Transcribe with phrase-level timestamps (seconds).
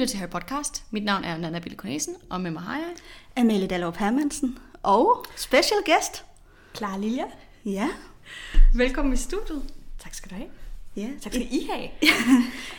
[0.00, 0.84] Lytter til Harry Podcast.
[0.90, 2.94] Mit navn er Nana Bille Cornesen, og med mig har jeg...
[3.36, 6.24] Amalie Dallrup Hermansen og special guest.
[6.76, 7.24] Clara Lilja.
[7.64, 7.88] Ja.
[8.74, 9.62] Velkommen i studiet.
[9.98, 10.48] Tak skal du have.
[10.96, 11.08] ja.
[11.22, 11.88] Tak skal I have.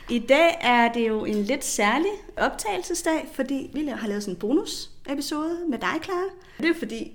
[0.17, 4.39] I dag er det jo en lidt særlig optagelsesdag, fordi vi har lavet sådan en
[4.39, 6.23] bonus-episode med dig, Clara.
[6.57, 7.11] Det er jo fordi,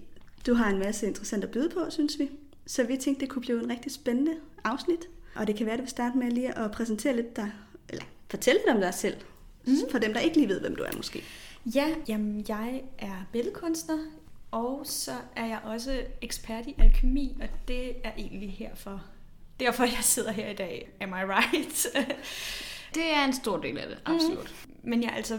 [0.46, 2.30] du har en masse interessant at byde på, synes vi.
[2.66, 4.32] Så vi tænkte, det kunne blive en rigtig spændende
[4.64, 5.08] afsnit.
[5.34, 7.52] Og det kan være, at du vil starte med lige at præsentere lidt dig,
[7.88, 9.16] eller fortælle lidt om dig selv.
[9.66, 9.90] Mm.
[9.90, 11.22] For dem, der ikke lige ved, hvem du er måske.
[11.74, 13.98] Ja, jamen jeg er billedkunstner,
[14.50, 19.04] og så er jeg også ekspert i alkemi, og det er egentlig herfor.
[19.60, 20.90] Derfor jeg sidder her i dag.
[21.00, 21.86] Am I right?
[22.94, 24.54] Det er en stor del af det, absolut.
[24.66, 24.90] Mm.
[24.90, 25.38] Men jeg altså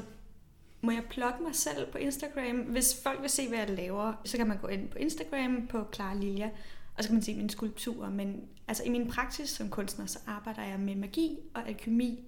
[0.82, 2.56] må jeg plukke mig selv på Instagram?
[2.56, 5.86] Hvis folk vil se, hvad jeg laver, så kan man gå ind på Instagram på
[5.94, 6.50] Clara Lilja,
[6.98, 8.10] og så kan man se mine skulpturer.
[8.10, 12.24] Men altså, i min praksis som kunstner, så arbejder jeg med magi og alkemi,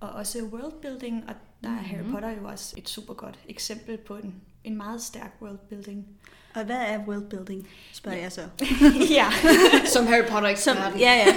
[0.00, 4.16] og også worldbuilding, og der er Harry Potter jo også et super godt eksempel på
[4.16, 6.06] en, en meget stærk worldbuilding.
[6.54, 8.22] Og hvad er worldbuilding, spørger ja.
[8.22, 8.42] jeg så.
[9.18, 9.30] ja.
[9.94, 11.36] Som Harry Potter Som, ja, ja.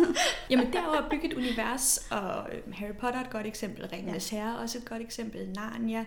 [0.50, 3.46] Jamen, det er jo at bygge et univers, og øh, Harry Potter er et godt
[3.46, 6.04] eksempel, Ringenes Herre er også et godt eksempel, Narnia.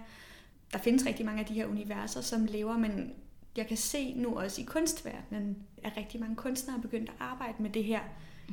[0.73, 3.13] Der findes rigtig mange af de her universer, som lever, men
[3.57, 7.53] jeg kan se nu også i kunstverdenen, at rigtig mange kunstnere er begyndt at arbejde
[7.59, 7.99] med det her,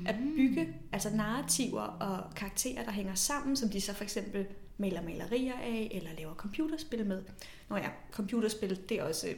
[0.07, 4.47] at bygge altså narrativer og karakterer, der hænger sammen, som de så for eksempel
[4.79, 7.23] maler malerier af, eller laver computerspil med.
[7.69, 9.29] Nå ja, computerspil, det er også,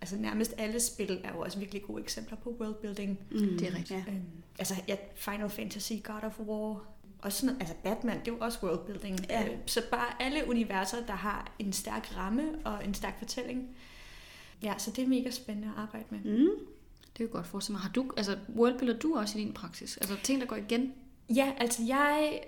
[0.00, 3.18] altså nærmest alle spil er jo også virkelig gode eksempler på worldbuilding.
[3.30, 3.90] Mm, Det er rigtigt.
[4.06, 4.12] Ja.
[4.12, 4.22] Øhm,
[4.58, 6.84] altså ja, Final Fantasy, God of War,
[7.18, 9.18] og sådan noget, altså Batman, det er jo også worldbuilding.
[9.28, 9.44] Ja.
[9.44, 13.68] Øh, så bare alle universer, der har en stærk ramme og en stærk fortælling.
[14.62, 16.38] Ja, så det er mega spændende at arbejde med.
[16.38, 16.48] Mm.
[17.16, 17.82] Det er jo godt forestille mig.
[17.82, 19.96] Har du, altså, worldbuilder du også i din praksis?
[19.96, 20.92] Altså ting, der går igen?
[21.34, 22.40] Ja, altså jeg...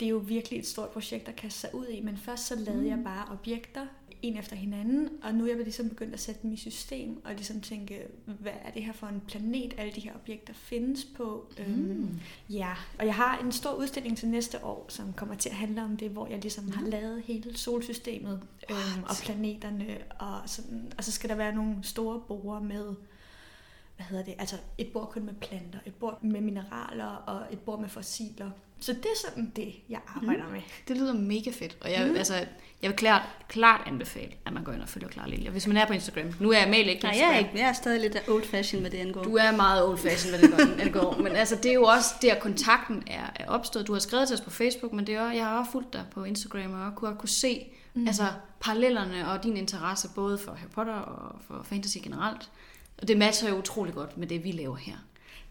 [0.00, 2.54] Det er jo virkelig et stort projekt at kaste sig ud i, men først så
[2.54, 2.88] lavede mm.
[2.88, 3.86] jeg bare objekter,
[4.22, 7.34] en efter hinanden, og nu er jeg ligesom begyndt at sætte dem i system, og
[7.34, 11.52] ligesom tænke, hvad er det her for en planet, alle de her objekter findes på.
[11.58, 11.64] Mm.
[11.64, 15.54] Øhm, ja, og jeg har en stor udstilling til næste år, som kommer til at
[15.54, 16.70] handle om det, hvor jeg ligesom mm.
[16.70, 21.76] har lavet hele solsystemet øhm, og planeterne, og, sådan, og så skal der være nogle
[21.82, 22.94] store borer med
[24.02, 27.58] hvad hedder det, altså et bord kun med planter, et bord med mineraler og et
[27.60, 28.50] bord med fossiler.
[28.80, 30.52] Så det er sådan det, jeg arbejder mm.
[30.52, 30.60] med.
[30.88, 32.16] Det lyder mega fedt, og jeg, mm.
[32.16, 32.34] altså,
[32.82, 35.50] jeg vil klart, klart anbefale, at man går ind og følger Clara Lilja.
[35.50, 36.34] Hvis man er på Instagram.
[36.40, 38.44] Nu er jeg Amalie ikke på Nej, jeg er, ikke, jeg er stadig lidt old
[38.44, 39.22] fashion med det angår.
[39.22, 40.74] Du er meget old fashion, hvad det går.
[40.74, 41.16] hvad det går.
[41.24, 43.86] Men altså, det er jo også der, kontakten er, er opstået.
[43.86, 45.92] Du har skrevet til os på Facebook, men det er også, jeg har også fulgt
[45.92, 48.06] dig på Instagram, og kunne, kunne se mm.
[48.06, 48.26] altså,
[48.60, 52.50] parallellerne og din interesse, både for Harry Potter og for fantasy generelt.
[53.02, 54.96] Og det matcher jo utrolig godt med det, vi laver her.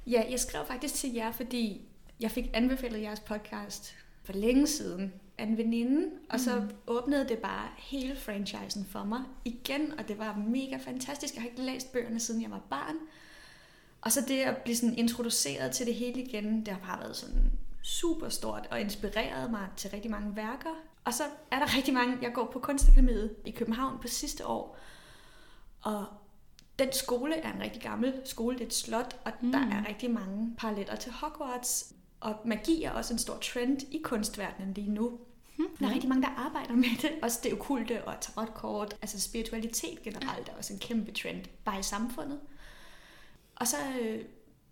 [0.08, 1.82] Ja, jeg skrev faktisk til jer, fordi
[2.20, 6.70] jeg fik anbefalet jeres podcast for længe siden af en veninde, og så mm.
[6.88, 11.34] åbnede det bare hele franchisen for mig igen, og det var mega fantastisk.
[11.34, 12.96] Jeg har ikke læst bøgerne, siden jeg var barn.
[14.02, 17.16] Og så det at blive sådan introduceret til det hele igen, det har bare været
[17.16, 17.52] sådan
[17.84, 20.84] super stort og inspireret mig til rigtig mange værker.
[21.06, 24.78] Og så er der rigtig mange, jeg går på Kunstakademiet i København på sidste år,
[25.82, 26.06] og
[26.82, 29.52] den skole er en rigtig gammel skole, det er et slot, og mm.
[29.52, 31.94] der er rigtig mange paralleller til Hogwarts.
[32.20, 35.20] Og magi er også en stor trend i kunstverdenen lige nu.
[35.58, 35.68] Hmm.
[35.80, 37.12] Der er rigtig mange, der arbejder med det.
[37.22, 38.96] Også det okulte og tarotkort.
[39.02, 42.40] Altså spiritualitet generelt er også en kæmpe trend, bare i samfundet.
[43.56, 44.22] Og så øh,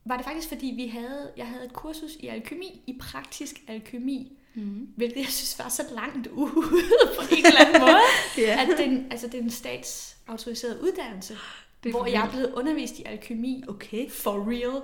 [0.05, 4.37] var det faktisk, fordi vi havde, jeg havde et kursus i alkemi, i praktisk alkemi,
[4.53, 4.87] mm.
[4.95, 6.51] hvilket jeg synes var så langt ude
[7.17, 7.99] på en eller anden måde,
[8.37, 8.61] Ja.
[8.61, 11.37] at den, altså, det er en statsautoriseret uddannelse,
[11.84, 14.09] Det hvor jeg er blevet undervist i alkemi Okay.
[14.12, 14.81] for real.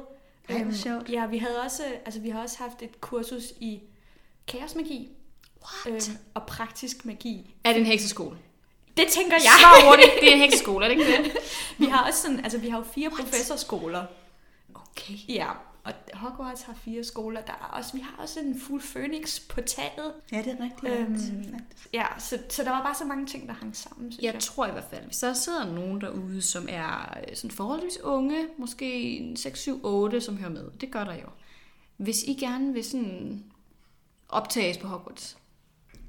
[0.50, 1.10] Ej, Øhm, sjovt.
[1.10, 3.80] Ja, vi havde også, altså vi har også haft et kursus i
[4.48, 5.10] kaosmagi
[5.88, 6.10] What?
[6.10, 7.56] øhm, og praktisk magi.
[7.64, 8.38] Er det en hekseskole?
[8.98, 9.52] Det tænker jeg.
[9.60, 10.10] Så hurtigt.
[10.22, 11.38] Det er en hekseskole, er det ikke det?
[11.78, 14.06] Vi har også sådan, altså vi har jo fire professorskoler.
[14.76, 15.14] Okay.
[15.30, 15.48] Ja,
[15.86, 17.42] og Hogwarts har fire skoler.
[17.42, 20.14] Der er også, vi har også en fuld phoenix på taget.
[20.32, 21.34] Ja, det er rigtigt.
[21.34, 21.56] Øhm,
[21.94, 24.42] Ja, så, så der var bare så mange ting, der hang sammen, synes Jeg jeg.
[24.42, 28.48] tror i hvert fald, hvis der sidder nogen derude, som er øh, sådan forholdsvis unge,
[28.58, 30.72] måske 6, 7, 8, som hører med.
[30.82, 31.28] Det gør der jo.
[31.98, 33.44] Hvis I gerne vil sådan
[34.30, 35.38] optages på Hogwarts,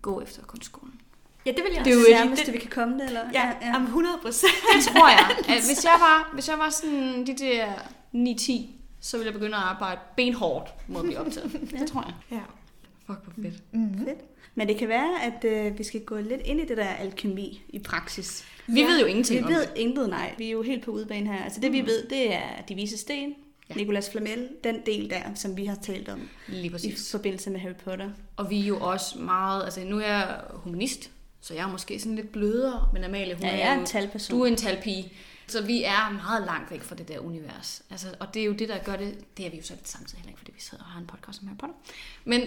[0.03, 1.01] gå efter kunstskolen.
[1.47, 3.21] Ja, det vil jeg Det er jo også det vi kan komme det, eller?
[3.33, 3.77] Ja, ja.
[3.77, 4.53] Om 100 procent.
[4.77, 5.37] Det tror jeg.
[5.57, 7.73] At hvis jeg var, hvis jeg var sådan de der
[8.15, 8.76] 9-10,
[9.07, 11.53] så ville jeg begynde at arbejde benhårdt mod at blive optaget.
[11.81, 12.15] Det tror jeg.
[12.39, 12.41] Ja.
[13.07, 13.63] Fuck, hvor fedt.
[13.73, 13.99] Mm-hmm.
[14.07, 14.19] Fedt.
[14.55, 17.63] Men det kan være, at øh, vi skal gå lidt ind i det der alkemi
[17.69, 18.45] i praksis.
[18.67, 19.73] Vi Ja, ved jo ingenting Vi om ved det.
[19.77, 20.35] intet, nej.
[20.39, 21.45] Vi er jo helt på udebane her.
[21.45, 23.35] Altså det, vi ved, det er de vise sten,
[23.71, 23.75] Ja.
[23.75, 27.11] Nicolas Flamel, den del der, som vi har talt om Lige i præcis.
[27.11, 28.11] forbindelse med Harry Potter.
[28.37, 31.11] Og vi er jo også meget, altså nu er jeg humanist,
[31.41, 33.81] så jeg er måske sådan lidt blødere, men Amalie, hun Ja, er jeg er jo,
[33.81, 34.37] en talperson.
[34.39, 35.13] du er en talpige.
[35.49, 37.83] Så vi er meget langt væk fra det der univers.
[37.91, 39.89] Altså, og det er jo det, der gør det, det er vi jo så lidt
[39.89, 41.75] samtidig heller ikke, fordi vi sidder og har en podcast om Harry Potter.
[42.25, 42.43] Men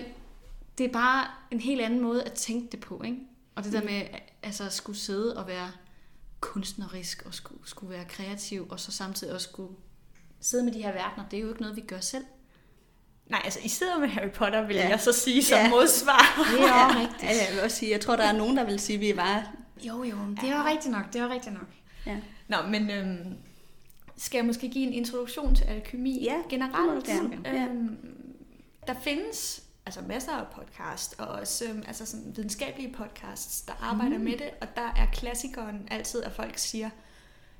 [0.78, 3.18] det er bare en helt anden måde at tænke det på, ikke?
[3.56, 4.02] Og det der med
[4.44, 5.72] altså, at skulle sidde og være
[6.40, 9.74] kunstnerisk, og skulle, skulle være kreativ, og så samtidig også skulle
[10.42, 12.26] sidde med de her verdener, det er jo ikke noget, vi gør selv.
[13.28, 14.82] Nej, altså I sidder med Harry Potter, vil Ja.
[14.84, 14.90] ja.
[14.90, 15.64] jeg så sige som Ja.
[15.64, 15.70] ja.
[15.70, 16.20] modsvar.
[16.52, 17.24] Det er også rigtigt.
[17.24, 19.18] Ja, jeg vil også sige, jeg tror, der er nogen, der vil sige, at vi
[19.18, 19.52] var...
[19.82, 21.68] Jo, jo, det er jo rigtigt nok, det er jo rigtigt nok.
[22.06, 22.18] Ja.
[22.50, 23.34] Nå, men øhm,
[24.18, 27.08] skal jeg måske give en introduktion til alkemi Ja, det må generelt?
[27.08, 27.42] du gerne.
[27.46, 27.64] Ja.
[27.64, 27.98] Øhm,
[28.88, 34.18] der findes altså masser af podcast, og også øhm, altså sådan videnskabelige podcasts, der arbejder
[34.18, 34.24] mm.
[34.24, 36.90] med det, og der er klassikeren altid, at folk siger,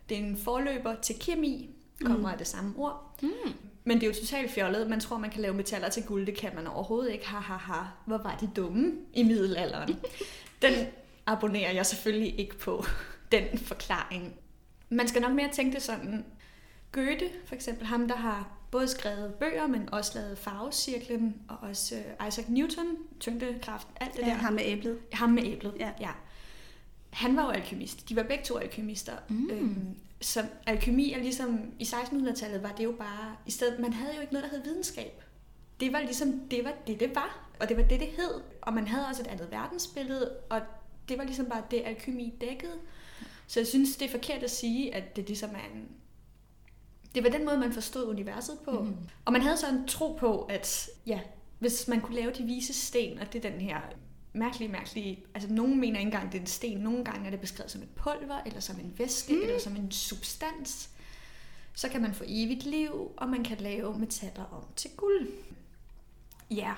[0.10, 1.70] det er en forløber til kemi,
[2.06, 2.34] kommer mm.
[2.34, 3.18] af det samme ord.
[3.22, 3.30] Mm.
[3.84, 4.90] Men det er jo totalt fjollet.
[4.90, 6.26] Man tror, man kan lave metaller til guld.
[6.26, 7.28] Det kan man overhovedet ikke.
[7.28, 7.84] Ha, ha, ha.
[8.06, 10.00] Hvor var de dumme i middelalderen.
[10.62, 10.74] Den
[11.26, 12.86] abonnerer jeg selvfølgelig ikke på,
[13.32, 14.34] den forklaring.
[14.90, 16.26] Man skal nok mere tænke det sådan.
[16.92, 21.96] Goethe, for eksempel ham, der har både skrevet bøger, men også lavet farvecirklen, og også
[21.96, 22.86] øh, Isaac Newton,
[23.20, 24.34] tyngdekraft, alt det Ja, der.
[24.34, 25.00] ham med æblet.
[25.14, 25.92] Ham med æblet, Ja.
[26.00, 26.10] ja.
[27.10, 28.10] Han var jo alkymist.
[28.10, 29.14] De var begge to alkymister.
[29.30, 29.50] Mm.
[29.50, 34.16] Øhm, så alkymi er ligesom, i 1600-tallet var det jo bare, i stedet, man havde
[34.16, 35.24] jo ikke noget, der hed videnskab.
[35.80, 38.42] Det var ligesom, det var det, det var, og det var det, det hed.
[38.62, 40.62] Og man havde også et andet verdensbillede, og
[41.10, 42.74] det var ligesom bare det, alkymi dækkede.
[43.50, 45.88] Så jeg synes, det er forkert at sige, at det ligesom er en...
[47.16, 48.84] Det var den måde, man forstod universet på.
[48.84, 48.96] Mhm.
[49.26, 51.20] Og man havde så en tro på, at ja,
[51.60, 53.82] hvis man kunne lave de vise sten, og det er den her
[54.34, 55.24] mærkelige, mærkelige...
[55.34, 56.78] Altså, nogen mener ikke engang, det er en sten.
[56.78, 59.42] Nogle gange er det beskrevet som et pulver, eller som en væske, mm.
[59.42, 60.90] eller som en substans.
[61.74, 65.28] Så kan man få evigt liv, og man kan lave metaller om til guld.
[66.52, 66.74] Ja,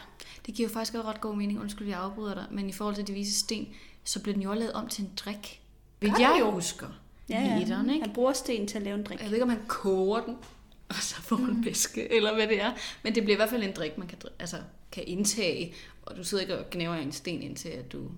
[0.46, 2.96] Det giver jo faktisk også ret god mening, undskyld, jeg afbryder dig, men i forhold
[2.96, 3.68] til de vise sten,
[4.04, 5.61] så blev den jo lavet om til en drik.
[6.02, 6.88] Vil Gør jeg jo husker.
[7.30, 7.60] Ja, ja.
[7.60, 8.06] Literen, ikke?
[8.06, 9.20] Han bruger sten til at lave en drik.
[9.20, 10.38] Jeg ved ikke, om han koger den,
[10.90, 12.72] og så får en væske, eller hvad det er.
[13.04, 14.58] Men det bliver i hvert fald en drik, man kan, altså,
[14.92, 18.12] kan indtage, og du sidder ikke og gnæver en sten indtil, at du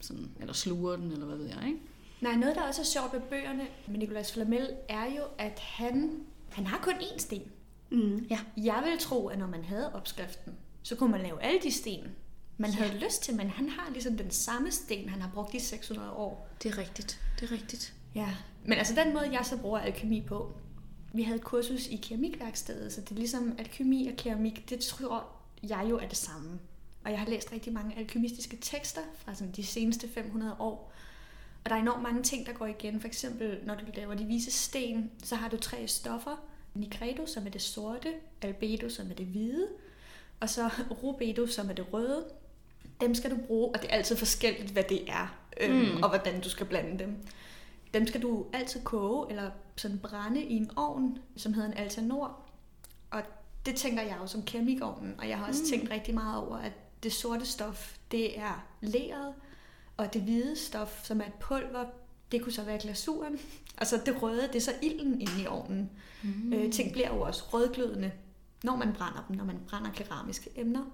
[0.00, 1.78] sådan, eller sluger den, eller hvad ved jeg, ikke?
[2.20, 6.20] Nej, noget, der også er sjovt ved bøgerne med Nicolas Flamel, er jo, at han,
[6.50, 7.42] han har kun én sten.
[7.90, 8.26] Mm.
[8.30, 8.38] Ja.
[8.56, 10.52] Jeg vil tro, at når man havde opskriften,
[10.82, 12.04] så kunne man lave alle de sten,
[12.58, 12.76] man ja.
[12.76, 16.10] havde lyst til, men han har ligesom den samme sten, han har brugt i 600
[16.10, 16.48] år.
[16.62, 17.94] Det er rigtigt, det er rigtigt.
[18.14, 18.34] Ja.
[18.64, 20.56] Men altså den måde, jeg så bruger alkemi på,
[21.12, 25.26] vi havde et kursus i keramikværkstedet, så det er ligesom alkemi og keramik, det tror
[25.62, 26.58] jeg jo er det samme.
[27.04, 30.92] Og jeg har læst rigtig mange alkymistiske tekster fra sådan de seneste 500 år.
[31.64, 33.00] Og der er enormt mange ting, der går igen.
[33.00, 36.36] For eksempel, når du laver de vise sten, så har du tre stoffer.
[36.74, 38.08] Nigredo, som er det sorte,
[38.42, 39.68] albedo, som er det hvide,
[40.40, 40.70] og så
[41.02, 42.24] rubedo, som er det røde.
[43.00, 46.02] Dem skal du bruge, og det er altid forskelligt, hvad det er, øhm, Mm.
[46.02, 47.16] og hvordan du skal blande dem.
[47.94, 52.38] Dem skal du altid koge eller sådan brænde i en ovn, som hedder en altanor.
[53.10, 53.22] Og
[53.66, 55.68] det tænker jeg jo som keramikovnen, og jeg har også Mm.
[55.70, 56.72] tænkt rigtig meget over, at
[57.02, 59.34] det sorte stof, det er leret,
[59.96, 61.84] og det hvide stof, som er et pulver,
[62.32, 63.38] det kunne så være glasuren.
[63.80, 65.90] Og så det røde, det er så ilden inde i ovnen.
[66.22, 66.52] Mm.
[66.52, 68.12] Øh, ting bliver jo også rødglødende,
[68.64, 70.84] når man brænder dem, når man brænder keramiske emner.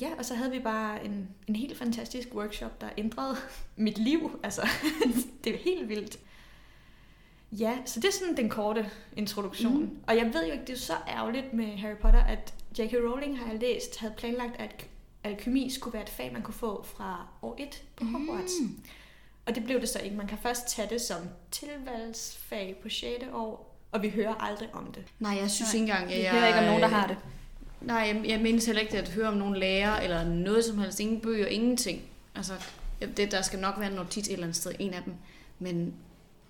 [0.00, 3.36] Ja, og så havde vi bare en, en helt fantastisk workshop, der ændrede
[3.76, 4.40] mit liv.
[4.42, 4.68] Altså,
[5.44, 6.18] det er helt vildt.
[7.52, 9.82] Ja, så det er sådan den korte introduktion.
[9.82, 9.98] Mm.
[10.06, 12.92] Og jeg ved jo ikke, det er så ærgerligt med Harry Potter, at J.K.
[12.92, 14.86] Rowling, har jeg læst, havde planlagt, at
[15.24, 18.52] alkymi skulle være et fag, man kunne få fra år 1 på Hogwarts.
[18.60, 18.78] Mm.
[19.46, 20.16] Og det blev det så ikke.
[20.16, 21.18] Man kan først tage det som
[21.50, 23.24] tilvalgsfag på 6.
[23.32, 25.04] år, og vi hører aldrig om det.
[25.18, 26.32] Nej, jeg synes Nej, ikke engang, at Vi jeg...
[26.32, 27.16] hører ikke om nogen, der har det.
[27.86, 31.00] Nej, jeg, jeg mindes heller ikke at høre om nogen lærer, eller noget som helst.
[31.00, 32.02] Ingen bøger, ingenting.
[32.34, 32.52] Altså,
[33.16, 35.14] det, der skal nok være en notits et eller andet sted, en af dem.
[35.58, 35.94] Men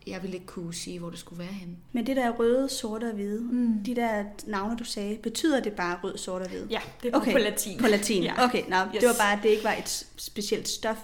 [0.07, 1.75] jeg ville ikke kunne sige, hvor det skulle være henne.
[1.93, 3.85] Men det der røde, sorte og hvide, Mm.
[3.87, 6.67] de der navne, du sagde, betyder det bare rød, sort og hvid?
[6.71, 7.79] Ja, det var Okay, på latin.
[7.79, 8.23] På latin.
[8.23, 8.45] Ja.
[8.45, 9.01] Okay, no, Yes.
[9.01, 10.99] det var bare, at det ikke var et specielt stof,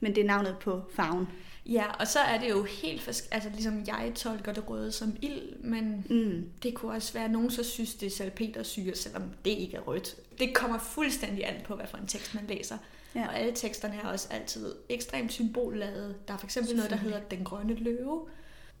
[0.00, 1.28] men det er navnet på farven.
[1.66, 5.16] Ja, og så er det jo helt fors- altså ligesom jeg tolker det røde som
[5.22, 6.44] ild, men Mm.
[6.62, 9.80] det kunne også være, at nogen så synes, det er salpetersyre, selvom det ikke er
[9.80, 10.16] rødt.
[10.38, 12.78] Det kommer fuldstændig an på, hvad for en tekst man læser.
[13.14, 13.26] Ja.
[13.26, 16.28] Og alle teksterne er også altid ekstremt symbolladet.
[16.28, 18.26] Der er for eksempel noget, der hedder Den Grønne Løve,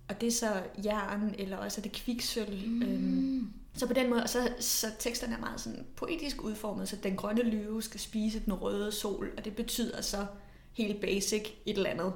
[0.08, 2.68] og det er så jern, eller også er det kviksølv.
[2.68, 2.82] Mm.
[2.82, 6.96] Øhm, så på den måde, og så, så teksterne er meget sådan poetisk udformet, så
[7.02, 10.26] den grønne løve skal spise den røde sol, og det betyder så
[10.72, 12.12] helt basic et eller andet,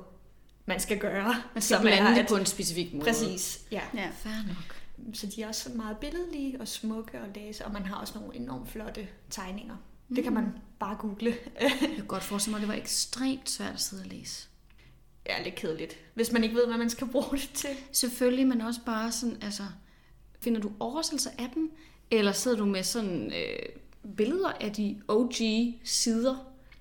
[0.66, 1.34] man skal gøre.
[1.54, 3.04] Man skal som blande det at- på en specifik måde.
[3.04, 3.80] Præcis, ja.
[3.94, 4.08] Ja.
[4.16, 4.82] Fair nok.
[5.14, 8.18] Så de er også sådan meget billedlige og smukke at læse, og man har også
[8.18, 9.76] nogle enormt flotte tegninger.
[10.16, 10.44] Det kan man
[10.78, 11.36] bare google.
[11.60, 14.48] Jeg kan godt forestille mig, at det var ekstremt svært at sidde og læse.
[15.24, 17.70] er lidt kedeligt, hvis man ikke ved, hvad man skal bruge det til.
[17.92, 19.62] Selvfølgelig, men også bare sådan, altså,
[20.40, 21.70] finder du oversættelser af dem,
[22.10, 23.58] eller sidder du med sådan øh,
[24.16, 26.36] billeder af de OG-sider?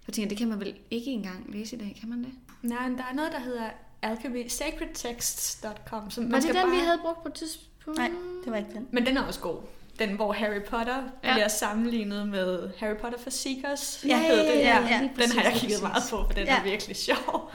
[0.08, 2.32] Jeg tænker, det kan man vel ikke engang læse i dag, kan man det?
[2.68, 3.70] Nej, men der er noget, der hedder
[4.02, 6.10] alchemy, sacredtexts.com.
[6.10, 6.72] Som Var man det skal den, bare...
[6.72, 7.98] vi havde brugt på et tidspunkt?
[8.00, 8.12] Nej,
[8.44, 8.88] det var ikke den.
[8.92, 9.58] Men den er også god.
[10.00, 11.34] Den, hvor Harry Potter Ja.
[11.34, 14.04] bliver sammenlignet med Harry Potter for Seekers.
[14.08, 14.60] Ja, hed ja, det.
[14.60, 15.00] ja, ja.
[15.02, 16.60] Den præcis, har jeg kigget meget på, for den Ja.
[16.60, 17.52] er virkelig sjov.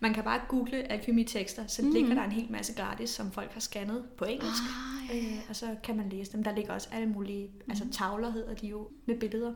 [0.00, 1.92] Man kan bare google alkemitekster, så Mhm.
[1.92, 4.62] ligger der en hel masse gratis, som folk har scannet på engelsk.
[5.10, 5.22] Ah, ja.
[5.22, 6.44] Øh, og så kan man læse dem.
[6.44, 7.92] Der ligger også alle mulige, altså Mhm.
[7.92, 9.52] tavler hedder de jo, med billeder.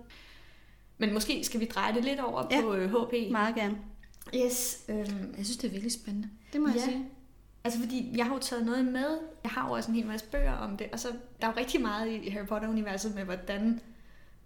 [0.99, 2.61] Men måske skal vi dreje det lidt over Ja.
[2.61, 3.13] på øh, HP.
[3.33, 3.77] Meget gerne.
[4.37, 4.79] Yes.
[4.89, 6.29] Øhm, Jeg synes, det er virkelig spændende.
[6.53, 6.85] Det må jeg Ja.
[6.85, 7.05] sige.
[7.65, 9.19] Altså fordi jeg har jo taget noget med.
[9.45, 10.87] Jeg har jo også en hel masse bøger om det.
[10.93, 11.09] Og så
[11.41, 13.81] der er jo rigtig meget i Harry Potter-universet med, hvordan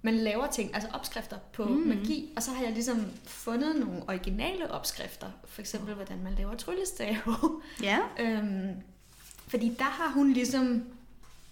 [0.03, 1.71] man laver ting, altså opskrifter på Mm.
[1.75, 2.33] magi.
[2.37, 5.27] Og så har jeg ligesom fundet nogle originale opskrifter.
[5.47, 7.37] For eksempel, hvordan man laver tryllestave.
[7.83, 7.99] Ja.
[8.21, 8.71] øhm,
[9.49, 10.83] fordi der har hun ligesom...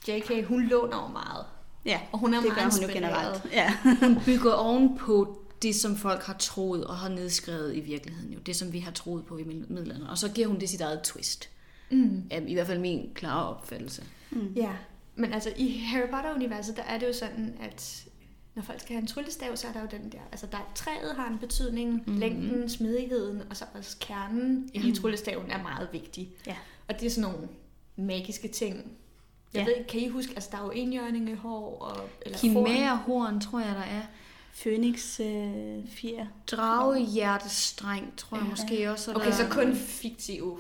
[0.09, 0.47] J.K.
[0.49, 1.45] hun låner jo meget.
[1.85, 3.45] Ja, Og hun er det meget gør hun jo generelt.
[3.53, 3.77] Ja.
[4.01, 8.33] Hun bygger oven på det, som folk har troet og har nedskrevet i virkeligheden.
[8.33, 8.39] Jo.
[8.39, 10.11] Det, som vi har troet på i midlerne.
[10.11, 11.49] Og så giver hun det sit eget twist.
[11.91, 12.23] Mm.
[12.31, 14.05] Er I hvert fald min klare opfattelse.
[14.57, 14.73] Ja,
[15.17, 18.05] men altså i Harry Potter-universet, der er det jo sådan, at
[18.55, 21.17] når folk skal have en tryllestav, så er der jo den der, altså der træet
[21.17, 22.19] har en betydning, mm-hmm.
[22.19, 24.81] længden, smidigheden, og så også kernen ja.
[24.87, 26.31] i tryllestaven er meget vigtig.
[26.47, 26.57] Ja.
[26.89, 27.49] Og det er sådan nogle
[27.97, 28.77] magiske ting.
[29.55, 29.65] Jeg Ja.
[29.65, 33.75] ved ikke, kan I huske, altså der er jo enhjørningehår, og, eller Kimærehorn, tror jeg,
[33.75, 34.03] der er.
[34.55, 36.29] Phoenix øh, 4.
[36.47, 38.51] Dragehjertestreng, tror jeg Ja.
[38.51, 39.11] måske også.
[39.11, 40.59] og Okay, der- så kun fiktive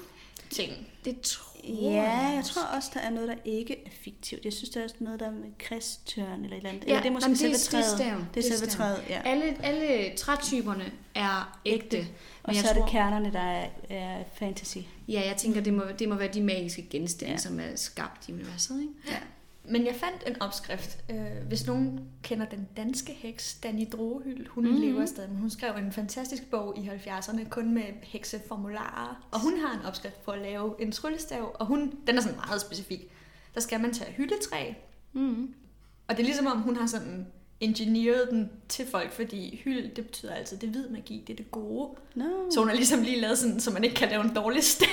[0.50, 0.72] ting.
[1.04, 2.02] Det tror Ja,
[2.34, 4.44] jeg tror også, der er noget, der ikke er fiktivt.
[4.44, 6.82] Jeg synes, der er også noget, der er med Christian eller et eller andet.
[6.84, 7.99] Ja, eller det er måske men selve det, træet.
[7.99, 8.16] Det er.
[8.34, 9.22] Det er selve træet, ja.
[9.25, 11.96] Alle, alle trætyperne er ægte.
[11.96, 12.08] Ægte.
[12.42, 14.78] Og Men så jeg er det tror- kernerne, der er, er fantasy.
[15.08, 17.38] Ja, jeg tænker, det må, det må være de magiske genstande, ja.
[17.38, 18.80] som er skabt i universet.
[18.80, 18.92] Ikke?
[19.08, 19.16] Ja.
[19.64, 20.99] Men jeg fandt en opskrift.
[21.11, 24.73] Øh, hvis nogen kender den danske heks, Danny Drohyl, hun Mhm.
[24.73, 24.88] mm-hmm.
[24.88, 25.31] lever stadig.
[25.31, 29.26] men Hun skrev en fantastisk bog i 70'erne, kun med hekseformularer.
[29.31, 32.37] Og hun har en opskrift på at lave en tryllestav, og hun, den er sådan
[32.47, 33.00] meget specifik.
[33.54, 34.73] Der skal man tage hyldetræ,
[35.12, 35.54] Mm.
[36.09, 37.26] og det er ligesom om, hun har sådan
[37.61, 41.37] engineeret den til folk, fordi hyld, det betyder altid, det er hvid magi, det er
[41.37, 41.88] det gode.
[42.14, 42.25] No.
[42.50, 44.88] Så hun har ligesom lige lavet sådan, så man ikke kan lave en dårlig stav.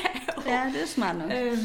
[0.46, 1.32] Ja, det er smart nok.
[1.32, 1.58] Øhm,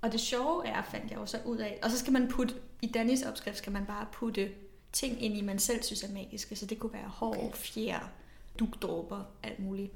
[0.00, 2.54] og det sjove er, fandt jeg jo så ud af, og så skal man putte,
[2.82, 4.50] i Dannys opskrift skal man bare putte
[4.92, 7.56] ting ind i, man selv synes er magiske, så det kunne være hår, okay.
[7.56, 8.10] fjer,
[8.58, 9.92] dugdråber, alt muligt.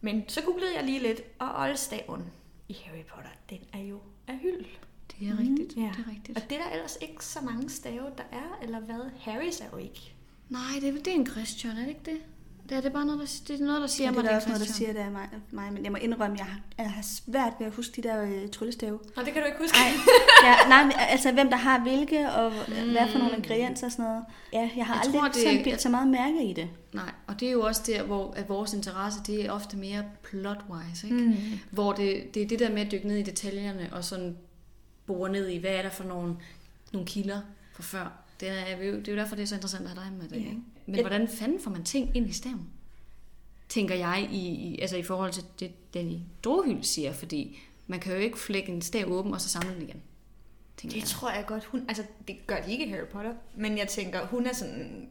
[0.00, 2.24] Men så googlede jeg lige lidt, og oldstaven
[2.68, 4.64] i Harry Potter, den er jo af hyld.
[5.10, 5.76] Det er rigtigt.
[5.76, 5.92] Ja.
[5.96, 6.38] Det er rigtigt.
[6.38, 9.10] Og det er der ellers ikke så mange stave, der er, eller hvad?
[9.20, 10.14] Harrys er jo ikke.
[10.48, 12.20] Nej, det er, det er en Christian, er det ikke det?
[12.68, 14.36] Det er det bare noget, der, det er noget, der siger Ja, mig, det er
[14.36, 15.72] også noget, der siger, det er mig, mig.
[15.72, 18.48] Men jeg må indrømme, jeg har, jeg har svært ved at huske de der øh,
[18.48, 18.98] tryllestave.
[19.16, 19.76] Nå, det kan du ikke huske.
[19.78, 19.90] Nej,
[20.50, 22.90] ja, nej, men altså hvem der har hvilke, og mm.
[22.90, 24.24] hvad for nogle ingredienser og sådan noget.
[24.52, 26.68] Ja, jeg har Jeg aldrig tror, tror, det- sådan bidt så meget mærke i det.
[26.92, 30.04] Nej, og det er jo også der, hvor at vores interesse, det er ofte mere
[30.22, 31.16] plot-wise, ikke?
[31.16, 31.34] Mm.
[31.70, 34.36] Hvor det, det er det der med at dykke ned i detaljerne, og sådan
[35.06, 36.36] bore ned i, hvad er der for nogle,
[36.92, 37.40] nogle kilder
[37.74, 38.12] fra før.
[38.40, 40.28] Det er, jo- det er jo derfor, det er så interessant at have dig med
[40.28, 40.36] det.
[40.44, 40.48] Ja.
[40.50, 40.60] Ikke?
[40.86, 42.68] Men hvordan fanden får man ting ind i staven?
[43.68, 48.12] Tænker jeg, i, i, altså i forhold til det, Danny Drohyl siger, fordi man kan
[48.12, 50.02] jo ikke flække en stav åben, og så samle den igen.
[50.82, 51.02] Det jeg.
[51.04, 51.64] tror jeg godt.
[51.64, 53.32] Hun, altså, det gør de ikke i Harry Potter.
[53.56, 55.08] Men jeg tænker, hun er sådan...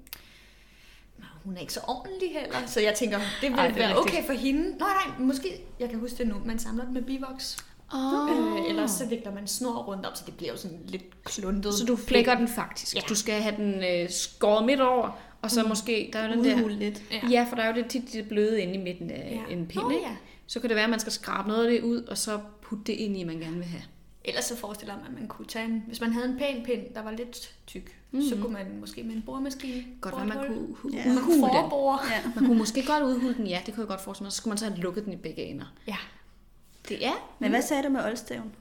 [1.44, 2.66] Hun er ikke så ordentlig heller.
[2.68, 4.62] Så jeg tænker, det vil Ej, det være okay for hende.
[4.78, 5.62] Nå nej, måske...
[5.80, 6.42] Jeg kan huske det nu.
[6.46, 7.58] Man samler den med bivoks.
[7.94, 8.32] Oh.
[8.32, 11.74] Øh, eller så vikler man snor rundt om, så det bliver jo sådan lidt kluntet.
[11.74, 12.96] Så du flækker den faktisk.
[12.96, 13.02] Ja.
[13.10, 16.68] Du skal have den øh, skåret midt over, og så måske, der er den der...
[16.68, 17.02] Lidt.
[17.12, 17.28] Ja.
[17.30, 19.54] Ja, for der er jo det tit det bløde inde i midten af Ja.
[19.54, 20.06] en pind, ikke?
[20.06, 20.16] ja.
[20.48, 22.84] Så kan det være, at man skal skrabe noget af det ud, og så putte
[22.88, 23.84] det ind i, man gerne vil have.
[24.26, 25.84] Ellers så forestiller mig, at man kunne tage en...
[25.88, 28.30] Hvis man havde en pæn pind, der var lidt tyk, mm-hmm.
[28.30, 29.84] så kunne man måske med en boremaskine...
[30.02, 30.98] Godt være, man kunne Ja.
[30.98, 31.14] ja.
[31.14, 31.62] Man kunne udhule den.
[31.62, 32.00] forbore.
[32.12, 32.32] Ja.
[32.36, 34.32] Man kunne måske godt udhule den, ja, det kunne jeg godt forestille mig.
[34.32, 35.66] Så skulle man så have lukket den i begge ender.
[35.88, 35.96] Ja.
[36.90, 37.36] Det er.
[37.40, 38.52] Men hvad sagde du med oldstaven?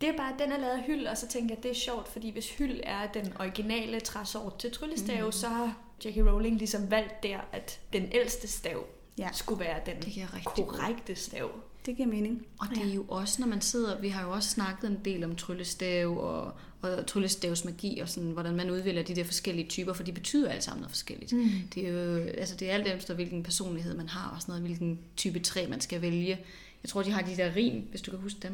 [0.00, 1.70] Det er bare, at den er lavet af hyld, og så tænker jeg, at det
[1.70, 5.32] er sjovt, fordi hvis hyld er den originale træsort til tryllestav, mm.
[5.32, 6.16] så har J.K.
[6.16, 8.84] Rowling ligesom valgt der, at den ældste stav
[9.18, 9.28] Ja.
[9.32, 11.50] skulle være den Det giver rigtig god- korrekte stav.
[11.86, 12.46] Det giver mening.
[12.60, 15.24] Og det er jo også, når man sidder, vi har jo også snakket en del
[15.24, 16.52] om tryllestav og,
[16.82, 20.62] og tryllestavsmagi og sådan, hvordan man udvælger de der forskellige typer, for de betyder alle
[20.62, 21.32] sammen noget forskelligt.
[21.32, 21.48] Mm.
[21.74, 24.62] Det er jo, altså det er alt efter, hvilken personlighed man har og sådan noget,
[24.66, 26.38] hvilken type træ man skal vælge.
[26.82, 28.52] Jeg tror, de har de der rim, hvis du kan huske dem.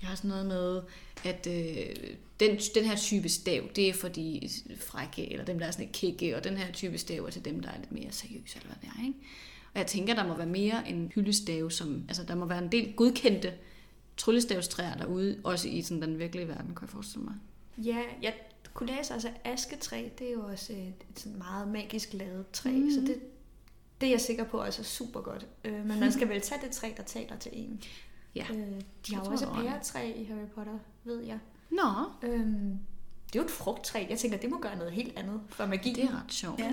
[0.00, 0.82] Jeg har sådan noget med,
[1.24, 5.66] at øh, den, den her type stav, det er for de frække, eller dem, der
[5.66, 7.92] er sådan lidt kikke, og den her type stav er til dem, der er lidt
[7.92, 9.18] mere seriøse, eller hvad det er, ikke?
[9.74, 12.72] Og jeg tænker, der må være mere en hyldestav, som, altså der må være en
[12.72, 13.52] del godkendte
[14.16, 17.34] tryllestavstræer derude, også i sådan den virkelige verden, kan jeg forestille mig.
[17.78, 18.34] Ja, jeg
[18.74, 20.78] kunne læse altså asketræ, det er jo også et,
[21.10, 22.90] et sådan meget magisk lavet træ, mm.
[22.90, 23.16] så det,
[24.00, 25.46] det er jeg sikker på også er super godt.
[25.64, 27.82] Øh, men man skal vel tage det træ, der taler til en.
[28.34, 28.46] Ja.
[28.50, 31.38] Øh, de har jo også pæretræ i Harry Potter, ved jeg.
[31.70, 31.82] Nå,
[32.22, 32.78] Øhm,
[33.32, 34.06] det er jo et frugttræ.
[34.10, 35.92] Jeg tænker, det må gøre noget helt andet for magi.
[35.92, 36.58] det er ret sjovt.
[36.58, 36.72] Ja.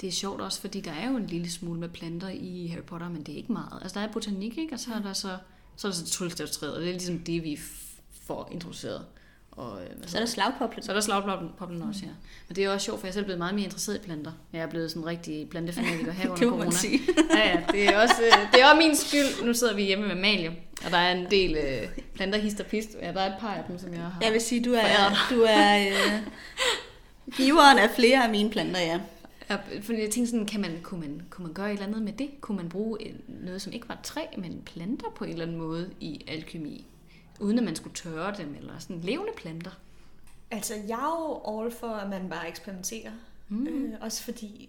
[0.00, 2.82] Det er sjovt også, fordi der er jo en lille smule med planter i Harry
[2.82, 3.78] Potter, men det er ikke meget.
[3.82, 4.74] Altså, der er botanik, ikke?
[4.74, 5.38] Og så er der så,
[5.76, 5.92] så, er
[6.28, 7.58] der så og det er ligesom det, vi
[8.22, 9.06] får introduceret.
[9.56, 10.82] Og, øh, Så er der slagpoplen.
[10.82, 12.08] Så er der slagpoplen også, ja.
[12.48, 14.32] Men det er også sjovt, for jeg er selv blevet meget mere interesseret i planter.
[14.52, 16.70] Jeg er blevet sådan en rigtig plantefanatiker her under corona.
[16.70, 17.00] sige.
[17.36, 19.46] Ja, ja, det er, også, øh, det er også min skyld.
[19.46, 22.66] Nu sidder vi hjemme med Malie, og der er en del øh, planter, hist og
[22.66, 22.88] pist.
[23.02, 24.18] Ja, der er et par af dem, som jeg har.
[24.22, 25.16] Jeg vil sige, du er, Foræret.
[25.30, 26.22] du er øh,
[27.36, 29.00] giveren af flere af mine planter, ja.
[29.82, 32.12] Fordi jeg tænkte sådan, kan man, kunne, man, kunne man gøre et eller andet med
[32.12, 32.28] det?
[32.40, 35.58] Kunne man bruge en- noget, som ikke var træ, men planter på en eller anden
[35.58, 36.86] måde i alkemi?
[37.40, 39.70] Uden at man skulle tørre dem, eller sådan levende planter.
[40.50, 43.12] Altså, jeg er jo all for, at man bare eksperimenterer.
[43.48, 43.66] Mm.
[43.66, 44.68] Øh, også fordi,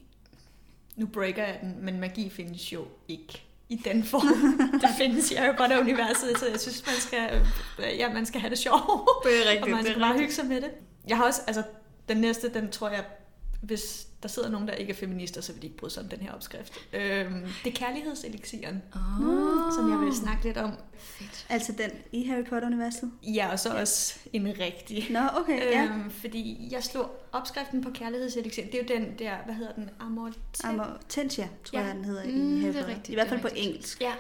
[0.96, 4.60] nu breaker jeg den, men magi findes jo ikke i den form.
[4.82, 7.42] det findes i Harry Potter-universet, så jeg synes, man skal,
[7.80, 8.82] øh, ja, man skal have det sjovt.
[9.24, 10.72] Det er rigtigt, og man skal bare hygge sig med det.
[11.08, 11.64] Jeg har også, altså,
[12.10, 13.06] den næste, den tror jeg,
[13.62, 16.10] hvis der sidder nogen, der ikke er feminister, så vil de ikke bryde sig om
[16.10, 16.74] den her opskrift.
[16.94, 19.74] Øhm, det er kærlighedselixieren, Oh.
[19.78, 20.72] som jeg vil snakke lidt om.
[21.50, 23.12] Altså den i Harry Potter-universet.
[23.24, 25.08] Ja, og så også en rigtig.
[25.10, 25.84] Nå, okay, ja.
[25.86, 28.64] Øhm, fordi jeg slog opskriften på kærlighedselixir.
[28.66, 29.90] Det er jo den der, hvad hedder den?
[30.00, 30.32] Amor...
[30.64, 31.86] Amortentia, tror Ja.
[31.86, 32.88] jeg, den hedder Mm, i det Harry er Potter.
[32.90, 33.68] rigtigt, I hvert det fald er på rigtigt.
[33.68, 34.02] engelsk.
[34.02, 34.14] Ja.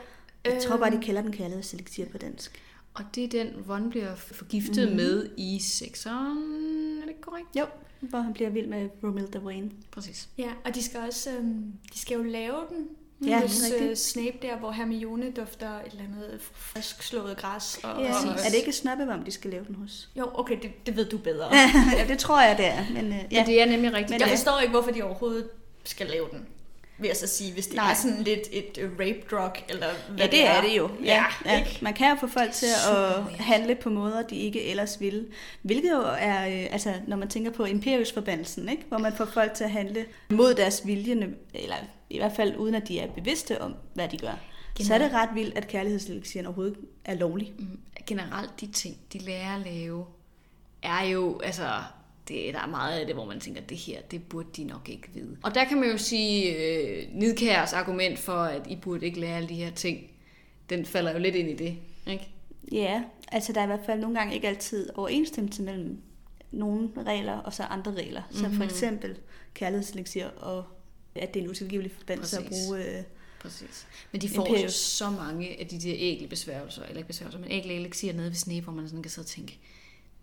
[0.45, 2.61] Jeg tror bare, de Øhm, kalder den kærlighedselixir på dansk.
[2.93, 4.95] Og det er den, Ron bliver forgiftet mm.
[4.95, 6.99] med i sekseren.
[7.01, 7.47] Er det korrekt?
[7.59, 7.65] Jo,
[7.99, 9.71] hvor han bliver vild med Romilda Wayne.
[9.91, 10.29] Præcis.
[10.37, 12.87] Ja, og de skal også øhm, de skal jo lave den
[13.27, 17.79] Ja, hos er øh, Snape der, hvor Hermione dufter et eller andet frisk slået græs.
[17.83, 20.09] Og, Ja, og, er det ikke snabbevam, de skal lave den hos?
[20.17, 21.49] Jo, okay, det, det ved du bedre.
[21.97, 22.85] ja, det tror jeg, det er.
[22.93, 23.43] Men, uh, Ja, ja.
[23.45, 24.09] det er nemlig rigtigt.
[24.09, 25.49] Men Jeg det- forstår ikke, hvorfor de overhovedet
[25.83, 26.45] skal lave den.
[26.99, 27.91] Vil jeg så sige, hvis det Nej.
[27.91, 30.89] er sådan lidt et øh, rape drug, eller hvad ja, det er det jo.
[31.03, 31.59] Ja, ja.
[31.59, 31.79] ikke?
[31.81, 35.25] Man kan jo få folk til at handle på måder, de ikke ellers ville.
[35.61, 38.83] Hvilket jo er, øh, altså når man tænker på Imperius-forbandelsen, ikke?
[38.87, 41.75] hvor man får folk til at handle mod deres vilje, eller
[42.09, 44.39] i hvert fald uden at de er bevidste om, hvad de gør.
[44.79, 47.53] Så er det ret vildt, at kærlighedselixien overhovedet er lovlig.
[47.59, 50.05] Mm, Generelt de ting, de lærer at lave,
[50.83, 51.69] er jo, altså,
[52.27, 54.89] det, der er meget af det, hvor man tænker, det her, det burde de nok
[54.89, 55.37] ikke vide.
[55.43, 59.37] Og der kan man jo sige, øh, Nidkærs argument for, at I burde ikke lære
[59.37, 59.99] alle de her ting,
[60.69, 62.27] den falder jo lidt ind i det, ikke?
[62.71, 66.01] Ja, altså der er i hvert fald nogle gange ikke altid overensstemmelse mellem
[66.51, 68.21] nogle regler og så andre regler.
[68.21, 68.43] Mm-hmm.
[68.43, 69.17] Som for eksempel
[69.53, 70.63] kærlighedselixir og
[71.15, 72.97] at det er en utilgivelig forbandelse at bruge...
[72.97, 73.03] Øh,
[73.39, 73.87] Præcis.
[74.11, 74.45] Men de får.
[74.45, 74.73] Imperius.
[74.73, 78.35] så mange af de der ægle besværgelser, eller ikke besværgelser, men ægle elixier nede ved
[78.35, 79.59] Snape, hvor man sådan kan sidde og tænke,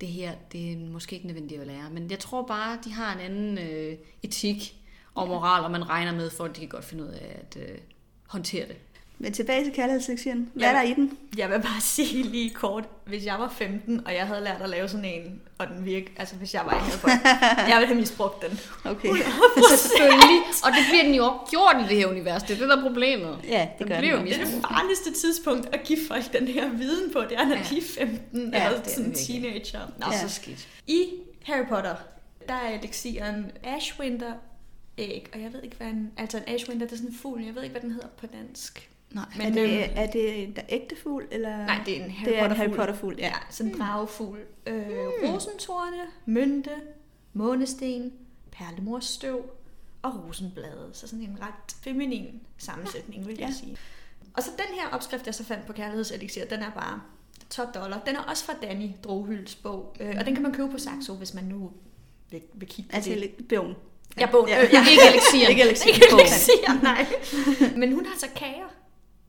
[0.04, 1.90] det her, det er måske ikke nødvendigt at lære.
[1.90, 4.74] Men jeg tror bare, de har en anden øh, etik
[5.14, 7.56] og moral, og man regner med, for at de kan godt finde ud af at
[7.62, 7.78] øh,
[8.28, 8.76] håndtere det.
[9.18, 10.50] Men tilbage til kærlighedselixien.
[10.54, 10.68] Hvad Ja.
[10.68, 11.18] er der i den?
[11.36, 14.68] Jeg vil bare sige lige kort, hvis jeg var 15, og jeg havde lært at
[14.70, 17.86] lave sådan en, og den virke, altså hvis jeg var i Harry Potter, jeg ville
[17.86, 18.60] have misbrugt den.
[18.84, 19.08] Okay.
[19.76, 20.40] Selvfølgelig.
[20.64, 22.42] Og det bliver den jo også gjort i det her univers.
[22.42, 23.38] Det er det, der er problemet.
[23.48, 24.26] Ja, det Den gør bliver den.
[24.26, 27.56] Det er det farligste tidspunkt at give folk den her viden på, det er, når
[27.56, 27.62] Ja.
[27.70, 29.80] de er 15 Ja, eller det er sådan teenager.
[29.98, 30.18] Nå, Ja.
[30.28, 30.68] så skidt.
[30.86, 31.06] I
[31.44, 31.94] Harry Potter,
[32.48, 34.32] der er elixiren Ashwinter
[34.98, 37.44] æg, og jeg ved ikke, hvad en, altså en Ashwinter, det er sådan en fugl,
[37.44, 38.88] jeg ved ikke, hvad den hedder på dansk.
[39.14, 39.24] Nej.
[39.40, 41.24] Er det, er det en der ægte fugl?
[41.30, 41.56] Eller?
[41.66, 43.26] Nej, det er en Harry det er en Potter Harry Potter-fugl, ja.
[43.26, 44.38] Ja, sådan en dragefugl.
[44.66, 44.86] Øh,
[45.24, 46.70] rosentorne, mynte,
[47.32, 48.12] månesten,
[48.52, 49.50] perlemorsstøv
[50.02, 50.90] og rosenblade.
[50.92, 53.54] Så sådan en ret feminin sammensætning, vil jeg Ja.
[53.60, 53.76] sige.
[54.34, 57.00] Og så den her opskrift, jeg så fandt på Kærlighedselixir, den er bare
[57.50, 58.02] top dollar.
[58.06, 61.14] Den er også fra Danny Droghylds bog, øh, og den kan man købe på Saxo,
[61.14, 61.72] hvis man nu
[62.30, 63.18] vil, vil kigge på Altså det.
[63.18, 63.74] lidt bogen.
[64.20, 64.48] Ja, bogen.
[64.48, 64.64] Ja.
[64.64, 64.80] Øh, ja.
[64.90, 65.50] Ikke elixieren.
[65.50, 65.94] Ikke elixieren.
[66.02, 67.06] Ikke elixir, nej.
[67.80, 68.74] Men hun har så kager.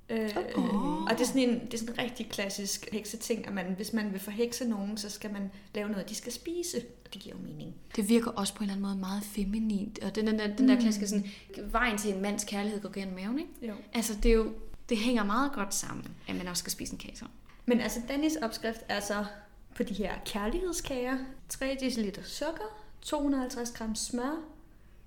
[0.10, 1.04] Øh, Oh.
[1.04, 3.94] Og det er, sådan en, det er sådan en rigtig klassisk hekseting, at man, hvis
[3.94, 6.78] man vil forhekse nogen, så skal man lave noget, de skal spise.
[7.06, 7.76] Og det giver jo mening.
[7.96, 10.00] Det virker også på en eller anden måde meget feminint.
[10.04, 11.26] Og den, den, der, den der klassiske sådan,
[11.72, 13.52] vejen til en mands kærlighed går gennem maven, ikke?
[13.62, 13.74] Jo.
[13.94, 14.54] Altså, det er jo,
[14.90, 17.26] det hænger meget godt sammen, at man også skal spise en kage så.
[17.66, 19.26] Men altså, Dannys opskrift er så
[19.76, 21.18] på de her kærlighedskager.
[21.50, 24.42] 3 dl sukker, 250 gram smør,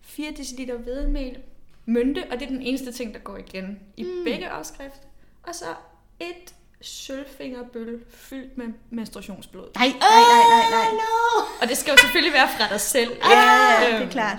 [0.00, 1.38] 4 dl hvedemel,
[1.88, 4.24] mynte, og det er den eneste ting, der går igen i mm.
[4.24, 5.02] begge opskrift.
[5.42, 5.64] Og så
[6.20, 9.68] et sølvfingerbøl fyldt med menstruationsblod.
[9.74, 11.62] Nej, nej, nej, nej, nej.
[11.62, 13.10] Og det skal jo selvfølgelig være fra dig selv.
[13.24, 14.36] Ja, ja, det er Øhm, klart.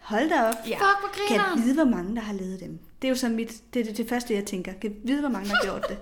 [0.00, 0.54] Hold da op.
[0.68, 0.76] Ja.
[0.76, 2.78] Fuck, hvor Kan jeg griner vide, hvor mange, der har lavet dem?
[3.02, 4.72] Det er jo så mit, det, er det, det første, jeg tænker.
[4.80, 5.98] Kan jeg vide, hvor mange, der har gjort det?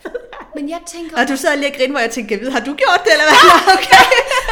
[0.56, 1.20] Men jeg tænker...
[1.22, 3.00] Og du sad lige og grinede, hvor jeg tænkte, kan jeg vide, har du gjort
[3.04, 3.38] det, eller hvad?
[3.76, 4.04] Okay.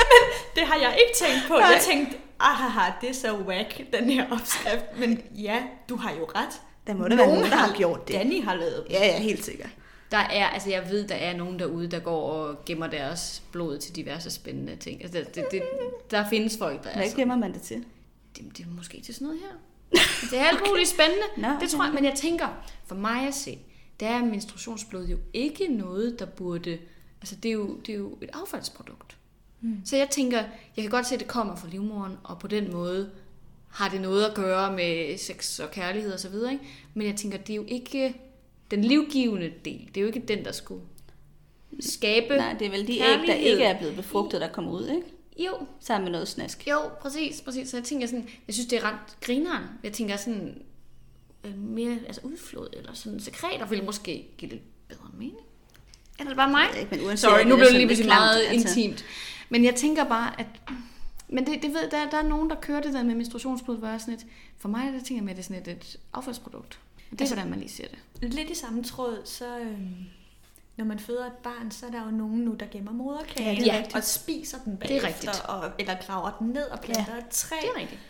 [0.56, 1.58] Det har jeg ikke tænkt på.
[1.58, 4.98] Jeg tænkte, ahaha, det er så whack, den her opskrift.
[4.98, 6.60] Men ja, du har jo ret.
[6.86, 8.14] Der må der være nogen, der har gjort det.
[8.14, 8.86] Danny har lavet dem.
[8.90, 9.70] Ja, ja, helt sikkert.
[10.10, 13.78] Der er, altså jeg ved, der er nogen derude, der går og gemmer deres blod
[13.78, 15.02] til diverse spændende ting.
[15.02, 15.62] Altså det, det, det,
[16.10, 17.84] der findes folk, der er Hvad gemmer man det til?
[18.36, 19.56] Det, det er måske til sådan noget her.
[20.30, 21.24] Det er alt muligt spændende.
[21.36, 22.48] Nå, det tror jeg, men jeg tænker,
[22.86, 23.58] for mig at se,
[24.00, 26.78] der er menstruationsblod jo ikke noget, der burde...
[27.20, 29.17] Altså det er jo, det er jo et affaldsprodukt.
[29.60, 29.80] Mm.
[29.84, 30.38] Så jeg tænker,
[30.76, 33.10] jeg kan godt se, at det kommer fra livmoderen, og på den måde
[33.70, 36.64] har det noget at gøre med sex og kærlighed og så videre, ikke?
[36.94, 38.14] Men jeg tænker, det er jo ikke
[38.70, 39.88] den livgivende del.
[39.88, 40.82] Det er jo ikke den, der skulle
[41.80, 44.88] skabe Nej, det er vel de æg, der ikke er blevet befrugtet, der kommer ud,
[44.88, 45.02] ikke?
[45.46, 46.68] Jo, Sammen med noget snask.
[46.68, 47.68] jo, præcis, præcis.
[47.68, 49.64] Så jeg tænker sådan, jeg synes, det er ret grineren.
[49.84, 50.62] Jeg tænker sådan,
[51.44, 55.38] øh, mere altså udflod eller sådan sekreter ville måske give lidt bedre mening.
[56.18, 56.66] Er det bare mig?
[56.72, 58.68] Ved ikke, men Sorry, nu det blev det lige pludselig meget altså.
[58.68, 59.04] intimt.
[59.48, 60.46] Men jeg tænker bare, at...
[61.28, 63.86] Men det, det ved, der, der er nogen, der kører det der med menstruationsblod, hvor
[63.86, 64.26] jeg er sådan et,
[64.58, 66.78] for mig der tænker jeg med, at det er sådan et, et affaldsprodukt.
[67.10, 67.84] Det er Altså- hvordan man lige ser
[68.20, 68.32] det.
[68.34, 69.94] Lidt i samme tråd, så øhm,
[70.76, 73.82] når man føder et barn, så er der jo nogen nu, der gemmer moderkagen Ja,
[73.84, 75.40] det er og spiser den er bagefter, rigtigt.
[75.48, 77.56] Og, eller graver den ned og planter et træ.
[77.62, 78.00] Det er rigtigt.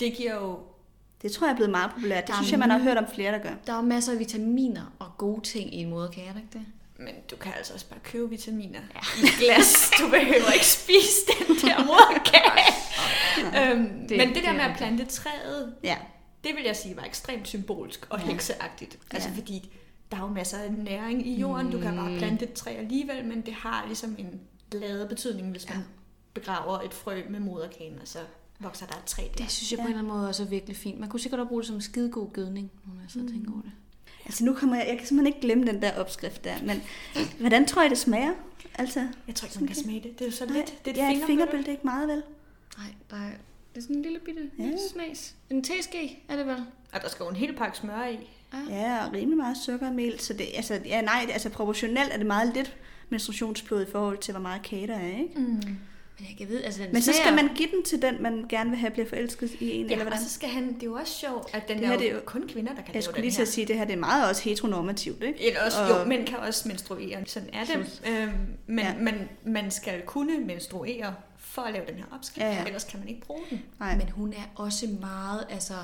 [0.00, 0.58] Det giver jo
[1.22, 2.22] Det tror jeg er blevet meget populært.
[2.26, 3.54] Det Der er synes jeg, man har hørt om flere, der gør.
[3.66, 6.66] Der er masser af vitaminer og gode ting i en moderkage, er der ikke det?
[7.00, 9.00] Men du kan altså også bare købe vitaminer ja.
[9.22, 9.90] i glas.
[9.98, 13.70] Du behøver ikke spise den der moderkage.
[13.70, 15.96] øhm, Det- men det det der er med at plante træet, Ja.
[16.44, 18.26] det vil jeg sige var ekstremt symbolsk og Ja.
[18.26, 18.98] hekseagtigt.
[19.10, 19.34] Altså Ja.
[19.34, 19.72] fordi
[20.10, 21.70] der er jo masser af næring i jorden.
[21.70, 21.96] Du kan Mm.
[21.96, 25.82] bare plante et træ alligevel, men det har ligesom en glade betydning, hvis man Ja.
[26.34, 28.18] begraver et frø med moderkagen, og så
[28.60, 29.44] vokser der et træ der.
[29.44, 29.86] Det synes jeg på Ja.
[29.86, 31.00] en eller anden måde også er virkelig fint.
[31.00, 33.62] Man kunne sikkert også bruge det som skidegod gødning, når jeg sidder og tænker over
[33.62, 33.72] det.
[34.30, 36.82] Altså nu kommer jeg, jeg kan simpelthen ikke glemme den der opskrift der, men
[37.40, 38.32] hvordan tror jeg, det smager?
[38.74, 40.18] Altså, Jeg tror ikke, man kan smage det.
[40.18, 40.84] Det er jo så nej, lidt.
[40.84, 41.26] Det er et ja, et fingerbøl.
[41.26, 42.22] fingerbøl, det er ikke meget vel?
[42.78, 43.30] Nej, der er,
[43.74, 44.64] det er sådan en lille bitte Ja.
[44.64, 44.70] ja.
[44.92, 45.34] snas.
[45.50, 46.56] En teske er det vel?
[46.92, 48.18] Og der skal jo en hel pakke smør i.
[48.70, 52.12] Ja, og rimelig meget sukker og mel, så det, altså, ja, nej, det- altså proportionelt
[52.12, 52.76] er det meget lidt
[53.08, 55.32] menstruationsblod i forhold til, hvor meget kage der er, ikke?
[55.36, 55.62] Mm.
[56.20, 58.44] Men jeg kan vide, altså den Men så skal man give den til den, man
[58.48, 60.24] gerne vil have bliver forelsket i en, Ja, eller og hvordan?
[60.28, 62.08] så skal han, det er jo også sjovt, at den Det er, her, jo det
[62.10, 63.68] er jo- kun kvinder, der kan Jeg lave skulle den lige til at sige, at
[63.68, 65.46] det her det er meget også heteronormativt, ikke?
[65.46, 68.02] Eller også, Og- jo, mænd kan også menstruere, sådan er det.
[68.08, 68.30] Øhm,
[68.66, 68.94] men, Ja.
[68.98, 72.64] men man skal kunne menstruere for at lave den her opskrift, Ja, ja.
[72.64, 73.62] ellers kan man ikke bruge den.
[73.80, 73.96] Nej.
[73.96, 75.74] Men hun er også meget altså,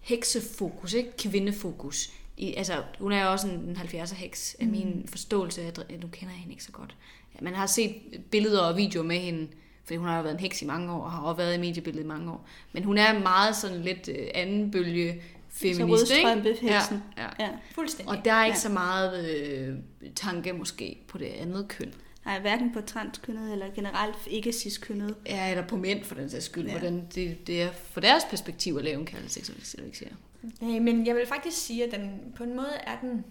[0.00, 1.16] heksefokus, ikke?
[1.16, 2.10] Kvindefokus.
[2.36, 5.78] I, altså, hun er jo også en, en 70'er heks, af min forståelse af, at
[5.78, 6.96] nu kender jeg hende ikke så godt.
[7.40, 7.94] Man har set
[8.30, 9.48] billeder og videoer med hende,
[9.84, 11.60] fordi hun har jo været en heks i mange år, og har også været i
[11.60, 12.46] mediebilledet i mange år.
[12.72, 16.28] Men hun er meget sådan lidt øh, anden bølge feminist, ikke?
[16.28, 17.02] rødstrømpe-heksen.
[17.16, 17.28] Ja, ja.
[17.44, 17.48] Ja.
[17.74, 18.18] Fuldstændig.
[18.18, 18.60] Og der er ikke Ja.
[18.60, 19.76] så meget øh,
[20.16, 21.94] tanke måske på det andet køn.
[22.24, 25.14] Nej, hverken på transkønnet eller generelt ikke cis-kønnet.
[25.26, 26.70] Ja, eller på mænd for den sags skyld, Ja.
[26.70, 30.16] hvordan det, det er for deres perspektiv at lave en kaldet seksualisering.
[30.60, 33.24] Nej, men jeg vil faktisk sige, at den, på en måde er den...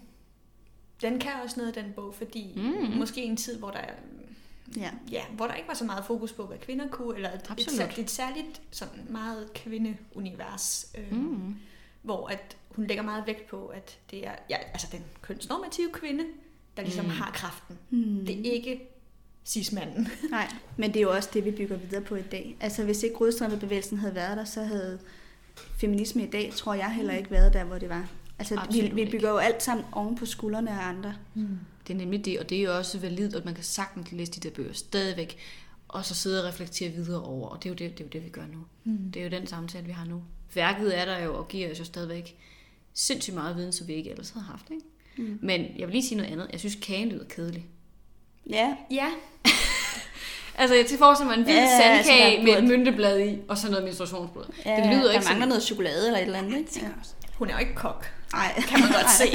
[1.02, 2.98] Den kan også noget, den bog, fordi Mm.
[2.98, 3.94] måske i en tid, hvor der er
[4.78, 4.90] Ja.
[5.12, 8.00] ja, hvor der ikke var så meget fokus på, hvad kvinder kunne, eller et, et,
[8.00, 11.18] et særligt sådan meget kvindeunivers, øh, mm.
[11.18, 11.56] Mm.
[12.02, 16.24] hvor at hun lægger meget vægt på, at det er ja, altså den kønsnormative kvinde,
[16.78, 17.12] der ligesom Mm.
[17.12, 17.18] mm.
[17.18, 17.78] har kraften.
[17.90, 18.26] Hmm.
[18.26, 18.90] Det er ikke
[19.46, 20.08] cis-manden.
[20.30, 20.48] Nej,
[20.78, 22.58] men det er jo også det, vi bygger videre på i dag.
[22.60, 25.00] Altså hvis ikke rødstrømpebevægelsen havde været der, så havde
[25.80, 28.10] feminisme i dag, tror jeg heller ikke været der, hvor det var.
[28.40, 31.14] Altså vi, Absolut vi bygger jo alt sammen oven på skuldrene af andre.
[31.34, 31.58] Mm.
[31.88, 34.32] Det er nemlig det, og det er jo også validt, at man kan sagtens læse
[34.32, 35.38] de der bøger stadigvæk,
[35.88, 38.10] og så sidde og reflektere videre over, og det er jo det, det, er jo
[38.14, 38.60] det vi gør nu.
[38.84, 39.12] Mm.
[39.12, 40.24] Det er jo den samtale, vi har nu.
[40.54, 42.38] Værket er der jo, og giver os jo stadigvæk
[42.94, 44.66] sindssygt meget viden, som vi ikke ellers havde haft.
[44.72, 44.84] Ikke?
[45.32, 45.40] Mm.
[45.42, 46.48] Men jeg vil lige sige noget andet.
[46.52, 47.66] Jeg synes, kagen lyder kedelig.
[48.50, 49.12] Ja, Ja,
[50.58, 53.38] Altså, jeg til forestiller mig en vild Ja, altså, sandkage der med et mynteblad i,
[53.48, 54.46] og så noget menstruationsblod.
[54.66, 55.48] ja det lyder der ikke mangler sådan.
[55.48, 56.58] noget chokolade eller et eller andet.
[56.58, 56.70] Ikke?
[56.82, 56.88] Ja.
[57.34, 58.62] hun er jo ikke kok, Ej.
[58.68, 59.26] kan man godt se.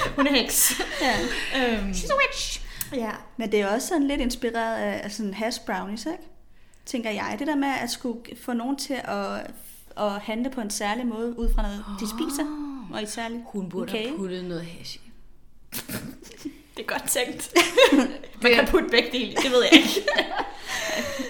[0.16, 0.80] hun er heks.
[1.00, 1.16] Ja.
[1.56, 2.60] Øhm, She's a witch!
[2.94, 3.10] ja.
[3.36, 6.18] Men det er også sådan lidt inspireret af, sådan hash brownies, ikke?
[6.86, 7.36] Tænker jeg.
[7.38, 9.46] Det der med at skulle få nogen til at,
[10.04, 12.46] at handle på en særlig måde, ud fra noget, de spiser,
[12.92, 14.06] og i særlig Hun burde Okay.
[14.06, 15.00] have puttet noget hash i.
[16.76, 17.52] Det er godt tænkt.
[18.42, 20.06] Man kan putte begge dele, det ved jeg ikke.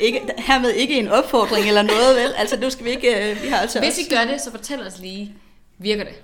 [0.00, 2.32] Ikke, hermed ikke en opfordring eller noget, vel?
[2.36, 3.30] Altså, nu skal vi ikke...
[3.30, 4.00] øh, Vi har altså Hvis også...
[4.00, 5.34] I gør det, så fortæl os lige,
[5.78, 6.14] virker det?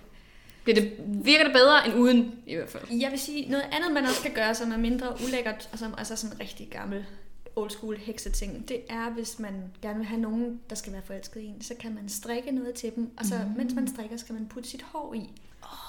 [0.67, 0.93] Bliver det,
[1.25, 2.85] virker det bedre end uden, i hvert fald?
[2.91, 5.95] Jeg vil sige, noget andet, man også kan gøre, som er mindre ulækkert, og som
[5.99, 7.05] altså sådan en rigtig gammel
[7.57, 9.53] old school hekseting, det er, hvis man
[9.83, 12.75] gerne vil have nogen, der skal være forelsket i en, så kan man strikke noget
[12.75, 13.57] til dem, og så mm.
[13.57, 15.31] mens man strikker, skal man putte sit hår i.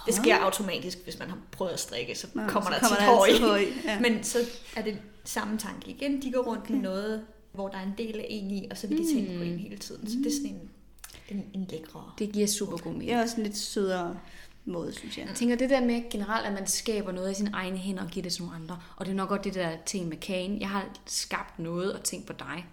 [0.06, 3.26] Det sker automatisk, hvis man har prøvet at strikke, så Nå, kommer så der kommer
[3.26, 3.50] tit der hår i.
[3.50, 4.00] hår i, ja.
[4.00, 4.38] Men så
[4.76, 6.22] er det samme tanke igen.
[6.22, 6.74] De går rundt okay.
[6.74, 9.38] med noget, hvor der er en del af en i, og så vil de tænke
[9.38, 10.10] på en hele tiden.
[10.10, 10.70] Så det er sådan en,
[11.30, 12.12] en, en lækre.
[12.20, 13.10] Det giver super god mening.
[13.10, 14.18] Det er også en lidt sødere
[14.68, 15.28] måde, synes jeg.
[15.28, 18.10] Jeg tænker det der med generelt, at man skaber noget af sine egne hænder og
[18.10, 18.80] giver det til nogle andre.
[18.96, 20.60] Og det er nok godt det der ting med kagen.
[20.62, 22.66] Jeg har skabt noget og tænkt på dig,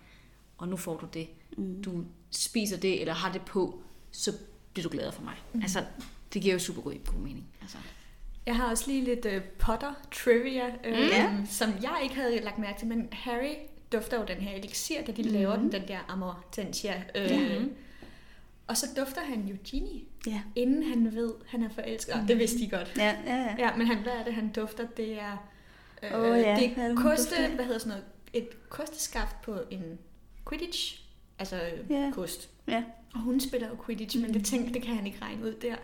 [0.58, 1.28] og nu får du det.
[1.56, 1.82] Mm.
[1.82, 4.32] Du spiser det, eller har det på, så
[4.72, 5.34] bliver du glad for mig.
[5.52, 5.62] Mm.
[5.62, 5.84] Altså,
[6.32, 7.46] det giver jo super god, god mening.
[7.60, 7.76] Altså.
[8.46, 11.32] Jeg har også lige lidt uh, Potter trivia, uh, Ja.
[11.50, 13.54] som jeg ikke havde lagt mærke til, men Harry
[13.92, 15.28] dufter jo den her elixir, da de mm.
[15.28, 17.02] laver den, den der Amortentia.
[17.14, 17.62] Uh, Ja.
[18.66, 20.42] Og så dufter han jo Ginny, Ja.
[20.56, 22.20] inden han ved, han er forelsket.
[22.20, 22.26] Mm.
[22.26, 22.92] Det vidste de godt.
[22.96, 23.54] Ja, ja, ja.
[23.58, 24.86] Ja, men han, hvad er det, han dufter?
[24.96, 25.48] Det er,
[26.02, 26.56] øh, Åh, ja.
[26.60, 27.50] det Hvad er koste, af?
[27.50, 29.98] hvad hedder sådan noget, et kosteskaft på en
[30.48, 31.00] Quidditch,
[31.38, 32.10] altså Ja.
[32.14, 32.50] kost.
[32.68, 32.84] ja.
[33.14, 35.76] Og hun spiller jo Quidditch, men det tænkte, det kan han ikke regne ud der.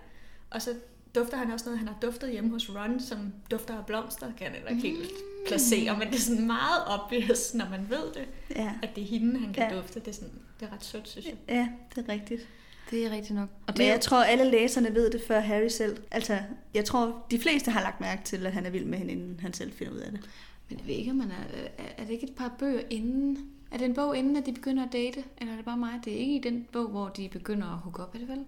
[0.51, 0.71] Og så
[1.15, 4.47] dufter han også noget, han har duftet hjemme hos Ron, som dufter af blomster, kan
[4.47, 5.11] han heller ikke helt
[5.49, 9.07] placere, men det er sådan meget obvious, når man ved det, Ja, at det er
[9.07, 9.77] hende, han kan Ja.
[9.77, 10.01] dufte.
[10.01, 11.35] Det er, sådan, det er ret sødt, synes jeg.
[11.49, 12.49] ja, det er rigtigt.
[12.91, 13.49] Det er rigtigt nok.
[13.49, 15.97] Og Men det er jeg tror, alle læserne ved det før Harry selv.
[16.11, 16.39] Altså,
[16.75, 19.41] jeg tror, de fleste har lagt mærke til, at han er vild med hende, inden
[19.41, 20.21] han selv finder ud af det.
[20.69, 23.51] Men jeg ved ikke, om man er, er, er det ikke et par bøger inden?
[23.71, 25.25] Er det en bog inden, at de begynder at date?
[25.39, 26.01] Eller er det bare mig?
[26.05, 28.37] Det er ikke i den bog, hvor de begynder at hooke op, er det vel?
[28.39, 28.45] Det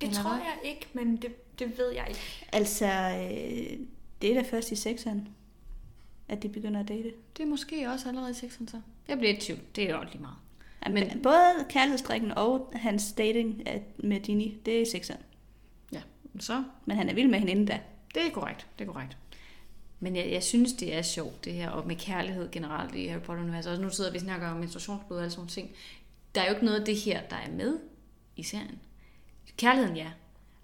[0.00, 0.40] Eller tror hvad?
[0.40, 2.20] jeg ikke, men det, det ved jeg ikke.
[2.52, 3.78] Altså, øh,
[4.22, 5.28] det er da først i sekseren,
[6.28, 7.12] at de begynder at date.
[7.36, 8.80] Det er måske også allerede i sekseren så.
[9.08, 9.58] Jeg bliver i tvivl.
[9.76, 10.36] Det er jo lige meget.
[10.86, 15.20] Men, Men- både kærlighedsdrikken og hans dating af- med Ginny, det er sekseren.
[15.92, 16.00] Ja,
[16.40, 17.80] så Men han er vild med hende inden da.
[18.14, 19.16] Det er korrekt, det er korrekt.
[20.00, 23.20] Men jeg, jeg synes, det er sjovt, det her, og med kærlighed generelt i Harry
[23.20, 23.72] Potter-universet.
[23.72, 25.70] Og nu sidder vi snakker om menstruationsblod og alle sådan ting.
[26.34, 27.78] Der er jo ikke noget af det her, der er med
[28.36, 28.78] i serien.
[29.56, 30.06] Kærligheden, ja.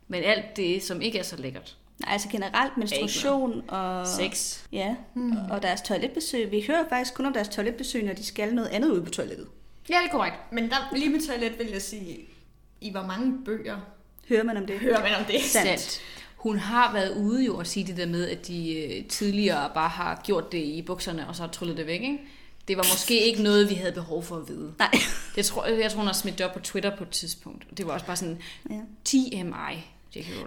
[0.09, 1.77] Men alt det, som ikke er så lækkert.
[2.01, 4.07] Nej, altså generelt menstruation og...
[4.07, 4.65] Sex.
[4.73, 5.33] Ja, mm.
[5.51, 6.51] og deres toiletbesøg.
[6.51, 9.49] Vi hører faktisk kun om deres toiletbesøg, når de skal noget andet ude på toilettet.
[9.91, 10.37] Ja, det er korrekt.
[10.53, 12.19] Men der, lige med toilet vil jeg sige,
[12.81, 13.77] i hvor mange bøger
[14.29, 14.79] Hører man om det?
[14.79, 15.43] hører man om det?
[15.43, 16.01] Sandt.
[16.37, 19.89] Hun har været ude jo og sige det der med, at de øh, tidligere bare
[19.89, 22.19] har gjort det i bukserne, og så har tryllet det væk, ikke?
[22.69, 24.75] Det var måske ikke noget, vi havde behov for at vide.
[24.79, 24.91] Nej.
[25.37, 27.67] Det tror, jeg tror, hun har smidt det op på Twitter på et tidspunkt.
[27.77, 28.39] Det var også bare sådan,
[28.71, 28.81] Ja.
[29.05, 29.83] TMI.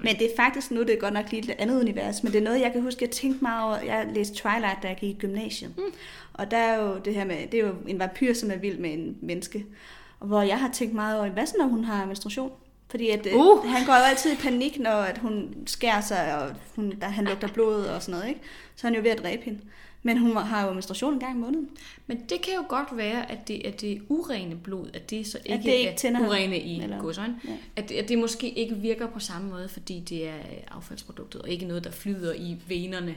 [0.03, 2.39] Men det er faktisk nu, det er godt nok lige et andet univers, men det
[2.39, 3.77] er noget, jeg kan huske, jeg tænkte meget over.
[3.77, 5.77] Jeg læste Twilight, da jeg gik i gymnasiet.
[5.77, 5.83] Mm.
[6.33, 8.77] Og der er jo det her med, det er jo en vampyr, som er vild
[8.77, 9.65] med en menneske.
[10.19, 12.51] Og hvor jeg har tænkt meget over, hvad så når hun har menstruation?
[12.89, 13.35] Fordi at, uh.
[13.35, 13.69] Uh.
[13.69, 17.25] han går jo altid i panik, når at hun skærer sig, og hun, der, han
[17.25, 18.29] lugter blod og sådan noget.
[18.29, 18.41] Ikke?
[18.75, 19.59] Så er han jo ved at dræbe hende.
[20.03, 21.69] Men hun har jo menstruation en gang i måneden.
[22.07, 25.37] Men det kan jo godt være, at det, at det urene blod, at det så
[25.45, 26.27] ikke, det ikke er ham.
[26.27, 27.39] urene i godsøjne.
[27.47, 27.57] Ja.
[27.75, 30.33] At, det- at det måske ikke virker på samme måde, fordi det er
[30.71, 33.15] affaldsproduktet, og ikke noget, der flyder i venerne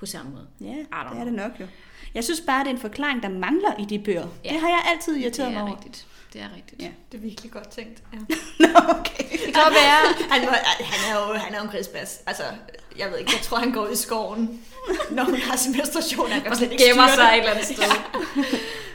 [0.00, 0.46] på samme måde.
[0.60, 0.66] Ja,
[1.12, 1.66] det er det nok jo.
[2.14, 4.26] Jeg synes bare, det er en forklaring, der mangler i de bøger.
[4.44, 4.52] Ja.
[4.52, 5.76] Det har jeg altid irriteret mig er over.
[5.76, 6.06] rigtigt.
[6.32, 6.82] Det er rigtigt.
[6.82, 6.88] Ja.
[7.12, 8.02] Det er virkelig godt tænkt.
[8.12, 8.18] Ja.
[8.66, 9.24] Nå, okay.
[9.32, 9.98] Det kan godt være,
[10.32, 12.20] Han, må, han er jo han er jo en grisbas.
[12.26, 12.42] Altså,
[12.98, 14.60] jeg ved ikke, jeg tror, han går ud i skoven,
[15.16, 16.30] når hun har sin menstruation.
[16.30, 17.32] Han kan og slet ikke gemmer sig det.
[17.32, 17.84] et eller andet sted.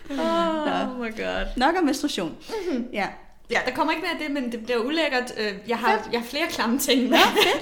[0.10, 0.24] Nå.
[0.24, 1.46] oh my god.
[1.58, 2.36] Nok om menstruation.
[2.94, 3.08] Ja.
[3.52, 5.34] Ja, der kommer ikke mere af det, men det bliver ulækkert.
[5.38, 7.18] Øh, Jeg har, jeg har flere klamme ting med.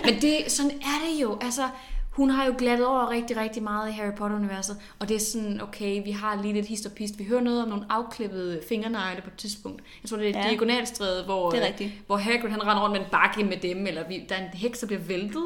[0.06, 1.38] Men det, sådan er det jo.
[1.42, 1.70] Altså,
[2.14, 4.78] hun har jo glattet over rigtig, rigtig meget i Harry Potter-universet.
[5.00, 7.20] Og det er sådan, okay, vi har lige lidt hist og pist.
[7.20, 9.84] Vi hører noget om nogle afklippede fingernegle på et tidspunkt.
[10.04, 10.44] Jeg tror, det er Ja.
[10.44, 10.50] ja.
[10.50, 11.92] diagonalstræde, hvor, Det er øh, rigtigt.
[12.08, 13.88] hvor Hagrid han render rundt med en bakke med dem.
[13.88, 15.44] Eller vi, der er en heks, der bliver væltet,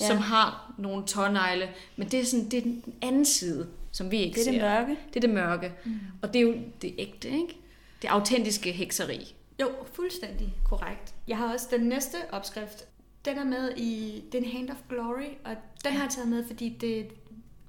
[0.00, 0.06] Ja.
[0.06, 1.68] som har nogle tårnegle.
[1.96, 4.60] Men det er, sådan, det er den anden side, som vi ikke Det er det
[4.60, 4.68] ser.
[4.70, 4.96] mørke.
[5.08, 5.72] Det er det mørke.
[5.84, 5.92] Mm.
[6.22, 7.56] Og det er jo det ægte, ikke?
[8.02, 9.34] Det autentiske hekseri.
[9.60, 11.14] Jo, fuldstændig korrekt.
[11.28, 12.84] Jeg har også den næste opskrift.
[13.24, 16.68] Den er med i den Hand of Glory, og den har jeg taget med, fordi
[16.68, 17.08] det,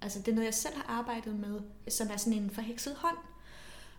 [0.02, 3.18] altså det er noget, jeg selv har arbejdet med, som er sådan en forhekset hånd.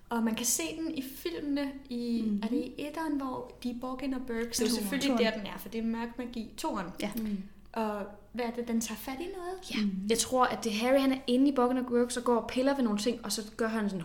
[0.09, 2.41] Og man kan se den i filmene, i, mm-hmm.
[2.43, 5.25] er det i etteren, hvor de Borgin og Burke, så det er selvfølgelig Toeren.
[5.25, 6.51] der, den er, for det er mørk magi.
[6.57, 6.87] Toren.
[7.01, 7.11] Ja.
[7.17, 7.43] Mm.
[7.73, 9.75] Og hvad er det, den tager fat i noget?
[9.75, 12.37] Ja, jeg tror, at det Harry, han er inde i Bokken og Gurk, så går
[12.37, 14.05] og piller ved nogle ting, og så gør han sådan,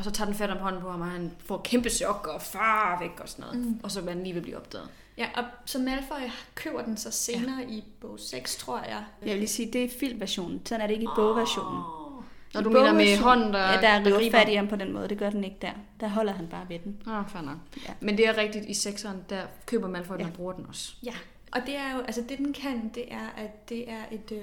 [0.00, 2.42] og så tager den fat om hånden på ham, og han får kæmpe chok og
[2.42, 3.66] far væk og sådan noget.
[3.66, 3.80] Mm.
[3.82, 4.88] Og så er han lige at blive opdaget.
[5.18, 7.74] Ja, og så Malfoy køber den så senere ja.
[7.74, 9.04] i bog 6, tror jeg.
[9.22, 10.60] Jeg vil lige sige, det er filmversionen.
[10.66, 11.78] Sådan er det ikke i bogversionen.
[11.78, 12.22] Oh.
[12.54, 14.38] Når I du mener med bogversionen- hånden, der Ja, der river griber.
[14.38, 15.08] fat i ham på den måde.
[15.08, 15.70] Det gør den ikke der.
[16.00, 17.02] Der holder han bare ved den.
[17.06, 17.56] Ah, fair nok.
[17.88, 17.92] Ja.
[18.00, 20.26] Men det er rigtigt, i sekseren, der køber Malfoy den Ja.
[20.26, 20.92] og bruger den også.
[21.04, 21.14] Ja,
[21.52, 24.38] Og det er jo, altså det den kan, det er, at det er et, øh,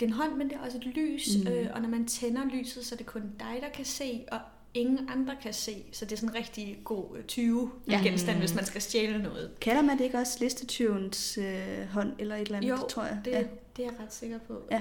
[0.00, 1.48] det er en hånd, men det er også et lys, mm.
[1.52, 4.38] øh, og når man tænder lyset, så er det kun dig, der kan se, og
[4.74, 5.84] ingen andre kan se.
[5.92, 8.00] Så det er sådan en rigtig god øh, 20 ja.
[8.04, 9.50] genstand, hvis man skal stjæle noget.
[9.60, 13.18] Kalder man det ikke også listetyvens øh, hånd eller et eller andet, Jo, tror jeg?
[13.24, 13.38] det, Ja.
[13.76, 14.62] det er jeg ret sikker på.
[14.70, 14.80] Ja.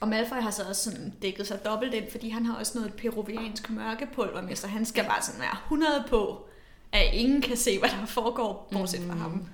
[0.00, 2.94] Og Malfoy har så også sådan dækket sig dobbelt ind, fordi han har også noget
[2.94, 6.46] peruviansk mørkepulver med, så han skal bare sådan være 100 på,
[6.92, 9.46] at ingen kan se, hvad der foregår, bortset fra ham.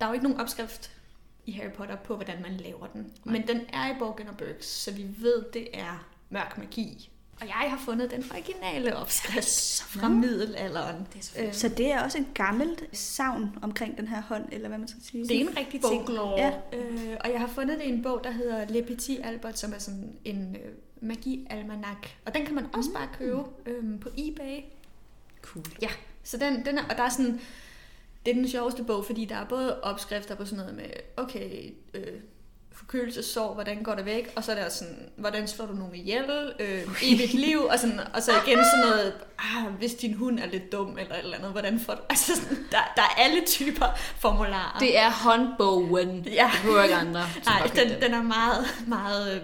[0.00, 0.90] Der er jo ikke nogen opskrift
[1.46, 3.12] i Harry Potter på, hvordan man laver den.
[3.24, 7.10] Men den er i Borgen og Burks, så vi ved, det er mørk magi.
[7.42, 11.06] Og jeg har fundet den originale opskrift fra middelalderen.
[11.14, 14.78] Det er, Så det er også en gammelt savn omkring den her hånd, eller hvad
[14.78, 15.28] man skal sige.
[15.28, 16.08] det er en rigtig ting.
[16.36, 16.52] Ja.
[16.72, 19.72] Øh, og jeg har fundet det i en bog, der hedder Le Petit Albert, som
[19.72, 20.72] er sådan en øh,
[21.10, 22.08] magi-almanak.
[22.26, 24.60] Og den kan man også bare købe øh, på eBay.
[25.42, 25.64] Cool.
[25.82, 25.88] Ja,
[26.22, 27.40] så den, den er, og der er sådan,
[28.26, 31.72] det er den sjoveste bog, fordi der er både opskrifter på sådan noget med, okay,
[31.94, 32.20] øh,
[32.92, 36.52] forkølelsessår, hvordan går det væk, og så er der sådan, hvordan slår du nogen ihjel,
[36.58, 40.46] øh, evigt liv, og, sådan, og så igen sådan noget, ah, hvis din hund er
[40.46, 43.42] lidt dum, eller et eller andet, hvordan får du, altså sådan, der, der er alle
[43.46, 44.78] typer formularer.
[44.78, 46.24] Det er håndbogen.
[46.24, 46.50] Ja.
[46.64, 47.20] Du ikke andre.
[47.46, 49.40] Nej, køber den, den er meget, meget, øh,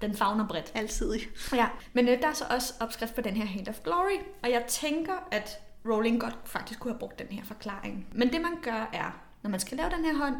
[0.00, 0.72] den fagner bredt.
[0.74, 1.14] Altid.
[1.52, 4.50] Ja, men øh, der er så også opskrift på den her Hand of Glory, og
[4.50, 8.06] jeg tænker, at Rowling godt faktisk kunne have brugt den her forklaring.
[8.12, 10.36] Men det man gør er, når man skal lave den her hånd,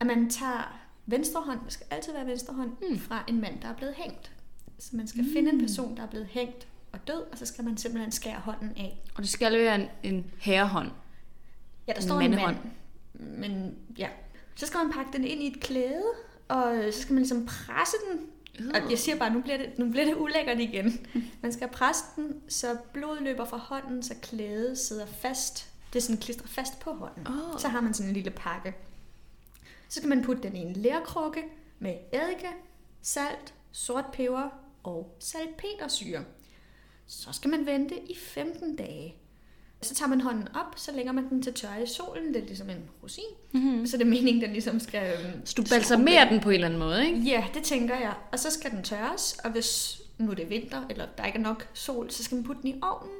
[0.00, 2.98] at man tager venstre hånd, skal altid være venstre hånd, mm.
[2.98, 4.32] fra en mand, der er blevet hængt.
[4.78, 5.32] Så man skal mm.
[5.32, 8.40] finde en person, der er blevet hængt og død, og så skal man simpelthen skære
[8.40, 9.02] hånden af.
[9.14, 10.90] Og det skal være en, en herrehånd.
[11.86, 12.56] Ja, der En står en mand.
[13.14, 14.08] Men ja,
[14.54, 16.04] så skal man pakke den ind i et klæde,
[16.48, 18.20] og øh, så skal man ligesom presse den.
[18.74, 21.06] Og jeg siger bare, nu bliver det, nu bliver det ulækkert igen.
[21.42, 25.70] Man skal presse den, så blodet løber fra hånden, så klædet sidder fast.
[25.92, 27.26] Det er sådan klistret fast på hånden.
[27.28, 27.58] Åh.
[27.58, 28.74] Så har man sådan en lille pakke.
[29.88, 31.44] Så skal man putte den i en lærkrukke
[31.78, 32.48] med eddike,
[33.02, 34.48] salt, sort peber
[34.82, 36.24] og salpetersyre.
[37.06, 39.14] Så skal man vente i 15 dage.
[39.82, 42.34] Så tager man hånden op, så lægger man den til tørre i solen.
[42.34, 43.24] Det er ligesom en rosin.
[43.52, 43.86] Mm-hmm.
[43.86, 45.18] Så det er meningen, den ligesom skal...
[45.24, 47.18] øhm, Så du balsamerer den på en eller anden måde, ikke?
[47.18, 48.14] Ja, det tænker jeg.
[48.32, 51.42] Og så skal den tørres, og hvis nu er det vinter, eller der ikke er
[51.42, 53.14] nok sol, så skal man putte den i ovnen,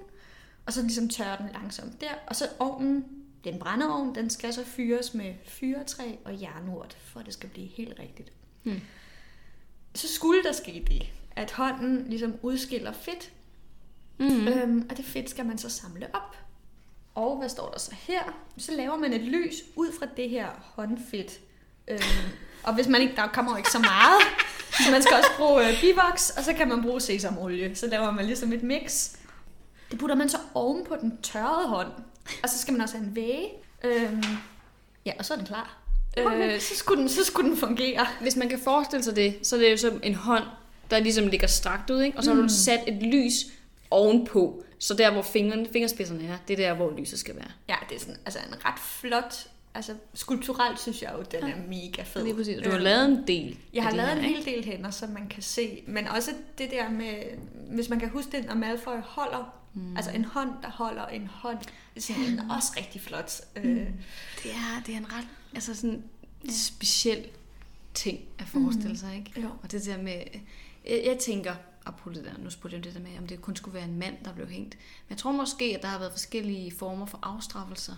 [0.66, 2.14] og så ligesom tørre den langsomt der.
[2.26, 3.04] Og så ovnen,
[3.46, 7.34] det er en brændeovn, den skal så fyres med fyretræ og jernurt, for at det
[7.34, 8.32] skal blive helt rigtigt.
[8.62, 8.80] Hmm.
[9.94, 11.02] Så skulle der ske det,
[11.36, 13.32] at hånden ligesom udskiller fedt,
[14.18, 14.48] Mm.
[14.48, 16.36] Øhm, og det fedt skal man så samle op.
[17.14, 18.22] Og hvad står der så her?
[18.58, 21.40] Så laver man et lys ud fra det her håndfedt.
[21.88, 22.00] Øhm,
[22.62, 24.22] og hvis man ikke, der kommer jo ikke så meget,
[24.70, 27.74] så man skal også bruge øh, bivox, og så kan man bruge sesamolie.
[27.74, 29.16] Så laver man ligesom et mix.
[29.90, 31.92] Det putter man så oven på den tørrede hånd.
[32.42, 33.48] Og så skal man også have en væge.
[33.84, 34.22] Øhm,
[35.06, 35.78] ja, og så er den klar.
[36.18, 38.06] Øh, så, skulle den, så skulle den fungere.
[38.20, 40.44] Hvis man kan forestille sig det, så er det jo som en hånd,
[40.90, 42.18] der ligesom ligger strakt ud, ikke?
[42.18, 43.32] og så har du sat et lys
[43.90, 44.62] ovenpå.
[44.78, 47.48] Så der, hvor fingrene, fingerspidserne er, det er der, hvor lyset skal være.
[47.68, 51.56] Ja, det er sådan, altså en ret flot, altså skulpturelt synes jeg jo, den er
[51.68, 52.22] mega fed.
[52.24, 52.56] Lige præcis.
[52.64, 55.08] Du har Øhm, lavet en del Jeg har lavet her, en hel del hænder, som
[55.08, 55.82] man kan se.
[55.86, 57.14] Men også det der med,
[57.70, 59.96] hvis man kan huske det, når Malfoy holder, mm.
[59.96, 63.40] altså en hånd, der holder en hånd, det er sådan også rigtig flot.
[63.56, 63.62] Mm.
[63.62, 63.86] Øh,
[64.42, 66.04] Det er, det er en ret altså sådan
[66.50, 67.26] speciel
[67.94, 69.40] ting at forestille sig, ikke?
[69.40, 69.48] Jo.
[69.62, 70.22] Og det der med,
[70.86, 71.54] jeg, jeg tænker,
[71.86, 73.98] apropos det der, nu spurgte jeg det der med, om det kun skulle være en
[73.98, 74.74] mand, der blev hængt.
[74.74, 77.94] Men jeg tror måske, at der har været forskellige former for afstraffelser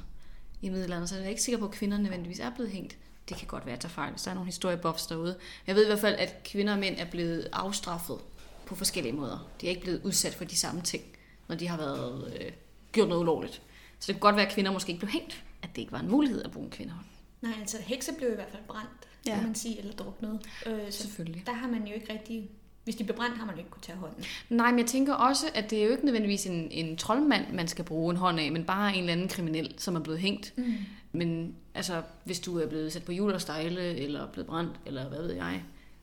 [0.63, 2.97] i middelalderen, så jeg er ikke sikker på, at kvinder nødvendigvis er blevet hængt.
[3.29, 5.33] Det kan godt være, at jeg fejl, hvis der er nogle historiebuffs derude.
[5.33, 8.19] Men jeg ved i hvert fald, at kvinder og mænd er blevet afstraffet
[8.67, 9.49] på forskellige måder.
[9.61, 11.03] De er ikke blevet udsat for de samme ting,
[11.49, 12.53] når de har været øh,
[12.93, 13.63] gjort noget ulovligt.
[13.99, 16.01] Så det kan godt være, at kvinder måske ikke blev hængt, at det ikke var
[16.01, 17.07] en mulighed at bruge en kvindehånd.
[17.41, 18.91] nej, altså hekse blev i hvert fald brændt,
[19.27, 19.31] ja.
[19.31, 19.37] Ja.
[19.37, 20.41] kan man sige, eller druknet.
[20.67, 21.43] Øh, så Selvfølgelig.
[21.47, 22.51] der har man jo ikke rigtig,
[22.85, 24.25] hvis de blev brændt, har man jo ikke kunne tage hånden.
[24.49, 27.69] Nej, men jeg tænker også, at det er jo ikke nødvendigvis en, en troldmand, man
[27.69, 30.53] skal bruge en hånd af, men bare en eller anden kriminel, som er blevet hængt.
[30.57, 30.75] Mm.
[31.13, 35.09] Men altså, hvis du er blevet sat på hjul og stejle, eller blevet brændt, eller
[35.09, 35.63] hvad ved jeg,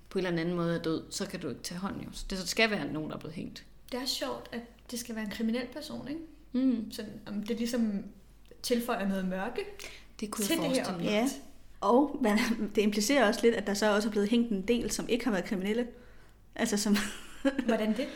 [0.10, 2.10] på en eller anden måde er død, så kan du ikke tage hånden jo.
[2.12, 3.66] Så det skal være nogen, der er blevet hængt.
[3.92, 4.62] Det er sjovt, at
[4.92, 6.22] det skal være en kriminel person, ikke?
[6.54, 6.92] Mm.
[6.92, 8.04] Så om det ligesom
[8.64, 9.62] tilføjer noget mørke
[10.20, 11.12] Det kunne til jeg det her objekt.
[11.12, 11.28] Ja.
[11.82, 12.38] Og man,
[12.76, 15.26] det implicerer også lidt, at der så også er blevet hængt en del, som ikke
[15.26, 15.88] har været kriminelle.
[16.56, 16.96] Altså som,
[17.66, 18.08] Hvordan det?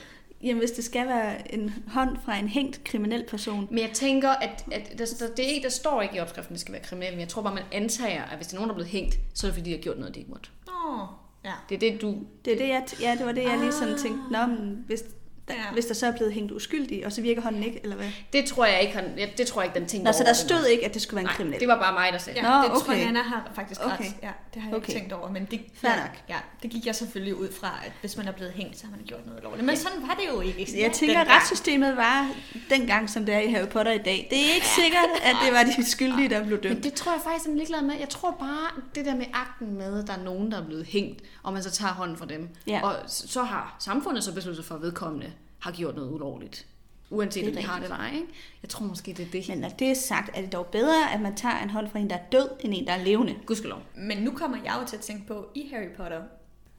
[0.43, 3.67] jamen hvis det skal være en hånd fra en hængt kriminel person.
[3.69, 6.55] Men jeg tænker, at, at der, der, det er der står ikke i opskriften, at
[6.55, 8.69] det skal være kriminelt, men jeg tror bare, man antager, at hvis der er nogen,
[8.69, 10.49] der er blevet hængt, så er det fordi, de har gjort noget, de ikke måtte.
[10.67, 10.99] Åh,
[11.45, 11.53] ja.
[11.69, 12.15] Det er det, du...
[12.45, 13.99] Det er det, jeg, ja, det var det, jeg lige sådan Ah.
[13.99, 15.03] tænkte, Nå, men hvis
[15.49, 15.73] Der, Ja.
[15.73, 18.07] Hvis der så er blevet hængt uskyldig, og så virker hånden ikke, eller hvad?
[18.33, 20.33] Det tror jeg ikke, han, ja, det tror jeg ikke, den tænkte Nå, så der
[20.33, 21.59] stod ikke, at det skulle være en Nej, kriminel.
[21.59, 22.39] det var bare mig, der sagde.
[22.39, 22.99] Ja, Nå, det tror okay.
[22.99, 23.93] jeg, Anna har faktisk ret.
[23.93, 24.03] Okay.
[24.23, 24.89] Ja, det har jeg Okay.
[24.89, 25.29] ikke tænkt over.
[25.31, 26.09] Men det, Fair ja, nok.
[26.29, 28.91] ja, det gik jeg selvfølgelig ud fra, at hvis man er blevet hængt, så har
[28.91, 29.65] man gjort noget lovligt.
[29.65, 30.71] Men sådan var det jo ikke.
[30.71, 32.29] Så jeg tænker, at retssystemet var
[32.69, 34.27] dengang, som det er i Harry Potter i dag.
[34.29, 36.83] Det er ikke sikkert, at det var de skyldige, der blev Men dømt.
[36.83, 37.95] det tror jeg faktisk, han er ligeglad med.
[37.99, 40.85] Jeg tror bare, det der med akten med, at der er nogen, der er blevet
[40.85, 42.49] hængt, og man så tager hånden fra dem.
[42.67, 42.79] Ja.
[42.83, 46.65] Og så har samfundet så besluttet sig for, vedkommende har gjort noget ulovligt.
[47.11, 48.11] Uanset Det om er de har det eller ej.
[48.15, 48.27] Ikke?
[48.63, 49.49] Jeg tror måske, det er det.
[49.49, 51.99] Men når det er sagt, er det dog bedre, at man tager en hånd fra
[51.99, 53.35] en, der er død, end en, der er levende.
[53.45, 53.81] Gudskelov.
[53.95, 56.21] Men nu kommer jeg jo til at tænke på, i Harry Potter,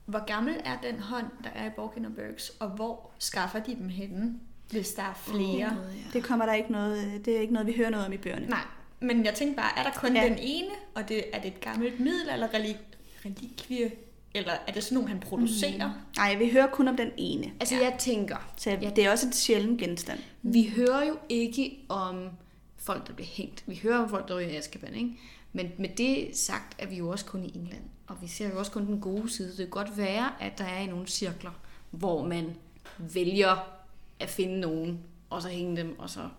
[0.05, 3.75] hvor gammel er den hånd, der er i Borkin og Burks, og hvor skaffer de
[3.75, 5.57] dem henne, hvis der er flere?
[5.57, 5.69] ja.
[6.13, 8.45] Det kommer der ikke noget, det er ikke noget, vi hører noget om i bøgerne.
[8.47, 8.63] Nej,
[8.99, 10.23] men jeg tænkte bare, er der kun ja.
[10.23, 13.91] den ene, og det, er det et gammelt middel eller relik- relikvie,
[14.35, 15.87] eller er det sådan nogle, han producerer?
[15.87, 15.93] Mm.
[16.17, 17.51] Nej, vi hører kun om den ene.
[17.59, 18.89] Altså, jeg tænker, Så Ja.
[18.95, 20.19] det er også et sjældent genstand.
[20.41, 22.29] vi hører jo ikke om
[22.77, 23.63] folk, der bliver hængt.
[23.67, 25.11] Vi hører om folk, der ryger i Azkaban, ikke?
[25.53, 27.83] Men med det sagt, er vi jo også kun i England.
[28.07, 29.49] Og vi ser jo også kun den gode side.
[29.49, 31.51] Det kan godt være, at der er i nogle cirkler,
[31.91, 32.55] hvor man
[32.97, 33.73] vælger
[34.19, 36.29] at finde nogen, og så hænge dem, og så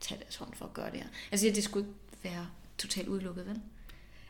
[0.00, 1.06] tage deres hånd for at gøre det her.
[1.30, 1.98] Altså, det skulle ikke
[2.34, 2.46] være
[2.78, 3.60] totalt udelukket, vel?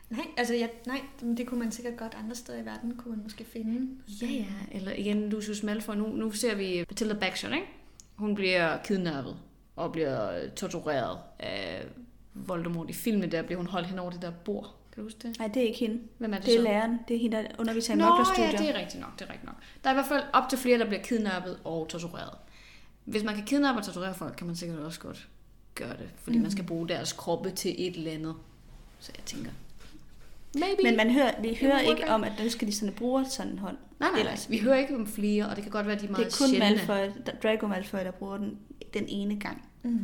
[0.09, 3.15] Nej, altså jeg, nej, men det kunne man sikkert godt andre steder i verden, kunne
[3.15, 3.87] man måske finde.
[4.21, 4.45] Ja, ja.
[4.71, 5.95] Eller igen, Lucius Malfoy.
[5.95, 7.67] Nu, nu ser vi Matilda Baxter, ikke?
[8.15, 9.37] Hun bliver kidnappet
[9.75, 11.85] og bliver tortureret af
[12.33, 12.89] Voldemort.
[12.89, 14.75] I filmen der bliver hun holdt hen over det der bord.
[14.91, 15.39] Kan du huske det?
[15.39, 16.01] Nej, det er ikke hende.
[16.17, 16.63] Hvem er det, Det er så?
[16.63, 16.99] læreren.
[17.07, 18.05] Det er hende, der underviser i Nå,
[18.37, 19.55] ja, det er rigtigt nok, det er rigtigt nok.
[19.83, 22.37] Der er i hvert fald op til flere, der bliver kidnappet og tortureret.
[23.05, 25.27] Hvis man kan kidnappe og torturere folk, kan man sikkert også godt
[25.75, 26.41] gøre det, fordi mm.
[26.41, 28.35] man skal bruge deres kroppe til et eller andet.
[28.99, 29.51] Så jeg tænker,
[30.55, 30.83] maybe.
[30.83, 33.59] Men man hører, vi hører ikke om, at nu skal de sådan bruge sådan en
[33.59, 33.77] hånd.
[33.99, 34.49] nej, nej, Ellers.
[34.49, 36.33] vi hører ikke om flere, og det kan godt være, at de er Det meget
[36.33, 36.69] er kun sjældne.
[36.87, 38.57] Malfoy, Draco Malfoy, der bruger den
[38.93, 39.69] den ene gang.
[39.83, 39.99] Mm.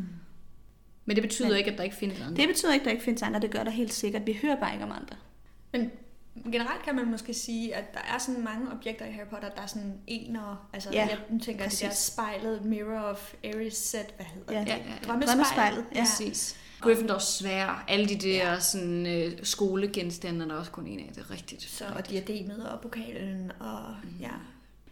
[1.06, 2.36] Men det betyder Men- ikke, at der ikke findes andre.
[2.42, 3.40] Det betyder ikke, at der ikke findes andre.
[3.40, 4.28] Det gør der helt sikkert.
[4.28, 5.16] Vi hører bare ikke om andre.
[5.74, 5.92] Men
[6.52, 9.62] generelt kan man måske sige, at der er sådan mange objekter i Harry Potter, der
[9.62, 12.04] er sådan ener, altså Ja, jeg nu tænker, at det der præcis.
[12.06, 14.60] spejlet Mirror of Eris set, hvad hedder Ja.
[14.60, 14.68] det?
[14.68, 15.08] Ja, ja, ja.
[15.08, 16.00] Drømmespejlet, ja.
[16.00, 16.58] Præcis.
[16.82, 21.26] Gryffindors svær, alle de der sådan, øh, skolegenstande, er der også kun en af, det
[21.30, 21.64] er rigtigt.
[21.64, 24.32] Så, og diademet og pokalen og ja.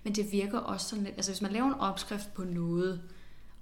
[0.03, 3.01] Men det virker også sådan lidt, altså hvis man laver en opskrift på noget,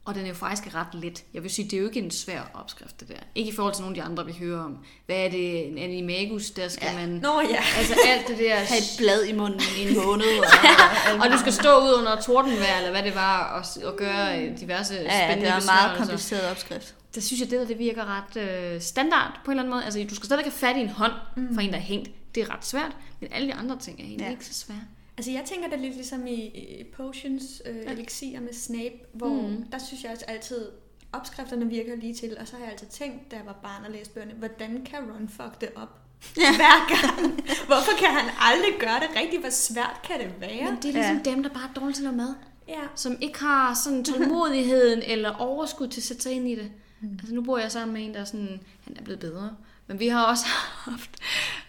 [0.05, 1.23] og den er jo faktisk ret let.
[1.33, 3.15] Jeg vil sige, det er jo ikke en svær opskrift, det der.
[3.35, 4.77] Ikke i forhold til nogle af de andre, vi hører om.
[5.05, 5.67] Hvad er det?
[5.67, 6.95] En animagus, der skal ja.
[6.95, 7.09] man...
[7.09, 7.63] Nå ja.
[7.77, 8.55] Altså alt det der...
[8.73, 10.39] have et blad i munden i en måned.
[10.39, 14.41] Og, og du skal stå ud under tordenvejr, eller hvad det var, og, og gøre
[14.41, 16.95] øh, diverse ja, spændende det er en meget kompliceret opskrift.
[17.15, 19.83] Der synes jeg, det der det virker ret øh, standard på en eller anden måde.
[19.85, 21.53] Altså, du skal stadig have fat i en hånd mm.
[21.53, 22.09] for en, der er hængt.
[22.35, 24.31] Det er ret svært, men alle de andre ting er egentlig Ja.
[24.31, 24.81] ikke så svære.
[25.17, 26.33] Altså jeg tænker det lidt ligesom i,
[26.79, 27.91] i Potions øh, Ja.
[27.91, 29.65] elixier med Snape, hvor mm.
[29.71, 30.65] der synes jeg også altid,
[31.13, 33.91] opskrifterne virker lige til, og så har jeg altid tænkt, da jeg var barn og
[33.91, 35.99] læste bøgerne, hvordan kan Ron fuck det op?
[36.37, 36.55] Ja.
[36.61, 37.33] Hver gang.
[37.65, 39.41] Hvorfor kan han aldrig gøre det rigtigt?
[39.41, 40.63] Hvor svært kan det være?
[40.71, 41.31] Men det er ligesom ja.
[41.31, 42.33] dem, der bare er dårlige til at lave mad.
[42.67, 42.81] Ja.
[42.95, 46.71] Som ikke har sådan tålmodigheden eller overskud til at sætte sig ind i det.
[47.01, 47.13] Mm.
[47.19, 49.55] Altså nu bor jeg sammen med en, der er sådan, han er blevet bedre.
[49.87, 50.45] Men vi har også
[50.91, 51.09] haft,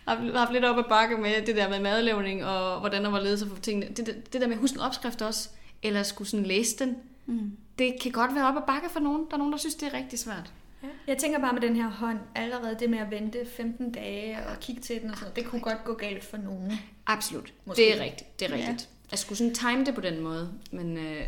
[0.09, 3.21] haft, haft lidt op ad bakke med det der med madlavning, og hvordan der var
[3.21, 3.87] ledet sig for tingene.
[3.95, 5.49] Det, det, det der med at huske en opskrift også,
[5.83, 7.57] eller skulle sådan læse den, Mm.
[7.79, 9.27] det kan godt være op ad bakke for nogen.
[9.27, 10.53] Der er nogen, der synes, det er rigtig svært.
[10.83, 10.89] Ja.
[11.07, 14.61] Jeg tænker bare med den her hånd, allerede det med at vente 15 dage og
[14.61, 16.73] kigge til den og sådan noget, det kunne godt gå galt for nogen.
[17.07, 17.53] Absolut.
[17.65, 17.83] Måske.
[17.83, 18.41] Det er rigtigt.
[18.41, 18.63] Det er Ja.
[18.69, 18.89] rigtigt.
[19.11, 20.53] Jeg skulle sådan time det på den måde.
[20.71, 21.23] Men øh,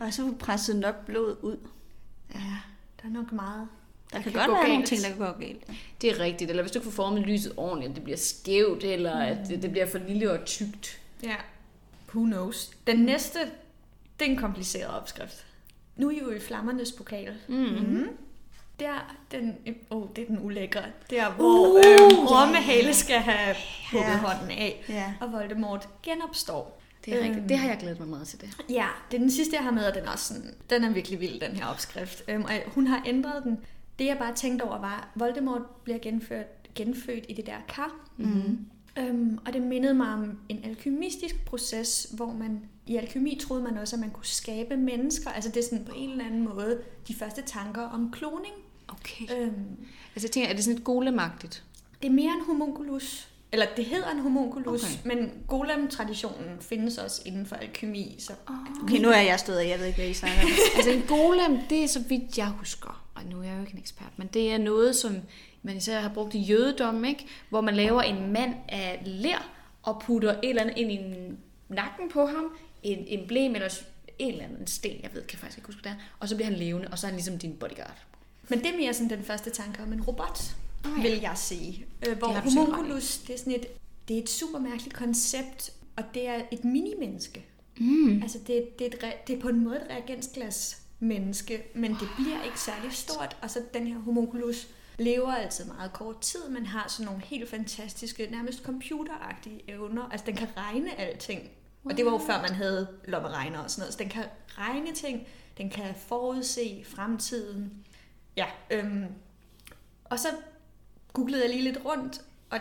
[0.00, 1.56] Og så presset nok blod ud.
[2.34, 2.40] Ja,
[3.02, 3.68] der er nok meget.
[4.12, 4.88] Der, Der kan, kan godt gå være nogle galt.
[4.88, 5.62] ting, der kan gå galt.
[6.02, 6.50] det er rigtigt.
[6.50, 9.20] Eller hvis du ikke får formet lyset ordentligt, at det bliver skævt, eller mm.
[9.42, 11.00] at det, det bliver for lille og tykt.
[11.22, 11.36] Ja.
[12.14, 12.70] Who knows?
[12.86, 13.38] Den næste,
[14.20, 15.46] det er en kompliceret opskrift.
[15.96, 17.34] Nu er I jo i flammernes pokal.
[17.48, 17.54] Mm.
[17.56, 18.08] Mm.
[18.80, 19.56] Der, den,
[19.90, 20.82] oh, det er den ulækre.
[21.10, 23.56] Der, hvor uh, øh, Rommehale skal have
[23.92, 24.16] hugget Ja.
[24.18, 25.12] hånden af, Ja.
[25.20, 26.79] og Voldemort genopstår.
[27.04, 27.26] Det er Øhm.
[27.28, 27.48] rigtigt.
[27.48, 28.56] Det har jeg glædet mig meget til det.
[28.70, 30.90] Ja, det er den sidste, jeg har med, og den er, også sådan, den er
[30.90, 32.22] virkelig vild, den her opskrift.
[32.28, 33.58] Øhm, og hun har ændret den.
[33.98, 38.08] Det, jeg bare tænkte over, var, at Voldemort bliver genført, genfødt i det der kar.
[38.16, 38.58] Mm.
[38.98, 43.78] Øhm, og det mindede mig om en alkymistisk proces, hvor man i alkymi troede man
[43.78, 45.30] også, at man kunne skabe mennesker.
[45.30, 48.54] Altså det er sådan på en eller anden måde de første tanker om kloning.
[48.88, 49.24] Okay.
[49.40, 49.54] Øhm,
[50.14, 51.64] Altså jeg tænker, er det sådan et golemagtigt?
[52.02, 53.29] det er mere en homunculus.
[53.52, 55.16] Eller det hedder en homunculus, Okay.
[55.16, 58.16] men golem-traditionen findes også inden for alkymi.
[58.18, 58.32] Så
[58.82, 60.48] Okay, nu er jeg stået, og jeg ved ikke, hvad I snakker om.
[60.76, 63.72] altså en golem, det er så vidt jeg husker, og nu er jeg jo ikke
[63.72, 65.16] en ekspert, men det er noget, som
[65.62, 67.26] man især har brugt i jødedom, ikke?
[67.48, 69.50] hvor man laver en mand af ler
[69.82, 70.98] og putter et eller andet ind i
[71.68, 72.44] nakken på ham,
[72.82, 73.78] en emblem eller
[74.18, 76.34] en eller anden sten, jeg ved, kan faktisk ikke huske, hvad det er, og så
[76.36, 77.96] bliver han levende, og så er han ligesom din bodyguard.
[78.48, 80.40] Men det er mere sådan den første tanke om en robot,
[80.84, 81.02] Ja.
[81.02, 81.86] vil jeg sige.
[82.08, 83.66] Øh, hvor Det homunculus, det er sådan et,
[84.08, 87.46] det er et super mærkeligt koncept, og det er et mini-menneske.
[87.80, 88.22] Mm.
[88.22, 92.08] Altså det, det, er et, det er på en måde et reagensglas menneske, men det
[92.16, 93.36] bliver ikke særlig stort.
[93.42, 94.68] Og så den her homunculus
[94.98, 100.02] lever altid meget kort tid, men har sådan nogle helt fantastiske, nærmest computeragtige evner.
[100.02, 101.50] Altså den kan regne alting.
[101.84, 103.92] Og det var jo før man havde lommeregner og sådan noget.
[103.92, 105.26] Så den kan regne ting,
[105.58, 107.72] den kan forudse fremtiden.
[108.36, 109.04] Ja, øhm,
[110.04, 110.28] og så
[111.12, 112.58] googlede jeg lige lidt rundt, og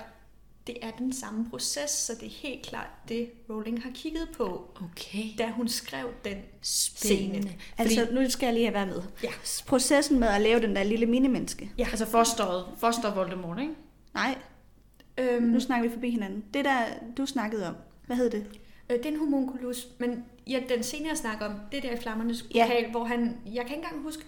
[0.67, 4.67] det er den samme proces, så det er helt klart det, Rowling har kigget på,
[4.83, 5.23] Okay.
[5.37, 7.41] da hun skrev den Spændende.
[7.41, 7.55] scene.
[7.77, 9.01] Altså, nu skal jeg lige have været med.
[9.23, 9.29] Ja.
[9.67, 11.71] Processen med at lave den der lille minimenneske.
[11.77, 11.87] Ja.
[11.89, 13.73] Altså fosteret, foster Voldemort, ikke?
[14.13, 14.35] Nej,
[15.17, 16.43] Øhm, nu snakker vi forbi hinanden.
[16.53, 16.81] Det der,
[17.17, 17.75] du snakkede om,
[18.05, 18.45] hvad hed det?
[18.89, 21.91] øh, det er en homunculus, men ja, den scene, jeg snakker om, det er der
[21.97, 22.65] i Flammernes Ja.
[22.65, 24.23] pokal, hvor han, jeg kan ikke engang huske,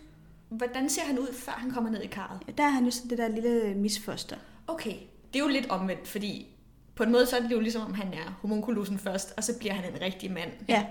[0.51, 2.57] hvordan ser han ud, før han kommer ned i karret?
[2.57, 4.35] Der er han jo sådan det der lille misfoster.
[4.67, 4.93] Okay,
[5.33, 6.47] det er jo lidt omvendt, fordi
[6.95, 9.57] på en måde så er det jo ligesom, om han er homunculusen først, og så
[9.59, 10.49] bliver han en rigtig mand.
[10.69, 10.85] Ja.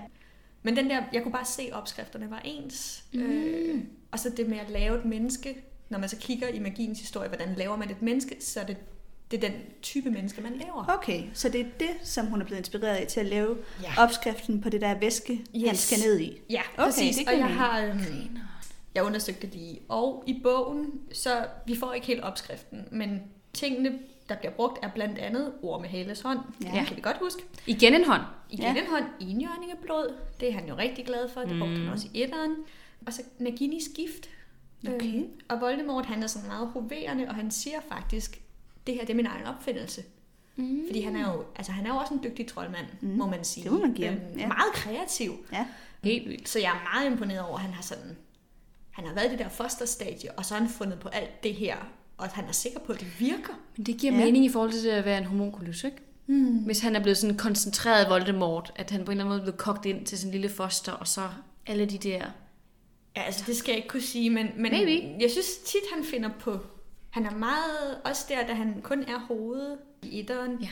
[0.63, 3.03] Men den der, jeg kunne bare se, at opskrifterne var ens.
[3.13, 3.21] Mm.
[3.21, 3.81] Øh,
[4.11, 5.55] og så det med at lave et menneske,
[5.89, 8.77] når man så kigger i magiens historie, hvordan laver man et menneske, så er det,
[9.31, 10.95] det er den type menneske, man laver.
[10.97, 14.03] Okay, så det er det, som hun er blevet inspireret af til at lave Ja.
[14.03, 15.67] opskriften på det der væske, yes.
[15.67, 16.41] han skal ned i.
[16.49, 17.15] Ja, Okay, præcis.
[17.17, 18.37] det og jeg har øhm,
[18.95, 19.79] jeg undersøgte det lige.
[19.89, 23.21] Og i bogen, så vi får ikke helt opskriften, men
[23.53, 26.39] tingene, der bliver brugt, er blandt andet ord med Hales hånd.
[26.63, 26.79] Ja.
[26.79, 27.43] Det kan vi godt huske.
[27.67, 28.21] Igen en hånd.
[28.49, 28.81] Igen Ja.
[28.81, 30.15] en hånd, enhjørningeblod.
[30.39, 31.41] Det er han jo rigtig glad for.
[31.41, 31.83] Det brugte Mm.
[31.83, 32.55] han også i etteren.
[33.07, 34.29] Og så Naginis gift.
[34.87, 35.15] Okay.
[35.15, 38.41] Øhm, og Voldemort, han er sådan meget hoverende, og han siger faktisk,
[38.87, 40.03] det her det er min egen opfindelse.
[40.55, 40.81] Mm.
[40.87, 43.07] Fordi han er jo, altså han er jo også en dygtig troldmand, Mm.
[43.09, 43.17] mm.
[43.17, 43.63] må man sige.
[43.63, 44.47] Det må man give ham, Øhm, ja.
[44.47, 45.31] Meget kreativ.
[45.51, 45.65] Ja.
[46.03, 46.49] Helt vildt.
[46.49, 48.17] Så jeg er meget imponeret over, at han har sådan...
[48.91, 51.53] Han har været i det der fosterstadie, og så har han fundet på alt det
[51.55, 51.75] her,
[52.17, 53.53] og han er sikker på, at det virker.
[53.77, 54.25] Men det giver Ja.
[54.25, 55.97] mening i forhold til det at være en homunculus, ikke?
[56.27, 56.57] Mm.
[56.57, 59.43] Hvis han er blevet sådan koncentreret Voldemort, at han på en eller anden måde er
[59.43, 61.21] blevet kogt ind til sin lille foster, og så
[61.67, 62.25] alle de der...
[63.15, 65.07] Ja, altså det skal jeg ikke kunne sige, men, men Maybe.
[65.23, 66.59] jeg synes tit, han finder på...
[67.09, 67.97] Han er meget...
[68.05, 70.67] Også der, da han kun er hovedet i etteren, Ja.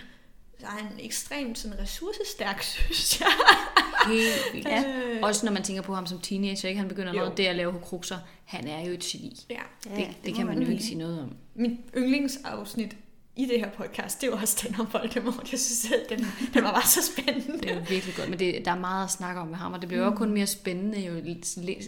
[0.60, 3.28] Så er han ekstremt sådan ressourcestærk, synes jeg.
[4.08, 4.68] Helt vildt.
[4.68, 4.82] Ja.
[4.82, 5.26] Ja.
[5.26, 6.80] Også når man tænker på ham som teenager, ikke?
[6.80, 7.20] Han begynder Jo.
[7.20, 8.18] noget der at lave hukrukser.
[8.46, 9.46] Han er jo et geni.
[9.50, 9.56] Ja.
[9.86, 11.36] Ja, det, det, det kan man jo ikke sige noget om.
[11.56, 12.96] Mit yndlingsafsnit
[13.40, 15.52] i det her podcast, det var også den om Voldemort.
[15.52, 17.58] Jeg synes, at den, den var bare så spændende.
[17.58, 19.74] Det er jo virkelig godt, men det, der er meget at snakke om med ham,
[19.74, 21.14] og det bliver jo også kun mere spændende jo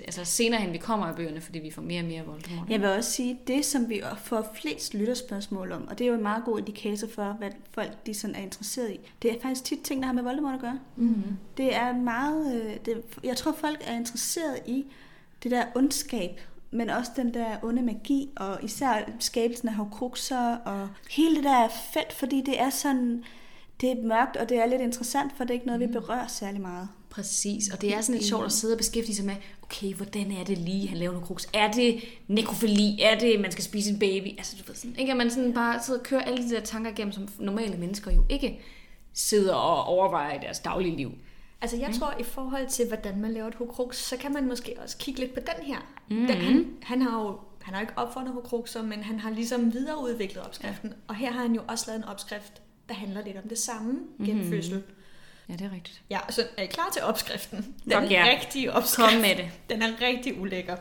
[0.05, 2.69] altså senere hen vi kommer i bøgerne, fordi vi får mere og mere Voldemort.
[2.69, 6.15] Jeg vil også sige, det som vi får flest lytterspørgsmål om, og det er jo
[6.15, 9.63] en meget god indikator for, hvad folk de sådan er interesseret i, det er faktisk
[9.63, 10.79] tit ting, der har med Voldemort at gøre.
[10.95, 11.37] Mm-hmm.
[11.57, 14.85] Det er meget, øh, det, jeg tror folk er interesseret i
[15.43, 16.39] det der ondskab,
[16.71, 21.57] men også den der onde magi, og især skabelsen af Horcruxer, og hele det der
[21.63, 23.23] er fedt, fordi det er sådan,
[23.81, 26.27] det er mørkt, og det er lidt interessant, for det er ikke noget, vi berører
[26.27, 26.87] særlig meget.
[27.09, 30.31] Præcis, og det er sådan lidt sjovt at sidde og beskæftige sig med, okay, hvordan
[30.31, 31.49] er det lige, han laver en kruks?
[31.53, 33.01] Er det nekrofili?
[33.01, 34.27] Er det, man skal spise en baby?
[34.37, 35.11] Altså, du ved sådan, ikke?
[35.11, 38.11] At man sådan bare sidder og kører alle de der tanker igennem, som normale mennesker
[38.11, 38.61] jo ikke
[39.13, 41.11] sidder og overvejer i deres daglige liv.
[41.61, 44.75] Altså jeg tror, i forhold til, hvordan man laver et hokrux, så kan man måske
[44.83, 45.77] også kigge lidt på den her.
[46.07, 46.17] Mhm.
[46.19, 46.27] Mm-hmm.
[46.27, 50.43] Den, han, han har jo han har ikke opfundet hokruxer, men han har ligesom videreudviklet
[50.45, 50.89] opskriften.
[50.89, 50.95] Ja.
[51.07, 53.91] Og her har han jo også lavet en opskrift, der handler lidt om det samme
[54.17, 54.25] Mhm.
[54.25, 54.83] genfødsel.
[55.49, 56.01] Ja, det er rigtigt.
[56.09, 57.75] Ja, så er I klar til opskriften?
[57.83, 58.25] Den Fuck ja.
[58.29, 59.09] rigtige opskrift.
[59.11, 59.49] Kom med det.
[59.69, 60.75] Den er rigtig ulækker.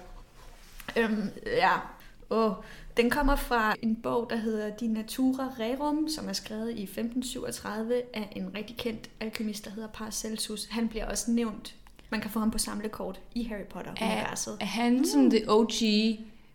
[0.96, 1.72] Øhm, ja,
[2.30, 2.64] og
[2.96, 8.02] den kommer fra en bog, der hedder Di Natura Rerum, som er skrevet i 1537
[8.14, 10.64] af en rigtig kendt alkemist, der hedder Paracelsus.
[10.70, 11.74] Han bliver også nævnt.
[12.10, 14.52] Man kan få ham på samlekort i Harry Potter-universet.
[14.52, 15.70] Er, er han sådan the OG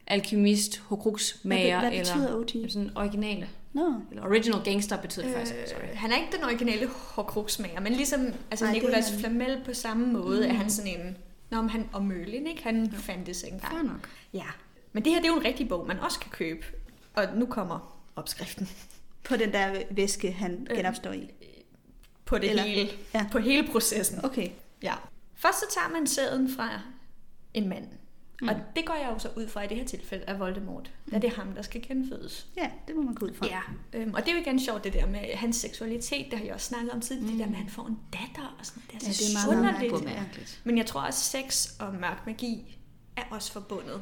[0.07, 2.71] alkemist, hokrux-mager, Hvad, hvad betyder eller OG?
[2.71, 3.47] sådan originale?
[3.75, 5.55] Nå, Eller original gangster betyder det faktisk.
[5.67, 5.83] Sorry.
[5.83, 9.19] Øh, han er ikke den originale Horcrux-mager, men ligesom altså Nicolas han.
[9.19, 10.51] Flamel på samme måde, mm.
[10.51, 11.17] er han sådan en...
[11.49, 12.63] Nå, men han, og Merlin, ikke?
[12.63, 12.97] Han ja.
[12.97, 13.73] fandtes engang.
[13.73, 14.09] Fair nok.
[14.33, 14.45] Ja,
[14.95, 16.65] men det her det er jo en rigtig bog, man også kan købe.
[17.13, 18.69] Og nu kommer opskriften
[19.23, 20.77] på den der væske, han Øh.
[20.77, 21.29] genopstår i.
[22.25, 23.25] på det Eller- hele, ja.
[23.31, 24.25] på hele processen.
[24.25, 24.49] Okay.
[24.83, 24.93] Ja.
[25.35, 26.69] Først så tager man sæden fra
[27.53, 27.83] en mand.
[27.83, 27.89] Mm.
[28.41, 28.47] Mm.
[28.49, 30.91] Og det går jeg jo så ud fra i det her tilfælde af Voldemort.
[31.11, 32.47] Da det er ham, der skal genfødes.
[32.57, 33.45] Ja, det må man gå ud fra.
[33.45, 33.59] Ja,
[33.93, 36.53] øhm, og det er jo igen sjovt det der med hans seksualitet, det har jeg
[36.53, 37.37] også snakket om tidligere, mm.
[37.37, 39.29] det der med, at han får en datter og sådan, det er, Ja, så det
[39.29, 40.61] er meget, meget mærkeligt.
[40.63, 42.77] Men jeg tror også, sex og mørk magi
[43.17, 44.01] er også forbundet.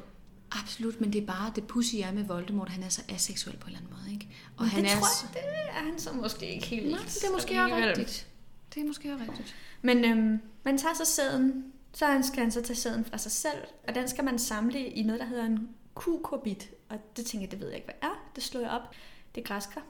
[0.61, 2.69] Absolut, men det er bare det pussy er med Voldemort.
[2.69, 4.27] Han er så aseksuel på en eller anden måde, ikke?
[4.57, 6.91] Og Men han det er tror jeg, det er han så måske ikke helt.
[6.91, 8.27] Nej, det er måske også rigtigt.
[8.73, 9.55] Det er måske også rigtigt.
[9.81, 13.57] Men øhm, man tager så sæden Så skal han så tage sæden fra sig selv,
[13.87, 16.69] og den skal man samle i noget, der hedder en kukurbit.
[16.89, 18.29] Og det tænker jeg, det ved jeg ikke, hvad er.
[18.35, 18.95] Det slår jeg op.
[19.35, 19.81] Det er græskar.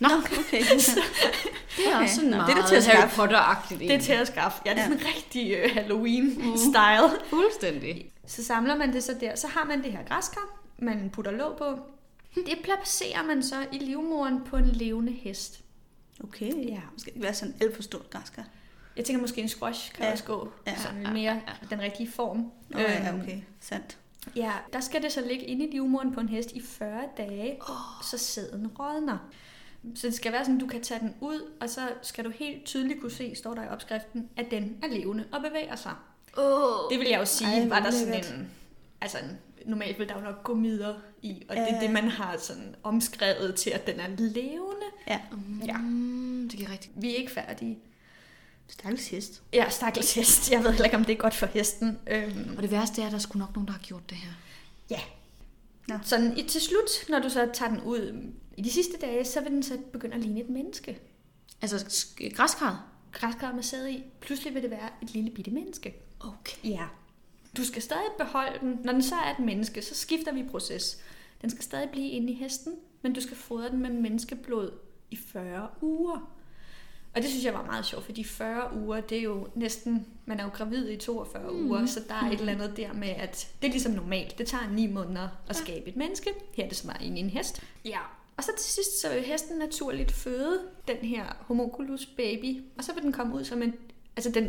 [0.00, 0.62] Nå, Okay.
[1.76, 3.16] det er også sådan meget det er til at Harry skaffe.
[3.16, 3.78] Potter-agtigt.
[3.78, 4.62] Det er til at skaffe.
[4.66, 4.88] Ja, det er Ja.
[4.88, 7.24] sådan en rigtig øh, Halloween-style.
[7.30, 8.10] Fuldstændig.
[8.26, 9.36] Så samler man det så der.
[9.36, 11.78] Så har man det her græskar, man putter låg på.
[12.34, 15.60] Det placerer man så i livmoderen på en levende hest.
[16.24, 16.46] Okay.
[16.68, 16.80] Ja.
[16.94, 18.44] Det skal ikke være sådan alt for stort græskar.
[18.96, 20.12] Jeg tænker måske en squash kan Ja.
[20.12, 20.76] også gå Ja.
[20.76, 21.66] sådan Ja, mere ja.
[21.70, 22.38] den rigtige form.
[22.74, 23.38] Åh, ja, Øhm, okay.
[23.60, 23.96] Sandt.
[24.36, 27.56] Ja, der skal det så ligge inde i livmoderen på en hest i 40 dage,
[27.60, 28.04] oh.
[28.10, 29.18] så sæden rådner.
[29.94, 32.30] Så det skal være sådan, at du kan tage den ud, og så skal du
[32.30, 35.92] helt tydeligt kunne se, står der i opskriften, at den er levende og bevæger sig.
[36.36, 36.90] Oh.
[36.90, 38.34] Det vil jeg jo sige, Ej, var der sådan lækkert.
[38.34, 38.50] en...
[39.00, 41.74] Altså, en, normalt vil der jo nok gå midler i, og det Ja.
[41.76, 44.86] er det, man har sådan omskrevet til, at den er levende.
[45.08, 45.20] Ja.
[45.66, 45.78] Ja.
[45.78, 46.92] Mm, det giver rigtigt.
[46.96, 47.78] Vi er ikke færdige.
[48.68, 49.42] Stakkels hest.
[49.52, 50.50] Ja, stakkels hest.
[50.50, 51.98] Jeg ved heller ikke, om det er godt for hesten.
[52.06, 54.16] Øhm, Og det værste er, at der er sgu nok nogen, der har gjort det
[54.18, 54.30] her.
[54.90, 55.00] Ja.
[55.88, 55.94] Nå.
[56.02, 59.40] Sådan i, til slut, når du så tager den ud i de sidste dage, så
[59.40, 61.00] vil den så begynde at ligne et menneske.
[61.62, 62.78] Altså, sk- græskarret?
[63.12, 64.02] Græskar med sæde i.
[64.20, 65.94] Pludselig vil det være et lille bitte menneske.
[66.20, 66.56] Okay.
[66.64, 66.84] Ja.
[67.56, 68.78] Du skal stadig beholde den.
[68.84, 71.02] Når den så er et menneske, så skifter vi proces.
[71.42, 74.70] Den skal stadig blive inde i hesten, men du skal fodre den med menneskeblod
[75.10, 76.32] i 40 uger.
[77.14, 80.40] Og det synes jeg var meget sjovt, fordi 40 uger, det er jo næsten, man
[80.40, 81.66] er jo gravid i 42 mm.
[81.66, 84.38] uger, så der er et eller andet der med, at det er ligesom normalt.
[84.38, 86.30] Det tager 9 måneder at skabe et menneske.
[86.54, 87.62] Her er det så bare inde i en hest.
[87.84, 87.98] Ja.
[88.40, 92.92] Og så til sidst, så vil hesten naturligt føde den her homunculus baby, og så
[92.94, 93.74] vil den komme ud som en,
[94.16, 94.44] altså den,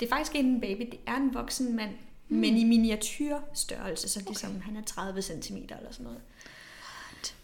[0.00, 1.90] det er faktisk ikke en baby, det er en voksen mand,
[2.28, 2.36] mm.
[2.36, 4.60] men i miniatyrstørrelse, så ligesom okay.
[4.62, 6.20] han er 30 cm eller sådan noget.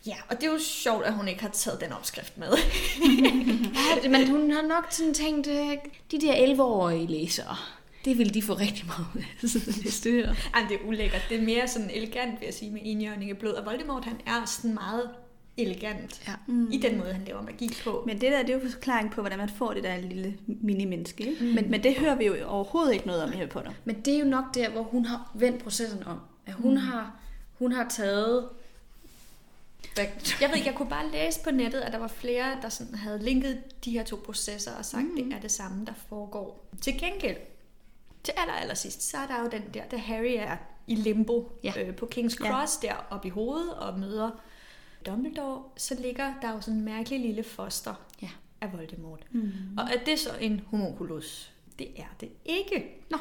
[0.07, 2.48] Ja, og det er jo sjovt, at hun ikke har taget den opskrift med.
[4.03, 5.76] Ja, men hun har nok sådan tænkt, øh,
[6.11, 7.57] de der 11-årige læsere,
[8.05, 9.48] det vil de få rigtig meget ud af.
[9.51, 10.34] sådan det styrer.
[10.55, 11.22] Ej, det er ulækkert.
[11.28, 13.53] Det er mere sådan elegant, vil jeg sige, med enhjørning af blod.
[13.53, 15.11] Og Voldemort, han er sådan meget
[15.57, 16.32] elegant Ja.
[16.46, 16.72] mm.
[16.72, 18.03] i den måde, han laver magi på.
[18.07, 21.30] Men det der, det er jo forklaring på, hvordan man får det der lille mini-menneske.
[21.30, 21.44] Ikke?
[21.44, 21.51] Mm.
[21.51, 23.72] Men, men det hører vi jo overhovedet ikke noget om i Harry Potter.
[23.84, 26.18] Men det er jo nok der, hvor hun har vendt processen om.
[26.46, 26.76] At hun, mm.
[26.76, 27.16] har,
[27.59, 28.48] hun har taget...
[29.96, 32.94] Jeg ved ikke, jeg kunne bare læse på nettet, at der var flere, der sådan
[32.94, 35.16] havde linket de her to processer og sagt, mm.
[35.16, 36.64] det er det samme, der foregår.
[36.80, 37.36] Til gengæld,
[38.24, 41.53] til aller, aller sidst, så er der jo den der, da Harry er i limbo
[41.64, 41.72] Ja.
[41.76, 42.88] øh, på King's Cross, ja.
[42.88, 44.30] der oppe i hovedet og møder
[45.07, 48.28] Dumbledore, så ligger der jo sådan en mærkelig lille foster Ja.
[48.61, 49.26] af Voldemort.
[49.30, 49.53] Mm.
[49.78, 51.53] Og er det så en homunculus?
[51.78, 52.84] Det er det ikke.
[53.11, 53.18] Nå.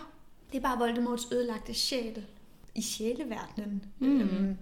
[0.51, 2.25] Det er bare Voldemorts ødelagte sjæl
[2.75, 3.83] i sjæleverdenen.
[3.99, 4.21] Mm.
[4.21, 4.57] Øhm,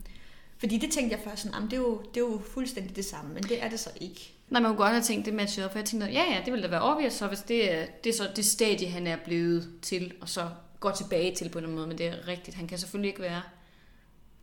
[0.57, 3.05] fordi det tænkte jeg først sådan, "Jamen, det er, jo, det er jo fuldstændig det
[3.05, 4.33] samme, men det er det så ikke.
[4.49, 6.53] Nej, man kunne godt have tænkt det matchet op, for jeg tænkte, ja, ja, det
[6.53, 9.17] ville da være obvious, så hvis det er, det er så det stadie, han er
[9.25, 10.49] blevet til, og så
[10.79, 12.57] går tilbage til på en måde, men det er rigtigt.
[12.57, 13.41] Han kan selvfølgelig ikke være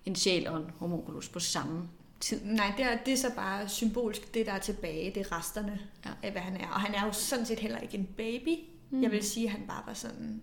[0.06, 1.88] en sjæl og en homunculus på samme
[2.24, 2.40] tid.
[2.44, 5.78] Nej, det er, det er så bare symbolsk, det der er tilbage, det er resterne
[6.04, 6.10] Ja.
[6.22, 6.68] af, hvad han er.
[6.68, 8.58] Og han er jo sådan set heller ikke en baby.
[8.90, 9.02] Mm.
[9.02, 10.42] Jeg vil sige, at han bare var sådan...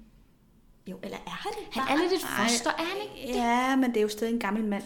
[0.88, 1.82] Jo, eller er han det?
[1.82, 3.38] Han er lidt et foster, er han ikke?
[3.38, 4.84] Ja, men det er jo stadig en gammel mand.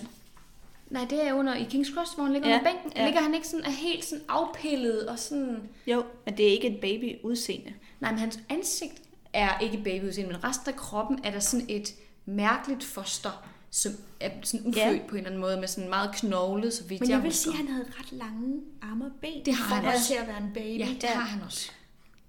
[0.89, 2.91] Nej, det er under i King's Cross, hvor han ligger Ja, under bænken.
[2.95, 3.05] ja.
[3.05, 5.69] Ligger han ikke sådan, er helt sådan afpillet og sådan...
[5.87, 7.73] Jo, men det er ikke et baby udseende.
[7.99, 8.93] Nej, men hans ansigt
[9.33, 11.93] er ikke babyudseende, men resten af kroppen er der sådan et
[12.25, 13.45] mærkeligt foster,
[13.77, 14.91] som er sådan ufødt Ja.
[14.91, 14.99] ja.
[15.07, 17.51] på en eller anden måde, med sådan meget knoglet, så vidt Men jeg vil husker.
[17.51, 19.45] sige, at han havde ret lange arme og ben.
[19.45, 20.07] Det har for han også.
[20.07, 20.79] til at være en baby.
[20.79, 21.71] Ja, det har han også.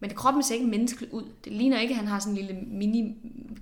[0.01, 1.25] Men det kroppen ser ikke menneskelig ud.
[1.45, 3.15] Det ligner ikke, at han har sådan en lille mini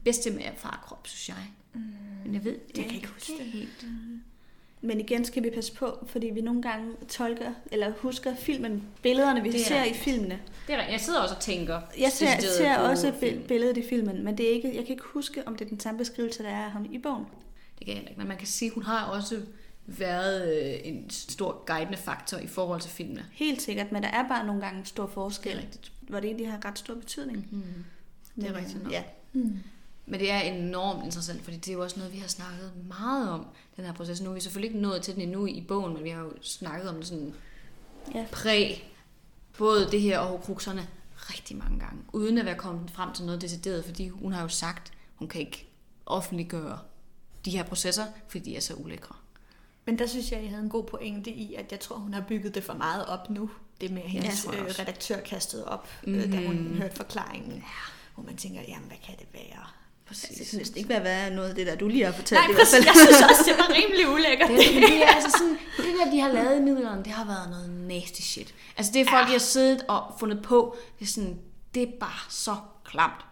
[0.04, 1.36] bedstemærfarkrop, synes jeg.
[1.74, 1.80] Mm.
[2.24, 3.46] Men jeg ved, det Jeg kan ikke huske det.
[3.46, 3.86] helt.
[4.80, 9.42] Men igen skal vi passe på, fordi vi nogle gange tolker, eller husker filmen, billederne,
[9.42, 9.98] vi er ser i rigtigt.
[10.04, 10.38] filmene.
[10.66, 10.92] Det er rigtigt.
[10.92, 11.80] Jeg sidder også og tænker.
[12.00, 13.40] Jeg ser, decideret ser også film.
[13.42, 15.68] bi- billedet i filmen, men det er ikke, jeg kan ikke huske, om det er
[15.68, 17.24] den samme beskrivelse, der er af ham i bogen.
[17.86, 18.18] Det kan jeg ikke.
[18.18, 19.40] Men man kan sige, at hun har også
[19.86, 23.26] været øh, en stor guidende faktor i forhold til filmene.
[23.32, 25.92] Helt sikkert, men der er bare nogle gange stor forskel, Det er rigtigt.
[26.00, 27.48] hvor det egentlig har ret stor betydning.
[27.52, 27.62] Mm.
[28.36, 28.92] Det er Men, rigtigt øh, nok.
[28.92, 29.02] Ja.
[29.32, 29.58] Mm.
[30.06, 33.30] Men det er enormt interessant, fordi det er jo også noget, vi har snakket meget
[33.30, 34.20] om, den her proces.
[34.20, 36.32] Nu er vi selvfølgelig ikke nået til den endnu i bogen, men vi har jo
[36.42, 37.34] snakket om det sådan
[38.14, 38.26] Ja.
[38.32, 38.92] præg,
[39.58, 43.40] både det her og horcruxerne, rigtig mange gange, uden at være kommet frem til noget
[43.40, 45.68] decideret, fordi hun har jo sagt, hun kan ikke
[46.06, 46.78] offentliggøre
[47.44, 49.14] de her processer, fordi de er så ulækre.
[49.86, 52.20] Men der synes jeg, I havde en god pointe i, at jeg tror, hun har
[52.28, 53.50] bygget det for meget op nu.
[53.80, 56.14] Det med, at hendes jeg øh, redaktør kastede op, mm.
[56.14, 56.76] øh, da hun Mhm.
[56.76, 57.52] hørte forklaringen.
[57.52, 57.62] Ja.
[58.14, 59.66] Hvor man tænker, jamen hvad kan det være?
[60.06, 60.38] Præcis.
[60.38, 62.40] Det kan næsten ikke være værre noget af det der, du lige har fortalt.
[62.40, 62.84] Nej, i hvert fald.
[62.84, 63.00] præcis.
[63.00, 64.48] Jeg synes også, det var rimelig ulækkert.
[64.50, 64.58] Det,
[64.90, 67.70] det er altså sådan, det der, de har lavet i middelalderen, det har været noget
[67.70, 68.54] nasty shit.
[68.76, 69.26] Altså det er folk, Ja.
[69.26, 71.38] de har siddet og fundet på, det er sådan,
[71.74, 73.24] det er bare så klamt.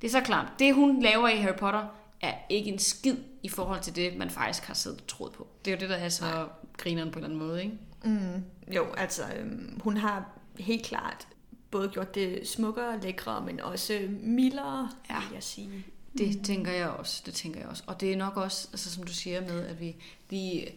[0.00, 0.46] Det er så klart.
[0.58, 1.84] Det, hun laver i Harry Potter,
[2.22, 5.46] er ikke en skid i forhold til det, man faktisk har siddet og troet på.
[5.64, 7.78] Det er jo det, der er så grineren på en eller anden måde, ikke?
[8.04, 8.44] Mm,
[8.74, 10.24] jo, altså øhm, hun har
[10.58, 11.28] helt klart
[11.70, 15.18] både gjort det smukkere og lækre, men også mildere, Ja.
[15.20, 15.70] vil jeg sige.
[16.18, 16.42] Det mm.
[16.44, 17.22] tænker jeg også.
[17.26, 17.82] Det tænker jeg også.
[17.86, 19.96] Og det er nok også, altså, som du siger med, at vi
[20.30, 20.68] lige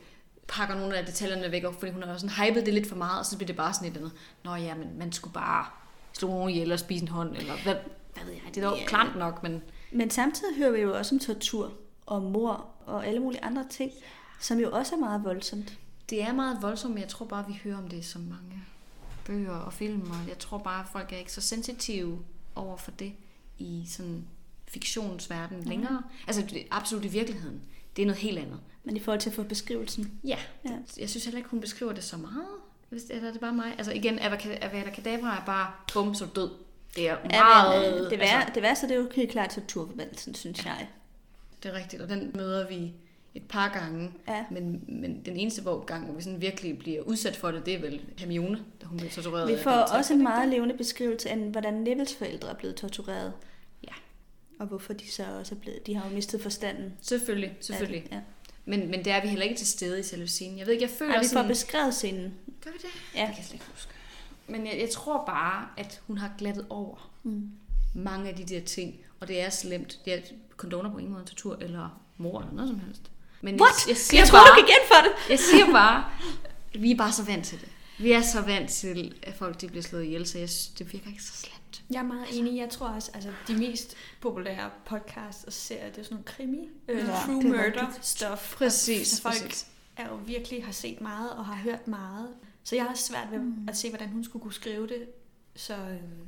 [0.47, 3.19] pakker nogle af detaljerne væk, fordi hun har jo sådan hypet det lidt for meget,
[3.19, 4.19] og så bliver det bare sådan et eller andet.
[4.43, 5.65] Nå ja, men man skulle bare
[6.13, 7.75] slå nogen ihjel og spise en hånd, eller hvad,
[8.13, 8.41] hvad ved jeg.
[8.55, 8.85] Det er dog Ja.
[8.85, 9.61] klamt nok, men
[9.95, 11.73] Men samtidig hører vi jo også om tortur
[12.05, 13.91] og mor og alle mulige andre ting,
[14.39, 15.77] som jo også er meget voldsomt.
[16.09, 18.63] det er meget voldsomt, men jeg tror bare, vi hører om det så mange
[19.25, 22.19] bøger og film, og jeg tror bare, at folk er ikke så sensitive
[22.55, 23.13] over for det
[23.57, 24.25] i sådan
[24.67, 26.03] fiktionsverden længere.
[26.27, 27.61] Altså det absolut i virkeligheden.
[27.95, 28.59] Det er noget helt andet.
[28.83, 30.19] Men i forhold til at få beskrivelsen.
[30.23, 30.71] Ja, Ja.
[30.97, 32.47] jeg synes heller ikke, hun beskriver det så meget.
[33.09, 33.73] Eller er det bare mig?
[33.77, 36.49] Altså igen, Avada Kedavra er bare, bum, så død.
[36.95, 37.83] Det er meget...
[37.83, 40.65] Ja, men, øh, det, vær, altså, det værste, det er jo helt klart torturforbandelsen, synes
[40.65, 40.87] jeg.
[41.63, 42.93] det er rigtigt, og den møder vi
[43.35, 44.11] et par gange.
[44.27, 44.45] Ja.
[44.51, 47.73] Men, men den eneste hvor, gang, hvor vi sådan virkelig bliver udsat for det, det
[47.73, 49.47] er vel Hermione, da hun bliver tortureret.
[49.47, 53.33] Vi af får også en meget levende beskrivelse af, hvordan Nevils forældre er blevet tortureret.
[53.83, 53.93] Ja.
[54.59, 55.87] Og hvorfor de så også er blevet...
[55.87, 56.93] De har jo mistet forstanden.
[57.01, 58.07] Selvfølgelig, selvfølgelig.
[58.11, 58.19] Ja.
[58.65, 60.57] Men, men det er vi heller ikke til stede i selve scenen.
[60.59, 61.47] Jeg ved ikke, jeg føler Ej, vi får sådan...
[61.47, 62.33] beskrevet scenen.
[62.63, 62.89] Gør vi det?
[63.15, 63.19] Ja.
[63.19, 63.91] Det kan jeg slet ikke huske.
[64.47, 67.49] Men jeg, jeg tror bare, at hun har glattet over Mm.
[67.93, 69.99] mange af de der ting, og det er slemt.
[70.05, 70.19] Det er
[70.57, 73.01] kondoner på ingen måde tortur, eller mor, eller noget som helst.
[73.41, 73.73] Men What?
[73.85, 75.29] Jeg, jeg siger Jeg tror, bare, du kan genfor det.
[75.29, 76.05] jeg siger bare,
[76.79, 77.69] vi er bare så vant til det.
[77.99, 81.07] Vi er så vant til, at folk de bliver slået ihjel, så jeg, det virker
[81.07, 81.83] ikke så slemt.
[81.91, 82.57] Jeg er meget enig.
[82.57, 86.69] Jeg tror også, altså de mest populære podcasts og serier, det er sådan nogle krimi,
[86.87, 88.05] øh, Ja, true er murder rigtigt.
[88.05, 88.55] stuff.
[88.57, 89.67] Præcis, Så folk præcis.
[89.97, 92.27] er jo virkelig har set meget og har hørt meget.
[92.67, 93.67] Så jeg har svært ved Mm.
[93.69, 95.05] at se, hvordan hun skulle kunne skrive det.
[95.55, 96.27] Så øhm,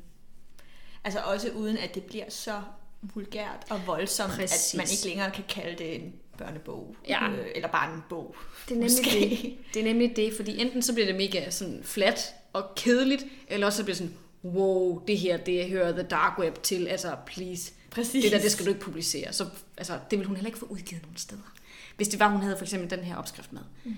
[1.03, 2.61] altså også uden at det bliver så
[3.01, 4.73] vulgært og voldsomt, Præcis.
[4.73, 6.95] at man ikke længere kan kalde det en børnebog.
[7.07, 7.29] Ja.
[7.29, 8.35] Øh, eller bare en bog.
[8.69, 9.19] Det er nemlig Måske.
[9.29, 9.73] det.
[9.73, 12.19] Det er nemlig det, fordi enten så bliver det mega sådan flat
[12.53, 16.39] og kedeligt, eller også så bliver det sådan, wow, det her, det hører The Dark
[16.39, 17.71] Web til, altså please.
[17.89, 18.23] Præcis.
[18.23, 19.33] Det der, det skal du ikke publicere.
[19.33, 19.45] Så
[19.77, 21.53] altså, det vil hun heller ikke få udgivet nogen steder.
[21.95, 23.61] Hvis det var, hun havde for eksempel den her opskrift med.
[23.83, 23.95] Mm.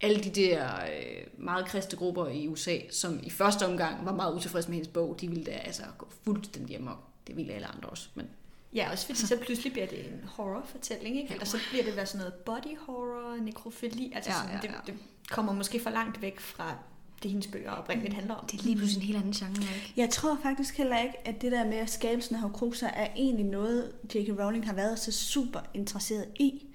[0.00, 4.34] Alle de der øh, meget kristne grupper i USA, som i første omgang var meget
[4.34, 6.98] utilfredse med hendes bog, de ville da altså gå fuldstændig amok.
[7.26, 8.08] Det ville alle andre også.
[8.14, 8.26] Men
[8.74, 11.32] Ja, også fordi så pludselig bliver det en horrorfortælling, ikke?
[11.32, 14.12] Eller så bliver det være sådan noget body horror, nekrofili.
[14.14, 14.76] Altså Ja, sådan, ja, ja.
[14.86, 14.94] Det, det
[15.30, 16.74] kommer måske for langt væk fra
[17.22, 18.46] det, hendes bøger oprindeligt handler om.
[18.46, 19.92] det er lige pludselig en helt anden genre, ikke?
[19.96, 23.92] Jeg tror faktisk heller ikke, at det der med skabelsen af Horcruxer er egentlig noget,
[24.14, 24.40] J.K.
[24.40, 26.66] Rowling har været så super interesseret i.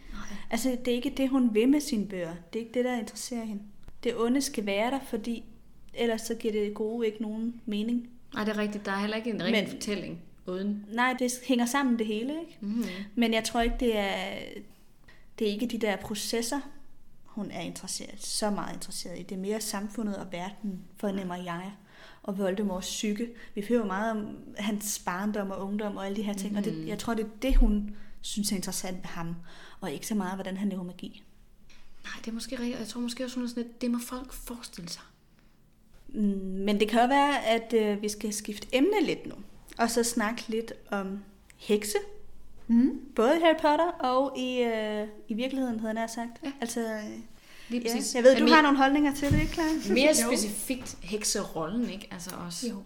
[0.51, 2.33] Altså, det er ikke det, hun vil med sine bøger.
[2.53, 3.63] Det er ikke det, der interesserer hende.
[4.03, 5.43] Det onde skal være der, fordi
[5.93, 8.09] ellers så giver det gode ikke nogen mening.
[8.33, 8.85] Nej, det er rigtigt.
[8.85, 10.85] Der er heller ikke en rigtig Men- fortælling uden.
[10.93, 12.57] Nej, det hænger sammen det hele, ikke?
[12.61, 12.83] Mm.
[13.15, 14.13] Men jeg tror ikke, det er,
[15.39, 16.59] det er ikke de der processer,
[17.25, 19.23] hun er interesseret, så meget interesseret i.
[19.23, 21.71] Det er mere samfundet og verden, fornemmer jeg.
[22.23, 23.29] Og Voldemorts psyke.
[23.55, 24.27] Vi hører meget om
[24.57, 26.51] hans barndom og ungdom og alle de her ting.
[26.51, 26.57] Mm.
[26.57, 27.95] Og det, jeg tror, det er det, hun
[28.25, 29.35] synes er interessant ved ham.
[29.81, 31.23] Og ikke så meget, hvordan han laver magi.
[32.03, 32.79] Nej, det er måske rigtigt.
[32.79, 35.01] Jeg tror måske også, sådan lidt, det må folk forestille sig.
[36.07, 36.21] Mm,
[36.65, 39.35] Men det kan jo være, at øh, vi skal skifte emne lidt nu.
[39.77, 41.19] Og så snakke lidt om
[41.57, 41.97] hekse.
[42.67, 42.99] Mm.
[43.15, 46.31] Både i Harry Potter og i, øh, i virkeligheden, havde jeg sagt.
[46.43, 46.51] Ja.
[46.61, 47.01] Altså,
[47.69, 47.95] Lige ja.
[47.95, 48.15] præcis.
[48.15, 49.93] Jeg ved, du mere, har nogle holdninger til det, ikke klar?
[49.93, 52.07] Mere specifikt hekserollen, ikke?
[52.11, 52.69] Altså også.
[52.69, 52.83] Jo.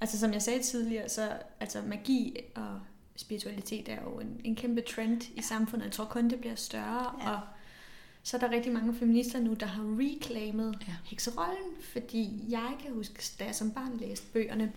[0.00, 2.80] Altså som jeg sagde tidligere, så altså magi og
[3.16, 5.84] spiritualitet er jo en, en kæmpe trend i samfundet.
[5.84, 7.22] Jeg tror kun, det bliver større.
[7.22, 7.30] Ja.
[7.30, 7.40] Og
[8.22, 10.92] så er der rigtig mange feminister nu, der har reclaimet Ja.
[11.04, 11.74] hekserollen.
[11.92, 14.72] Fordi jeg kan huske, da jeg som barn læste bøgerne,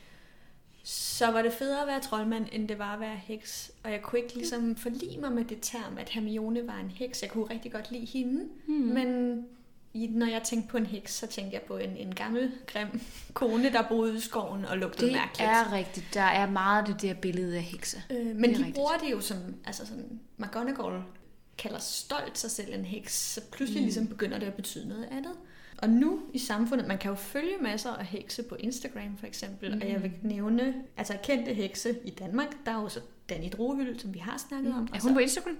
[0.83, 3.71] så var det federe at være troldmand, end det var at være heks.
[3.83, 7.21] Og jeg kunne ikke ligesom forlige mig med det term, at Hermione var en heks.
[7.21, 8.45] Jeg kunne rigtig godt lide hende.
[8.65, 8.75] Hmm.
[8.77, 9.45] Men
[9.93, 13.01] når jeg tænkte på en heks, så tænkte jeg på en, en gammel, grim
[13.33, 15.49] kone, der boede i skoven og lugtede Det mærkeligt.
[15.49, 16.05] er rigtigt.
[16.13, 18.01] Der er meget det der billede af hekse.
[18.09, 18.75] Øh, Det men de rigtigt.
[18.75, 21.03] bruger det jo som, altså sådan, McGonagall
[21.57, 23.85] kalder stolt sig selv en heks, så pludselig mm.
[23.85, 25.31] ligesom begynder det at betyde noget andet.
[25.77, 29.75] Og nu i samfundet, man kan jo følge masser af hekse på Instagram for eksempel,
[29.75, 29.81] mm.
[29.81, 33.99] og jeg vil nævne, altså kendte hekse i Danmark, der er jo så Danny Drohyl,
[33.99, 34.87] som vi har snakket om.
[34.93, 35.57] Er hun så- på Instagram?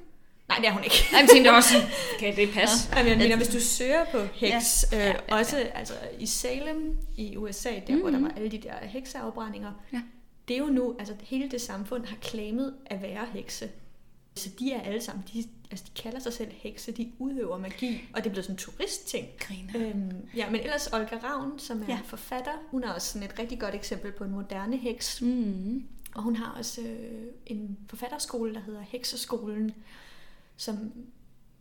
[0.49, 0.95] Nej, det er hun ikke.
[1.11, 1.73] Nej, jeg tænkte også,
[2.19, 2.89] kan det passe?
[2.95, 4.97] Ja, men jeg mener, hvis du søger på heks, Ja.
[4.97, 5.03] ja.
[5.03, 5.39] Ja, Øh, ja, ja.
[5.39, 8.01] også altså, i Salem i USA, der mm-hmm.
[8.01, 10.01] hvor der var alle de der hekseafbrændinger, Ja.
[10.47, 13.69] det er jo nu, altså hele det samfund har claimet at være hekse.
[14.35, 18.03] Så de er alle sammen, de, altså de kalder sig selv hekse, de udøver magi,
[18.13, 19.27] og det er blevet sådan en turistting.
[19.39, 19.89] Griner.
[19.89, 21.93] Øhm, ja, men ellers Olga Ravn, som er Ja.
[21.93, 21.99] ja.
[22.05, 25.21] forfatter, hun er også sådan et rigtig godt eksempel på en moderne heks.
[25.21, 25.83] Mm.
[26.15, 29.71] Og hun har også øh, en forfatterskole, der hedder Hekseskolen,
[30.59, 30.91] som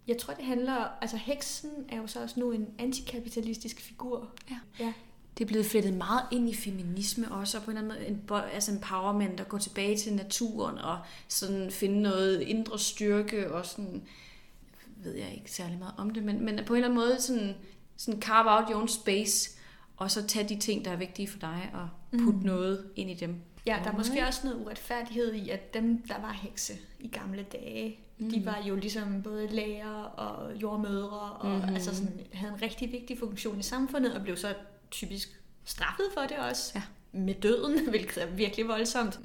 [0.09, 0.89] jeg tror, det handler...
[1.01, 4.31] Altså, heksen er jo så også nu en antikapitalistisk figur.
[4.51, 4.59] Ja.
[4.79, 4.93] ja.
[5.39, 8.43] Det er blevet flettet meget ind i feminisme også, og på en eller anden måde
[8.45, 13.67] en, altså empowerment, at gå tilbage til naturen og sådan finde noget indre styrke og
[13.67, 14.03] sådan,
[14.97, 17.55] ved jeg ikke særlig meget om det, men, men på en eller anden måde sådan,
[17.97, 19.51] sådan carve out your own space,
[19.97, 21.89] og så tage de ting, der er vigtige for dig, og
[22.19, 22.47] putte mm.
[22.47, 23.37] noget ind i dem.
[23.67, 27.43] Ja, der er måske også noget uretfærdighed i, at dem, der var hekse i gamle
[27.43, 28.31] dage, mm.
[28.31, 31.57] de var jo ligesom både læger og jordmødre, og Mhm.
[31.57, 31.75] mm-hmm.
[31.75, 34.55] altså sådan, havde en rigtig vigtig funktion i samfundet, og blev så
[34.91, 36.73] typisk straffet for det også.
[36.75, 36.83] Ja.
[37.12, 39.21] Med døden, hvilket er virkelig voldsomt.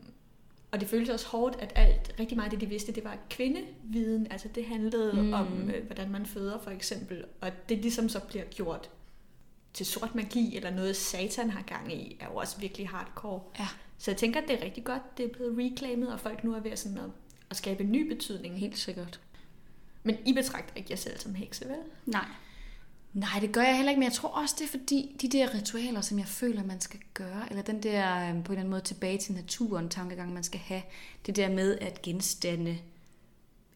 [0.71, 3.17] Og det føltes også hårdt, at alt, rigtig meget af det, de vidste, det var
[3.29, 4.27] kvindeviden.
[4.31, 5.19] Altså det handlede Mm.
[5.27, 5.33] mm.
[5.33, 7.23] om, øh, hvordan man føder for eksempel.
[7.41, 8.89] Og det ligesom så bliver gjort
[9.73, 13.41] til sort magi, eller noget satan har gang i, er jo også virkelig hardcore.
[13.59, 13.67] Ja,
[13.97, 16.53] Så jeg tænker, at det er rigtig godt, det er blevet reclaimet, og folk nu
[16.53, 17.09] er ved at, sådan at,
[17.53, 18.59] at skabe en ny betydning.
[18.59, 19.19] helt sikkert.
[20.03, 21.77] Men I betragter ikke jer selv som hekse, vel?
[22.05, 22.25] Nej.
[23.13, 25.55] Nej, det gør jeg heller ikke, men jeg tror også, det er fordi, de der
[25.55, 28.69] ritualer, som jeg føler, man skal gøre, eller den der øh, på en eller anden
[28.69, 30.81] måde tilbage til naturen tankegang, man skal have,
[31.25, 32.77] det der med at genstande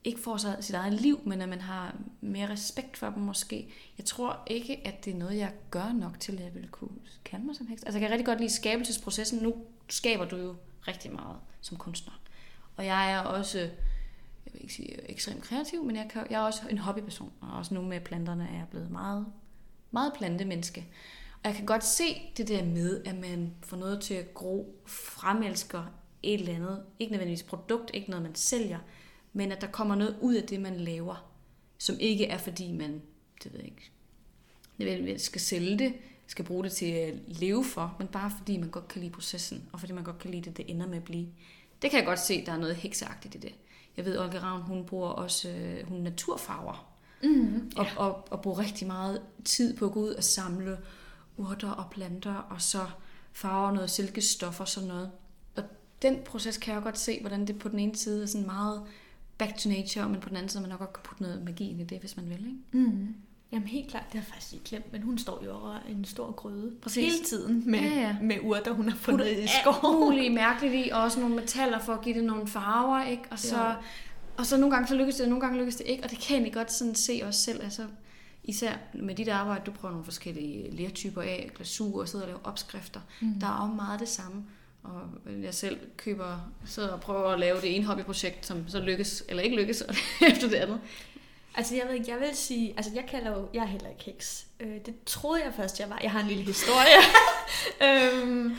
[0.04, 3.68] ikke får sig sit eget liv, men at man har mere respekt for dem måske.
[3.98, 6.96] Jeg tror ikke, at det er noget, jeg gør nok til, at jeg ville kunne
[7.26, 7.84] kalde mig som heks.
[7.84, 9.40] Altså, jeg kan rigtig godt lide skabelsesprocessen.
[9.40, 9.56] Nu
[9.90, 10.56] skaber du jo
[10.88, 12.14] rigtig meget som kunstner.
[12.78, 16.46] Og jeg er også, jeg vil ikke sige ekstremt kreativ, men jeg, kan, jeg er
[16.46, 17.32] også en hobbyperson.
[17.42, 19.26] Og også nu med planterne er jeg blevet meget,
[19.92, 20.88] meget plantemenneske.
[21.44, 22.04] Og jeg kan godt se
[22.38, 25.84] det der med, at man får noget til at gro, fremelsker
[26.24, 26.84] et eller andet.
[27.00, 28.80] Ikke nødvendigvis produkt, ikke noget, man sælger,
[29.34, 31.32] men at der kommer noget ud af det, man laver,
[31.78, 33.02] som ikke er fordi man,
[33.44, 33.92] det ved jeg ikke,
[34.78, 35.94] nødvendigvis skal sælge det,
[36.28, 39.70] skal bruge det til at leve for, men bare fordi man godt kan lide processen,
[39.74, 41.28] og fordi man godt kan lide det, det ender med at blive.
[41.82, 43.56] Det kan jeg godt se, der er noget hekseagtigt i det.
[43.98, 48.60] Jeg ved, Olga Ravn, hun bruger også øh, hun naturfarver, Mm, og, og, og bruger
[48.60, 50.78] rigtig meget tid på at gå ud og samle
[51.38, 52.86] urter og planter, og så
[53.34, 55.12] farver noget silkestof og sådan noget.
[55.56, 55.64] Og
[56.02, 58.84] den proces kan jeg godt se, hvordan det på den ene side er sådan meget
[59.38, 61.70] back to nature, men på den anden side, man nok godt kan putte noget magi
[61.70, 62.46] ind i det, hvis man vil.
[62.46, 62.90] Ikke?
[62.90, 63.16] Mm.
[63.52, 66.06] Jamen helt klart, det har jeg faktisk ikke glemt, men hun står jo over en
[66.06, 67.14] stor gryde Præcis.
[67.14, 68.16] hele tiden med, Ja, ja.
[68.22, 70.00] med urter, hun har fundet i alt skoven.
[70.00, 73.24] muligt mærkeligt i, og også nogle metaller for at give det nogle farver, ikke?
[73.32, 73.74] Og så, Ja.
[74.38, 76.20] og så nogle gange så lykkes det, og nogle gange lykkes det ikke, og det
[76.20, 77.82] kan jeg godt sådan se os selv, altså
[78.44, 82.42] især med dit arbejde, du prøver nogle forskellige lertyper af, glasur og sidder og laver
[82.44, 83.00] opskrifter.
[83.22, 83.40] Mm.
[83.40, 84.44] Der er jo meget det samme.
[84.84, 85.02] Og
[85.44, 89.44] jeg selv køber, sidder og prøver at lave det ene hobbyprojekt, som så lykkes, eller
[89.44, 89.84] ikke lykkes,
[90.32, 90.80] efter det andet.
[91.58, 94.04] Altså jeg ved ikke, jeg vil sige, altså jeg kalder jo, jeg er heller ikke
[94.04, 94.46] heks.
[94.60, 96.00] Øh, det troede jeg først, jeg var.
[96.04, 96.98] Jeg har en lille historie.
[97.88, 98.58] øhm,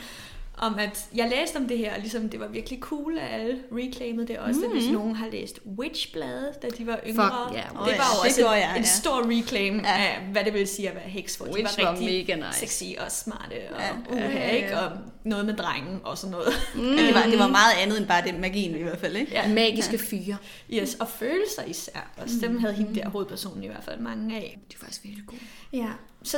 [0.59, 3.59] om at jeg læste om det her, og ligesom det var virkelig cool, at alle
[3.71, 4.71] reclaimede det også, mm.
[4.71, 7.31] hvis nogen har læst Witch-bladet, da de var yngre.
[7.47, 8.87] Fuck, ja, det ja, var jo det også en, jeg, en ja.
[8.87, 9.97] stor reclaim Ja.
[9.97, 12.47] af, hvad det vil sige at være heks, hvor Witch de var var rigtig mega
[12.47, 12.59] nice.
[12.59, 13.85] sexy og smarte og Ja.
[13.85, 13.93] ja.
[14.11, 14.49] uha, Ja, ja, ja.
[14.49, 14.79] ikke?
[14.79, 14.91] Og
[15.23, 16.53] noget med drengen og sådan noget.
[16.75, 16.81] Mm.
[16.97, 19.31] Det, var, det var meget andet end bare det magien i hvert fald, ikke?
[19.31, 19.47] Ja.
[19.47, 20.37] Magiske fyre.
[20.73, 22.11] Yes, og følelser især.
[22.17, 24.59] Og dem havde hende der hovedpersonen i hvert fald mange af.
[24.71, 25.41] De er faktisk virkelig gode.
[25.73, 25.87] Ja,
[26.23, 26.37] så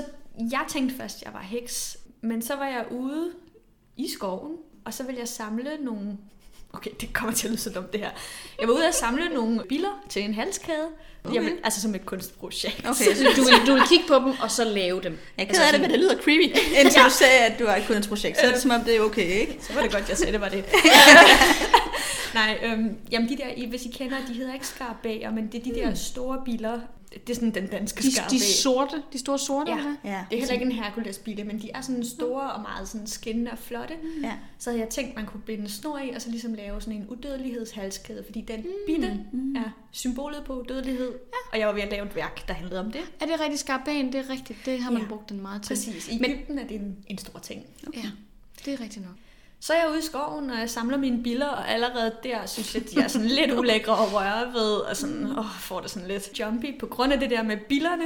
[0.52, 1.98] jeg tænkte først, at jeg var heks.
[2.22, 3.30] Men så var jeg ude
[3.98, 4.52] i skoven,
[4.86, 6.18] og så ville jeg samle nogle...
[6.74, 8.10] Okay, det kommer til at lyde så dumt det her.
[8.60, 10.88] Jeg var ude at samle nogle biller til en halskæde.
[11.24, 11.40] Okay.
[11.40, 12.80] Vil, altså som et kunstprojekt.
[12.80, 15.18] Okay, Så du vil, du vil kigge på dem, og så lave dem.
[15.38, 16.58] Jeg er ked af det, men det lyder creepy.
[16.80, 19.02] Indtil du sagde, at du har et kunstprojekt, så er det som om, det er
[19.02, 19.58] okay, ikke?
[19.62, 20.66] Så var det godt, jeg sagde, det var det.
[22.34, 25.74] Nej, øhm, jamen de der, hvis I kender, de hedder ikke skarabæer, men det er
[25.74, 26.80] de der store biller.
[27.14, 28.30] Det er sådan den danske De, skarabæ.
[28.36, 29.78] de sorte, de store sorte, Ja.
[29.78, 29.96] eller?
[30.04, 30.10] Ja.
[30.30, 33.52] Det er heller ikke en Hercules-bille, men de er sådan store og meget sådan skinnende
[33.52, 33.94] og flotte.
[34.24, 34.34] Ja.
[34.60, 37.08] Så havde jeg tænkt, man kunne binde snor i, og så ligesom lave sådan en
[37.08, 39.08] udødelighedshalskæde, fordi den bitte
[39.56, 41.12] er symbolet på udødelighed.
[41.12, 41.38] Ja.
[41.54, 43.02] Og jeg var ved at lave et værk, der handlede om det.
[43.20, 44.06] Er det rigtig skarban?
[44.12, 44.60] Det er rigtigt.
[44.66, 45.08] Det har man Ja.
[45.08, 45.70] brugt den meget til.
[45.74, 46.08] Præcis.
[46.10, 47.66] I Men, Ægypten er det en, en stor ting.
[47.94, 48.02] ja,
[48.66, 49.16] det er rigtigt nok.
[49.64, 52.76] Så er jeg ude i skoven, og jeg samler mine biller, og allerede der synes
[52.76, 56.08] jeg, de er sådan lidt ulækre at røre ved, og sådan, åh, får det sådan
[56.08, 58.04] lidt jumpy på grund af det der med billerne.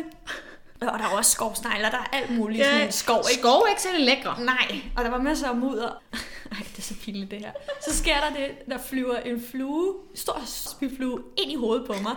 [0.82, 2.60] Og der er også skovsnegler, der er alt muligt.
[2.60, 2.72] Ja.
[2.72, 3.42] Sådan en skov, ikke?
[3.42, 4.42] Skov er ikke særlig lækre.
[4.44, 5.90] Nej, og der var masser af mudder.
[6.52, 7.52] Ej, det er så pinligt det her.
[7.88, 11.94] Så sker der det, der flyver en flue, en stor spyflue, ind i hovedet på
[12.04, 12.16] mig.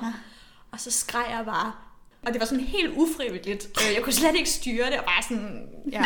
[0.73, 1.73] Og så skreg jeg bare.
[2.27, 3.69] Og det var sådan helt ufrivilligt.
[3.89, 6.05] Øh, Jeg kunne slet ikke styre det, og bare sådan, ja.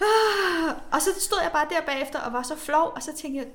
[0.92, 3.46] Og så stod jeg bare der bagefter og var så flov, og så tænkte jeg,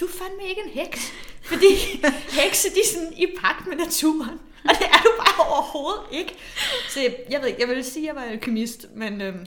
[0.00, 1.12] du er fandme ikke en heks.
[1.42, 1.74] Fordi
[2.40, 4.40] hekse, de er sådan i pagt med naturen.
[4.64, 6.36] Og det er du bare overhovedet ikke.
[6.88, 9.46] Så jeg, jeg ved ikke, jeg vil sige, at jeg var alkymist, men øhm,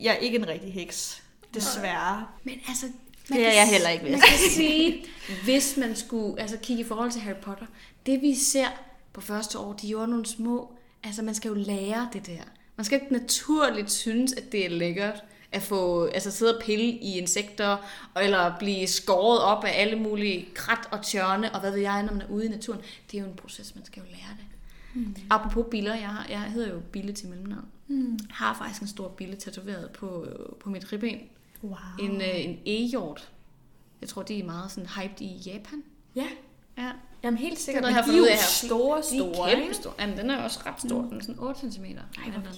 [0.00, 1.22] jeg er ikke en rigtig heks.
[1.54, 2.26] Desværre.
[2.44, 2.86] Men altså,
[3.28, 5.04] Det er jeg heller ikke, vil Man jeg kan sige,
[5.44, 7.66] hvis man skulle altså, kigge i forhold til Harry Potter,
[8.06, 8.68] det vi ser
[9.12, 10.72] på første år, de gjorde nogle små,
[11.04, 12.42] altså man skal jo lære det der.
[12.76, 16.84] Man skal ikke naturligt synes, at det er lækkert at få, altså sidde og pille
[16.84, 17.76] i insekter,
[18.22, 22.12] eller blive skåret op af alle mulige krat og tjørne, og hvad ved jeg, når
[22.12, 22.80] man er ude i naturen.
[23.10, 24.44] Det er jo en proces, man skal jo lære det.
[24.94, 25.16] Mm.
[25.30, 27.64] Apropos biller, jeg, har, jeg hedder jo Bille til mellemnavn.
[27.88, 28.18] Mm.
[28.30, 30.26] har faktisk en stor bille tatoveret på,
[30.60, 31.18] på mit ribben.
[31.62, 31.76] Wow.
[32.00, 33.28] En, øh, en e-hjort.
[34.00, 35.82] Jeg tror, de er meget sådan hyped i Japan.
[36.16, 36.26] Ja,
[36.78, 36.90] Ja.
[37.22, 37.84] jamen helt sikkert.
[37.84, 38.36] Det er Men de er jo her.
[38.36, 39.50] store, De er store.
[39.54, 39.94] kæmpe store.
[39.98, 41.02] Jamen, den er også ret stor.
[41.02, 41.84] Den er sådan 8 cm.
[41.84, 42.50] Ej, hvor.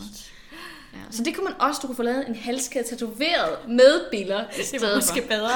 [0.95, 1.01] Ja.
[1.11, 4.47] Så det kunne man også, du kunne få lavet en halskæde tatoveret med biller i
[4.57, 5.29] Det stedet måske for.
[5.35, 5.51] bedre.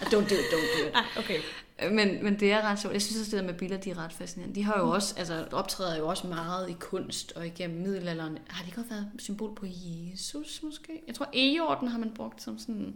[0.00, 0.92] Don't do it, don't do it.
[0.92, 1.38] Nej, okay.
[1.90, 2.92] Men, men det er ret sjovt.
[2.94, 4.54] Jeg synes også, det der med billeder, de er ret fascinerende.
[4.54, 8.38] De har jo også, altså optræder jo også meget i kunst og igennem middelalderen.
[8.48, 11.02] Har de ikke også været symbol på Jesus måske?
[11.06, 12.94] Jeg tror, e-jorden har man brugt som sådan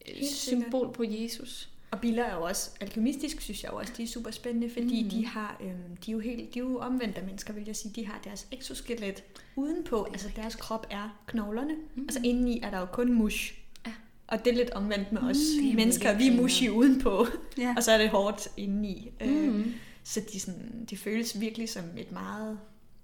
[0.00, 0.64] et Helt sikkert.
[0.64, 1.68] symbol på Jesus.
[1.94, 5.02] Og biller er jo også, alkemistisk synes jeg jo også, de er super spændende, fordi
[5.02, 5.10] mm.
[5.10, 7.92] de har, øhm, de er jo helt, de er jo omvendte mennesker, vil jeg sige,
[7.96, 9.22] de har deres exoskelet
[9.56, 12.02] udenpå, altså deres krop er knoglerne, mm.
[12.02, 13.54] altså indeni er der jo kun mush.
[13.86, 13.92] Ja.
[14.26, 17.26] Og det er lidt omvendt med os det er mennesker, vi er mushy udenpå,
[17.58, 17.74] Ja.
[17.76, 19.10] og så er det hårdt indeni.
[19.20, 19.26] Mm.
[19.26, 19.72] Øh, Mm.
[20.04, 22.58] så de, sådan, de føles virkelig som et meget...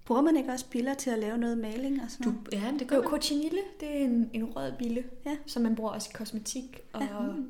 [0.05, 2.53] Bruger man ikke også piller til at lave noget maling og sådan Du, noget?
[2.65, 3.09] ja, men det gør Jo, man.
[3.11, 5.37] cochinille, det er en, en rød bille, Ja.
[5.45, 7.07] som man bruger også i kosmetik og Ja.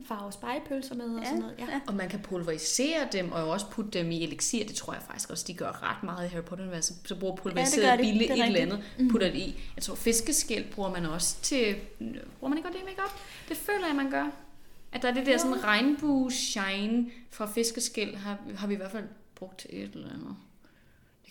[0.08, 1.56] farve spejepølser med og Ja, sådan noget.
[1.60, 1.66] Ja.
[1.72, 1.80] ja.
[1.88, 4.66] Og man kan pulverisere dem, og jo også putte dem i elixir.
[4.66, 6.96] Det tror jeg faktisk også, de gør ret meget i Harry Potter-universet.
[7.06, 9.60] Så bruger pulveriseret Ja, det bille Det et eller andet, putter det i.
[9.76, 11.76] Jeg tror, fiskeskæl bruger man også til...
[12.40, 13.12] Bruger man ikke godt det i makeup?
[13.50, 14.30] Det føler jeg, man gør.
[14.94, 18.92] At der er det der sådan regnbue shine fra fiskeskæl, har, har vi i hvert
[18.92, 19.04] fald
[19.36, 20.36] brugt til et eller andet.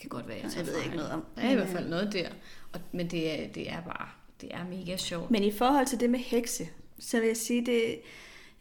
[0.02, 0.84] Det kan godt være, jeg, Jeg ved fejl.
[0.84, 1.24] ikke noget om.
[1.36, 2.28] Der er i hvert fald noget der.
[2.72, 4.08] Og, men det er, det er bare...
[4.40, 5.30] Det er mega sjovt.
[5.30, 6.68] Men i forhold til det med hekse,
[7.00, 8.00] så vil jeg sige, det,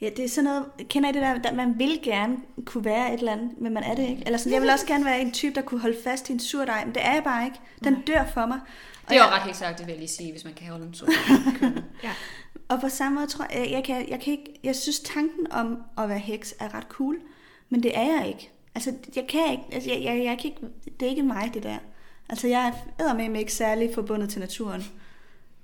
[0.01, 3.13] ja, det er sådan noget, kender I det der, der, man vil gerne kunne være
[3.13, 4.23] et eller andet, men man er det ikke?
[4.25, 6.39] Eller sådan, jeg vil også gerne være en type, der kunne holde fast i en
[6.39, 7.57] surdej, men det er jeg bare ikke.
[7.83, 8.59] Den dør for mig.
[9.03, 10.53] Og Det er jo jeg- ret helt sagt, det vil jeg lige sige, hvis man
[10.53, 11.05] kan holde en så.
[12.03, 12.11] Ja.
[12.69, 15.77] Og på samme måde tror jeg, jeg kan, jeg kan ikke, jeg synes tanken om
[15.97, 17.17] at være heks er ret cool,
[17.69, 18.51] men det er jeg ikke.
[18.75, 20.61] Altså, jeg kan ikke, altså, jeg, jeg, jeg kan ikke,
[20.99, 21.77] det er ikke mig, det der.
[22.29, 24.83] Altså, jeg er med ikke særlig forbundet til naturen.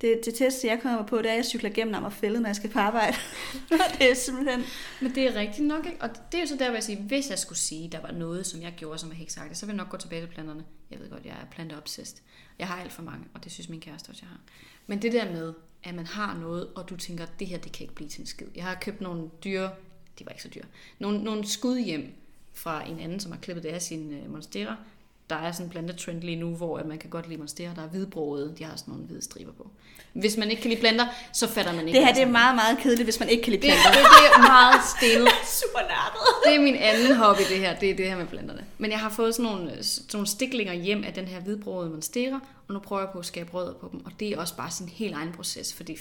[0.01, 2.55] Det, det test, jeg kommer på, det er, at jeg cykler gennem Amagerfællet, når jeg
[2.55, 3.17] skal på arbejde.
[3.99, 4.63] det er simpelthen...
[5.01, 5.97] Men det er rigtigt nok, ikke?
[6.01, 8.11] Og det er jo så der, hvor jeg siger, hvis jeg skulle sige, der var
[8.11, 10.27] noget, som jeg gjorde, som jeg ikke sagde, så vil jeg nok gå tilbage til
[10.27, 10.65] planterne.
[10.91, 12.17] Jeg ved godt, jeg er planteobsessed.
[12.59, 14.39] Jeg har alt for mange, og det synes min kæreste også, jeg har.
[14.87, 15.53] Men det der med,
[15.83, 18.27] at man har noget, og du tænker, det her, det kan ikke blive til en
[18.27, 18.47] skid.
[18.55, 19.69] Jeg har købt nogle dyre,
[20.19, 20.65] de var ikke så dyre,
[20.99, 22.13] nogle, nogle skud hjem
[22.55, 24.75] fra en anden, som har klippet det af sine øh, monstera.
[25.29, 27.81] Der er sådan en plantetrend lige nu, hvor at man kan godt lide monstera, der
[27.81, 28.55] er hvidbrogede.
[28.57, 29.69] De har sådan nogle hvide striber på.
[30.13, 31.97] Hvis man ikke kan lide planter, så fatter man ikke.
[31.97, 33.99] Det her det er meget, meget kedeligt, hvis man ikke kan lide det, det, planter.
[33.99, 35.29] det er meget stenet.
[35.61, 36.21] Super nørdet.
[36.45, 37.79] Det er min anden hobby, det her.
[37.79, 38.65] Det er det her med planterne.
[38.77, 42.39] Men jeg har fået sådan nogle, sådan nogle stiklinger hjem af den her hvidbrødede monstera,
[42.67, 44.05] og nu prøver jeg på at skabe rødder på dem.
[44.05, 45.97] Og det er også bare sin helt egen proces, fordi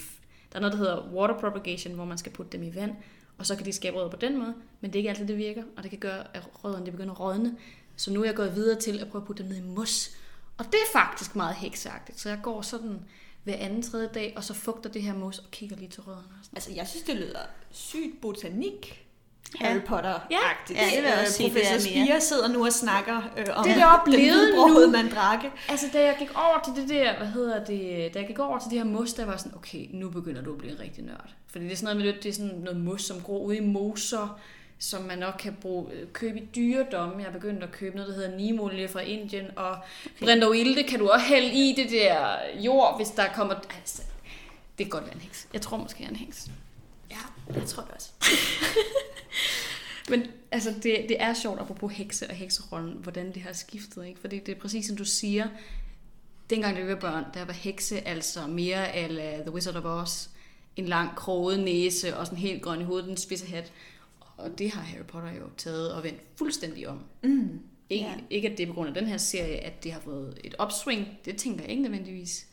[0.53, 2.93] der er noget, der hedder water propagation, hvor man skal putte dem i vand,
[3.39, 5.37] og så kan de skabe rødder på den måde, men det er ikke altid, det
[5.37, 7.57] virker, og det kan gøre, at rødderne de begynder at rådne.
[7.97, 10.11] Så nu er jeg gået videre til at prøve at putte dem ned i mos.
[10.59, 13.01] Og det er faktisk meget heksagtigt, så jeg går sådan
[13.45, 16.29] hver anden tredje dag, og så fugter det her mos og kigger lige til rødderne.
[16.53, 19.04] Altså, jeg synes, det lyder sygt botanik.
[19.61, 19.67] Ja.
[19.67, 20.79] Harry Potter-agtigt.
[20.79, 22.07] Ja, det vil jeg også sige, Professor er mere.
[22.07, 24.55] Spire sidder nu og snakker øh, om Det er det også blevet
[24.87, 24.91] nu.
[24.91, 25.51] mandrake.
[25.69, 28.59] Altså, da jeg gik over til det der, hvad hedder det, da jeg gik over
[28.59, 31.05] til det her mos, der var sådan, okay, nu begynder du at blive en rigtig
[31.05, 31.29] nørd.
[31.49, 33.61] Fordi det er sådan noget med, det er sådan noget mos, som gror ude i
[33.61, 34.39] moser,
[34.79, 37.15] som man nok kan bruge, øh, købe i dyredomme.
[37.19, 40.25] Jeg er begyndt at købe noget, der hedder nimolie fra Indien, og okay.
[40.25, 42.27] brintovilde kan du også hælde i det der
[42.59, 43.55] jord, hvis der kommer...
[43.55, 44.03] Altså,
[44.79, 45.47] det kan godt være en heks.
[45.53, 46.49] Jeg tror måske, jeg er en heks.
[47.55, 48.11] Jeg tror det også.
[50.11, 54.21] Men altså, det, det er sjovt, apropos hekse og hekserollen, hvordan det har skiftet, ikke?
[54.21, 55.49] Fordi det er præcis som du siger,
[56.51, 59.09] dengang vi var børn, der var hekse altså mere af
[59.41, 60.29] The Wizard of Oz,
[60.77, 63.73] en lang kroget næse og sådan helt grøn i hovedet, en spidse hat.
[64.37, 67.01] Og det har Harry Potter jo taget og vendt fuldstændig om.
[67.23, 67.61] Mm.
[67.91, 68.15] Ikke, ja.
[68.31, 70.55] ikke at det er på grund af den her serie, at det har fået et
[70.59, 72.47] opsving, det tænker jeg ikke nødvendigvis.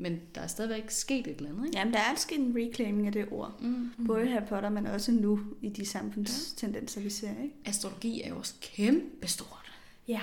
[0.00, 1.78] Men der er stadigvæk sket et eller andet, ikke?
[1.78, 3.60] Jamen, der er sket en reclaiming af det ord.
[3.60, 3.90] Mm.
[4.06, 7.54] Både Harry Potter, men også nu i de samfundstendenser, vi ser, ikke?
[7.64, 9.72] Astrologi er jo også kæmpe stort.
[10.08, 10.20] Ja.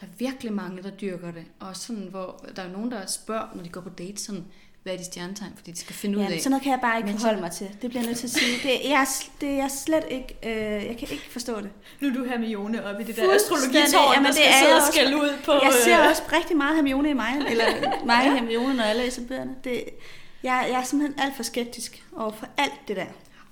[0.00, 1.44] Der er virkelig mange, der dyrker det.
[1.58, 4.44] Og sådan, hvor der er nogen, der spørger, når de går på date, sådan,
[4.82, 6.38] hvad er de stjernetegn, fordi de skal finde ud Ja, af.
[6.40, 7.66] sådan noget kan jeg bare ikke forholde mig til.
[7.82, 8.52] Det bliver jeg nødt til at sige.
[8.62, 10.36] Det, jeg, er det er jeg slet ikke...
[10.42, 11.70] Øh, jeg kan ikke forstå det.
[12.00, 14.46] Nu er du her med Jone oppe i det der astrologitårn, Jamen, der det skal
[14.48, 15.52] er sidde jeg og skælde ud på...
[15.52, 17.64] Jeg ser øh, også rigtig meget Hermione i mig, eller
[18.10, 19.54] mig i Hermione, når jeg læser bøgerne.
[19.64, 19.84] Det,
[20.42, 23.06] jeg, jeg er simpelthen alt for skeptisk over for alt det der.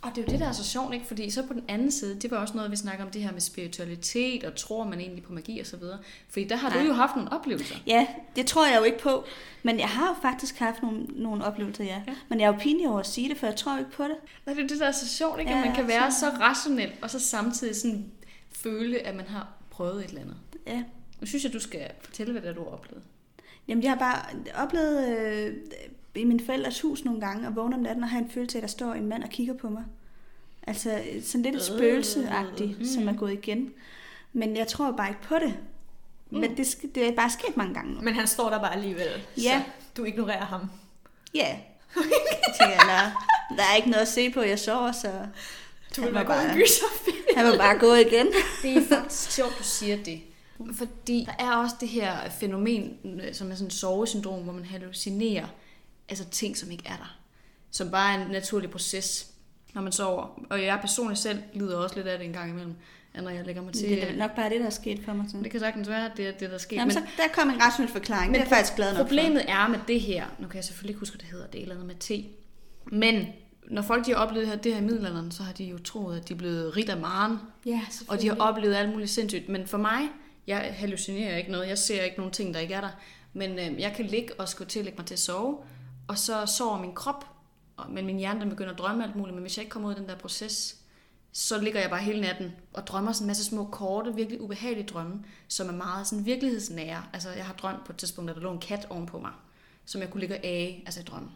[0.06, 1.06] Og det er jo det, der er så sjovt, ikke?
[1.06, 3.32] Fordi så på den anden side, det var også noget, vi snakker om det her
[3.32, 5.98] med spiritualitet, og tror man egentlig på magi og så videre.
[6.28, 6.82] Fordi der har Nej.
[6.82, 7.76] du jo haft nogle oplevelser.
[7.86, 9.24] Ja, det tror jeg jo ikke på.
[9.62, 12.02] Men jeg har jo faktisk haft nogle, nogle oplevelser, ja.
[12.06, 12.14] ja.
[12.28, 14.02] Men jeg er jo pinlig over at sige det, for jeg tror jo ikke på
[14.02, 14.16] det.
[14.46, 15.50] Nej, det er det, der er så sjovt, ikke?
[15.52, 18.04] Ja, At man kan være så- så rationel, og så samtidig sådan
[18.52, 20.36] føle, at man har prøvet et eller andet.
[20.66, 20.82] Ja.
[21.20, 23.02] Nu synes jeg, du skal fortælle, hvad det er, du har oplevet.
[23.68, 24.22] Jamen, jeg har bare
[24.64, 25.54] oplevet øh,
[26.14, 28.60] i min forældres hus nogle gange, og vågne om natten og have en følelse af,
[28.60, 29.84] at der står en mand og kigger på mig.
[30.66, 32.84] Altså sådan lidt et spøgelseagtigt, Mm.
[32.86, 33.72] som er gået igen.
[34.32, 35.54] Men jeg tror bare ikke på det.
[36.30, 38.00] Men det, det er bare sket mange gange nu.
[38.00, 39.08] Men han står der bare alligevel,
[39.42, 39.62] Ja.
[39.66, 40.70] så du ignorerer ham.
[41.34, 41.46] Ja.
[41.96, 43.10] Jeg tænker, "Nå,
[43.56, 45.10] der er ikke noget at se på, jeg sover, så
[45.96, 47.16] Du Han vil var bare- gyserfilm.
[47.36, 48.26] han må bare gå igen.
[48.62, 50.20] Det er faktisk sjovt, du siger det.
[50.74, 54.64] Fordi der er også det her fænomen, øh, som er sådan et sovesyndrom, hvor man
[54.64, 55.46] hallucinerer
[56.08, 57.16] altså ting, som ikke er der.
[57.70, 59.26] Som bare er en naturlig proces,
[59.76, 60.40] når man sover.
[60.50, 62.74] Og jeg personligt selv lider også lidt af det en gang imellem,
[63.14, 63.88] at når jeg lægger mig til...
[63.88, 65.24] Det er nok bare det, der er sket for mig.
[65.28, 65.42] Sådan.
[65.42, 66.76] det kan sagtens være, at det er det, der er sket.
[66.76, 68.34] Jamen, så der kom en rationel forklaring.
[68.34, 71.00] det er faktisk glad nok Problemet er med det her, nu kan jeg selvfølgelig ikke
[71.00, 72.24] huske, hvad det hedder, det er et eller andet med te.
[72.86, 73.26] Men
[73.70, 75.78] når folk de har oplevet det her, det her i middelalderen, så har de jo
[75.78, 79.10] troet, at de er blevet rigt af maren, Ja, og de har oplevet alt muligt
[79.10, 79.48] sindssygt.
[79.48, 80.00] Men for mig,
[80.46, 81.68] jeg hallucinerer ikke noget.
[81.68, 82.90] Jeg ser ikke nogen ting, der ikke er der.
[83.32, 85.56] Men øh, jeg kan ligge og skulle til at lægge mig til at sove,
[86.08, 87.35] og så sover min krop,
[87.88, 89.34] men min hjerne den begynder at drømme alt muligt.
[89.34, 90.76] Men hvis jeg ikke kommer ud af den der proces,
[91.32, 94.86] så ligger jeg bare hele natten og drømmer sådan en masse små korte, virkelig ubehagelige
[94.86, 97.02] drømme, som er meget sådan virkelighedsnære.
[97.12, 99.32] Altså jeg har drømt på et tidspunkt, at der lå en kat ovenpå mig,
[99.84, 101.30] som jeg kunne ligge og æge, altså i drømmen.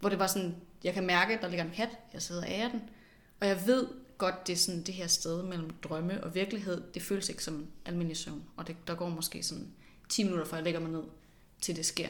[0.00, 2.72] Hvor det var sådan, jeg kan mærke, at der ligger en kat, jeg sidder og
[2.72, 2.82] den,
[3.40, 3.86] og jeg ved
[4.18, 7.66] godt, det er sådan det her sted mellem drømme og virkelighed, det føles ikke som
[7.84, 8.44] almindelig søvn.
[8.56, 9.72] Og det, der går måske sådan
[10.08, 11.02] 10 minutter, før jeg lægger mig ned,
[11.60, 12.08] til det sker.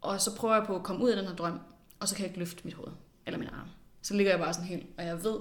[0.00, 1.60] Og så prøver jeg på at komme ud af den her drøm,
[2.00, 2.92] og så kan jeg ikke løfte mit hoved
[3.26, 3.68] eller min arm.
[4.02, 5.40] Så ligger jeg bare sådan helt, og jeg ved,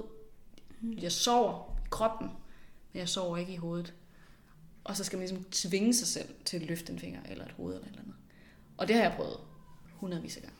[0.82, 2.28] jeg sover i kroppen,
[2.94, 3.94] men jeg sover ikke i hovedet.
[4.84, 7.52] Og så skal man ligesom tvinge sig selv til at løfte en finger eller et
[7.52, 8.16] hoved eller et eller andet.
[8.78, 9.38] Og det har jeg prøvet
[9.94, 10.58] hundredvis af gange.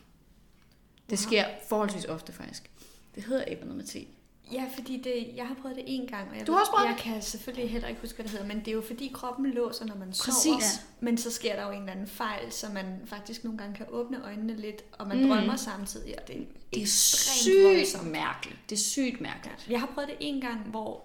[1.10, 2.70] Det sker forholdsvis ofte faktisk.
[3.14, 4.06] Det hedder andet med te.
[4.52, 6.88] Ja, fordi det, jeg har prøvet det en gang, og jeg, Du har også prøvet
[6.88, 9.46] jeg kan selvfølgelig heller ikke huske, hvad det hedder, men det er jo fordi kroppen
[9.50, 10.56] låser, når man sover.
[10.56, 10.80] Præcis.
[11.00, 13.86] Men så sker der jo en eller anden fejl, så man faktisk nogle gange kan
[13.88, 15.22] åbne øjnene lidt, og man Mm.
[15.22, 15.28] mm.
[15.28, 16.40] drømmer samtidig, og det er
[16.74, 18.10] Det er sygt voldsomt.
[18.10, 18.58] mærkeligt.
[18.70, 19.66] Det er sygt mærkeligt.
[19.70, 21.02] Jeg har prøvet det en gang, hvor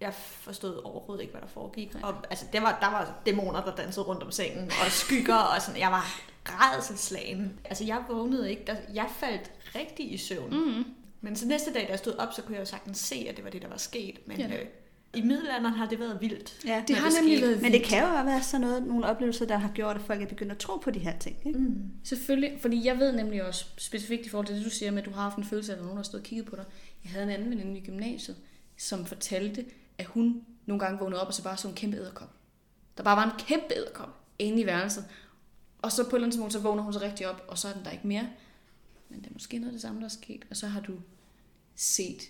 [0.00, 1.92] jeg forstod overhovedet ikke, hvad der foregik.
[2.02, 5.62] Og, altså, det var, der var dæmoner, der dansede rundt om sengen, og skygger, og
[5.62, 5.80] sådan.
[5.80, 7.60] Jeg var rædselslagen.
[7.64, 8.62] Altså, jeg vågnede ikke.
[8.66, 10.50] Der, jeg faldt rigtig i søvn.
[10.54, 10.84] Mm.
[11.20, 13.36] Men så næste dag, da jeg stod op, så kunne jeg jo sagtens se, at
[13.36, 14.18] det var det, der var sket.
[14.26, 14.60] Men Ja.
[14.60, 14.66] øh,
[15.14, 16.60] i middelalderen har det været vildt.
[16.66, 16.84] Ja.
[16.88, 17.50] Det har det nemlig skete.
[17.50, 20.02] været Men det kan jo også være sådan noget, nogle oplevelser, der har gjort, at
[20.02, 21.36] folk er begyndt at tro på de her ting.
[21.46, 21.58] Ikke?
[21.58, 21.90] Mm.
[22.04, 25.04] Selvfølgelig, fordi jeg ved nemlig også specifikt i forhold til det, du siger med, at
[25.04, 26.64] du har haft en følelse af, at nogen, der har stået og kigget på dig.
[27.04, 28.36] Jeg havde en anden veninde i gymnasiet,
[28.78, 29.64] som fortalte,
[29.98, 32.30] at hun nogle gange vågnede op, og så bare så en kæmpe æderkop.
[32.96, 34.08] Der bare var en kæmpe æderkop
[34.38, 35.04] inde i værelset.
[35.82, 37.68] Og så på et eller andet tidspunkt, så vågner hun så rigtig op, og så
[37.68, 38.28] er den der ikke mere.
[39.10, 40.44] Men det er måske noget af det samme, der er sket.
[40.50, 40.92] Og så har du
[41.76, 42.22] set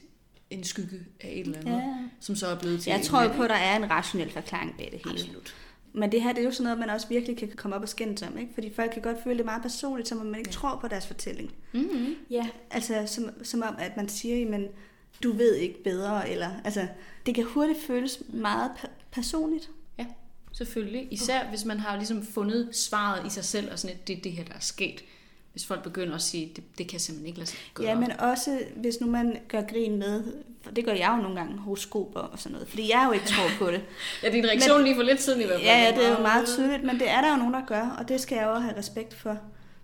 [0.51, 1.95] en skygge af et eller andet, Ja.
[2.21, 4.75] som så er blevet til Jeg tror jo på, at der er en rationel forklaring
[4.79, 5.21] bag det hele.
[5.25, 5.55] Absolut.
[5.93, 7.89] Men det her, det er jo sådan noget, man også virkelig kan komme op og
[7.89, 8.55] skændes om, ikke?
[8.55, 10.53] Fordi folk kan godt føle det meget personligt, som om man ikke Ja.
[10.53, 11.53] tror på deres fortælling.
[11.73, 12.15] Mm-hmm.
[12.31, 14.67] Ja, Altså, som, som om, at man siger, men
[15.23, 16.51] du ved ikke bedre, eller...
[16.65, 16.89] Altså,
[17.27, 19.71] det kan hurtigt føles meget pe- personligt.
[19.99, 20.07] Ja,
[20.53, 21.09] selvfølgelig.
[21.11, 24.21] Især hvis man har ligesom fundet svaret i sig selv, og sådan, at det er
[24.23, 25.05] det her, der er sket.
[25.53, 27.87] Hvis folk begynder at sige, det, det kan simpelthen ikke lade sig gøre.
[27.89, 30.25] Ja, men også hvis nu man gør grin med,
[30.63, 33.27] for det gør jeg jo nogle gange, horoskoper og sådan noget, fordi jeg jo ikke
[33.27, 33.81] tror på det.
[34.23, 35.67] ja, din reaktion men, lige for lidt siden i hvert fald.
[35.67, 37.97] Ja, ja, det er jo meget tydeligt, men det er der jo nogen, der gør,
[37.99, 39.39] og det skal jeg jo have respekt for.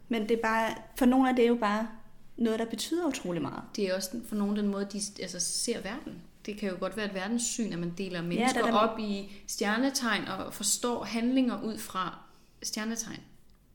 [0.08, 1.88] Men det er bare, for nogle af det er jo bare
[2.36, 3.62] noget, der betyder utrolig meget.
[3.76, 6.22] Det er også for nogen den måde, de altså, ser verden.
[6.46, 8.78] Det kan jo godt være et verdenssyn, at man deler der mennesker er ja, der-
[8.78, 12.18] op i stjernetegn og forstår handlinger ud fra
[12.62, 13.20] stjernetegn.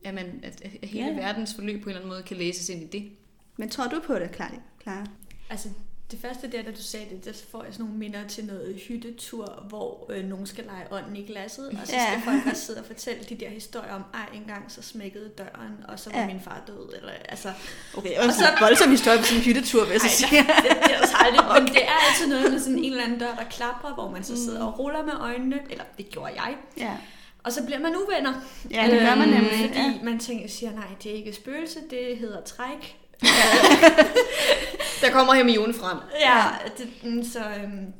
[0.03, 2.81] At, man, at, hele Ja, verdens forløb på en eller anden måde kan læses ind
[2.83, 3.11] i det.
[3.57, 5.05] Men tror du på det, Clara?
[5.49, 5.69] Altså
[6.11, 8.81] det første der, da du sagde det, der får jeg sådan nogle minder til noget
[8.87, 12.07] hyttetur, hvor øh, nogen skal lege ånden i glasset, og så Ja.
[12.11, 15.73] skal folk også sidde og fortælle de der historier om, ej, engang så smækkede døren,
[15.87, 16.27] og så var Ja.
[16.27, 17.53] min far død, eller altså,
[17.97, 20.41] Okay, og så voldsom historie på sådan en hyttetur, vil jeg så Ej, sige.
[20.41, 21.59] det, det er også aldrig, okay.
[21.61, 24.23] men det er altid noget med sådan en eller anden dør, der klapper, hvor man
[24.23, 26.97] så sidder og ruller med øjnene, eller det gjorde jeg, Ja,
[27.43, 28.33] og så bliver man uvenner.
[28.71, 29.51] ja det gør man Øhm, nemlig.
[29.67, 29.93] Fordi Ja.
[30.03, 32.97] man tænker, siger, nej, det er ikke spøgelse, det hedder træk.
[35.01, 35.97] Der kommer Hermione frem.
[36.19, 36.43] Ja,
[36.77, 37.39] det, mm, så...
[37.39, 37.93] Øhm,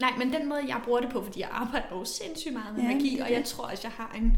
[0.00, 2.82] nej, men den måde, jeg bruger det på, fordi jeg arbejder jo sindssygt meget med
[2.82, 4.36] Ja, magi, og jeg tror også, jeg har en...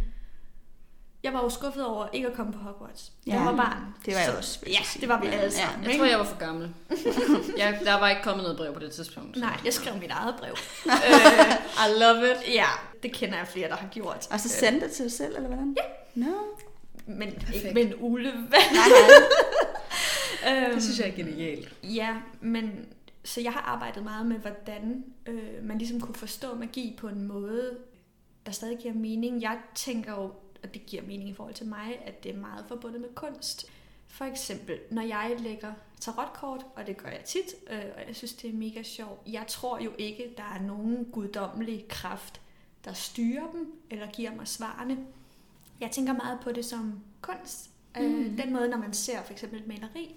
[1.23, 3.13] jeg var jo skuffet over ikke at komme på Hogwarts.
[3.27, 3.95] Ja, jeg var barn.
[4.07, 5.51] det var jeg Så- også, Ja, jeg det var vi Ja, alle ja.
[5.51, 5.83] sammen.
[5.85, 6.03] Jeg ikke?
[6.03, 6.75] tror, jeg var for gammel.
[7.59, 9.37] jeg, der var ikke kommet noget brev på det tidspunkt.
[9.37, 10.55] så- Nej, jeg skrev mit eget brev.
[11.85, 12.55] I love it.
[12.55, 12.67] ja,
[13.03, 14.27] det kender jeg flere, der har gjort.
[14.31, 15.77] Og så sendte det til dig selv, eller hvordan?
[15.77, 15.83] Ja.
[16.27, 16.33] No.
[17.07, 17.55] Men Perfekt.
[17.55, 18.33] ikke med en ulve.
[20.49, 21.69] øhm, Det synes jeg er genialt.
[21.83, 22.87] Ja, men
[23.25, 27.23] så jeg har arbejdet meget med, hvordan øh, man ligesom kunne forstå magi på en
[27.23, 27.77] måde,
[28.47, 29.43] der stadig giver mening.
[29.43, 30.31] Jeg tænker jo,
[30.63, 33.71] at det giver mening i forhold til mig, at det er meget forbundet med kunst.
[34.07, 38.33] For eksempel, når jeg lægger tarotkort, og det gør jeg tit, øh, og jeg synes,
[38.33, 39.21] det er mega sjovt.
[39.27, 42.41] Jeg tror jo ikke, der er nogen guddommelig kraft,
[42.85, 44.99] der styrer dem, eller giver mig svarene.
[45.81, 47.71] Jeg tænker meget på det som kunst.
[47.97, 48.03] Mm.
[48.03, 50.17] Øh, den måde, når man ser for eksempel et maleri,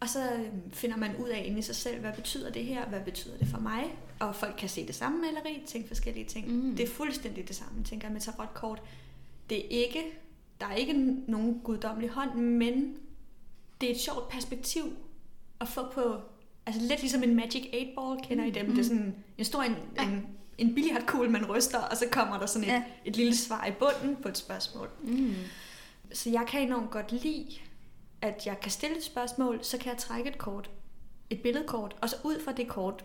[0.00, 2.86] og så øhm, finder man ud af inde i sig selv, hvad betyder det her,
[2.86, 3.98] hvad betyder det for mig?
[4.20, 6.48] Og folk kan se det samme maleri, tænke forskellige ting.
[6.48, 6.76] Mm.
[6.76, 8.82] Det er fuldstændig det samme, tænker jeg med tarotkort.
[9.50, 10.02] Det er ikke,
[10.60, 10.92] der er ikke
[11.28, 12.96] nogen guddommelig hånd, men
[13.80, 14.96] det er et sjovt perspektiv
[15.60, 16.20] at få på,
[16.66, 18.70] altså lidt ligesom en Magic 8-ball, kender I dem?
[18.70, 20.26] Det er sådan en stor en, en,
[20.58, 22.82] en billiardkugle, man ryster, og så kommer der sådan et, Ja.
[23.04, 24.90] et lille svar i bunden på et spørgsmål.
[25.02, 25.34] Mm.
[26.12, 27.46] Så jeg kan enormt godt lide,
[28.22, 30.70] at jeg kan stille et spørgsmål, så kan jeg trække et kort,
[31.30, 33.04] et billedkort, og så ud fra det kort,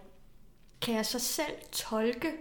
[0.81, 2.31] kan jeg så selv tolke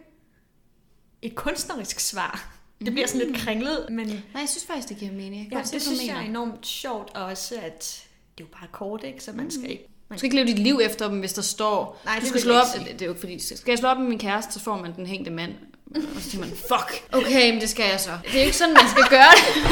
[1.22, 2.56] et kunstnerisk svar.
[2.84, 5.36] Det bliver sådan lidt kringlet, men Nej, jeg synes faktisk, det giver mening.
[5.42, 6.30] Jeg kan ja, det synes jeg er mener.
[6.30, 8.06] enormt sjovt, og også at
[8.38, 9.24] det er jo bare kort, ikke?
[9.24, 9.86] så man skal ikke...
[10.12, 12.00] Du skal ikke leve dit liv efter dem, hvis der står...
[12.04, 12.66] Nej, du det skal slå op...
[12.74, 13.38] Det, det er jo ikke fordi...
[13.38, 15.52] Skal jeg slå op med min kæreste, så får man den hængte mand.
[15.94, 18.10] Og så siger man, fuck, okay, men det skal jeg så.
[18.32, 19.64] Det er ikke sådan, man skal gøre det.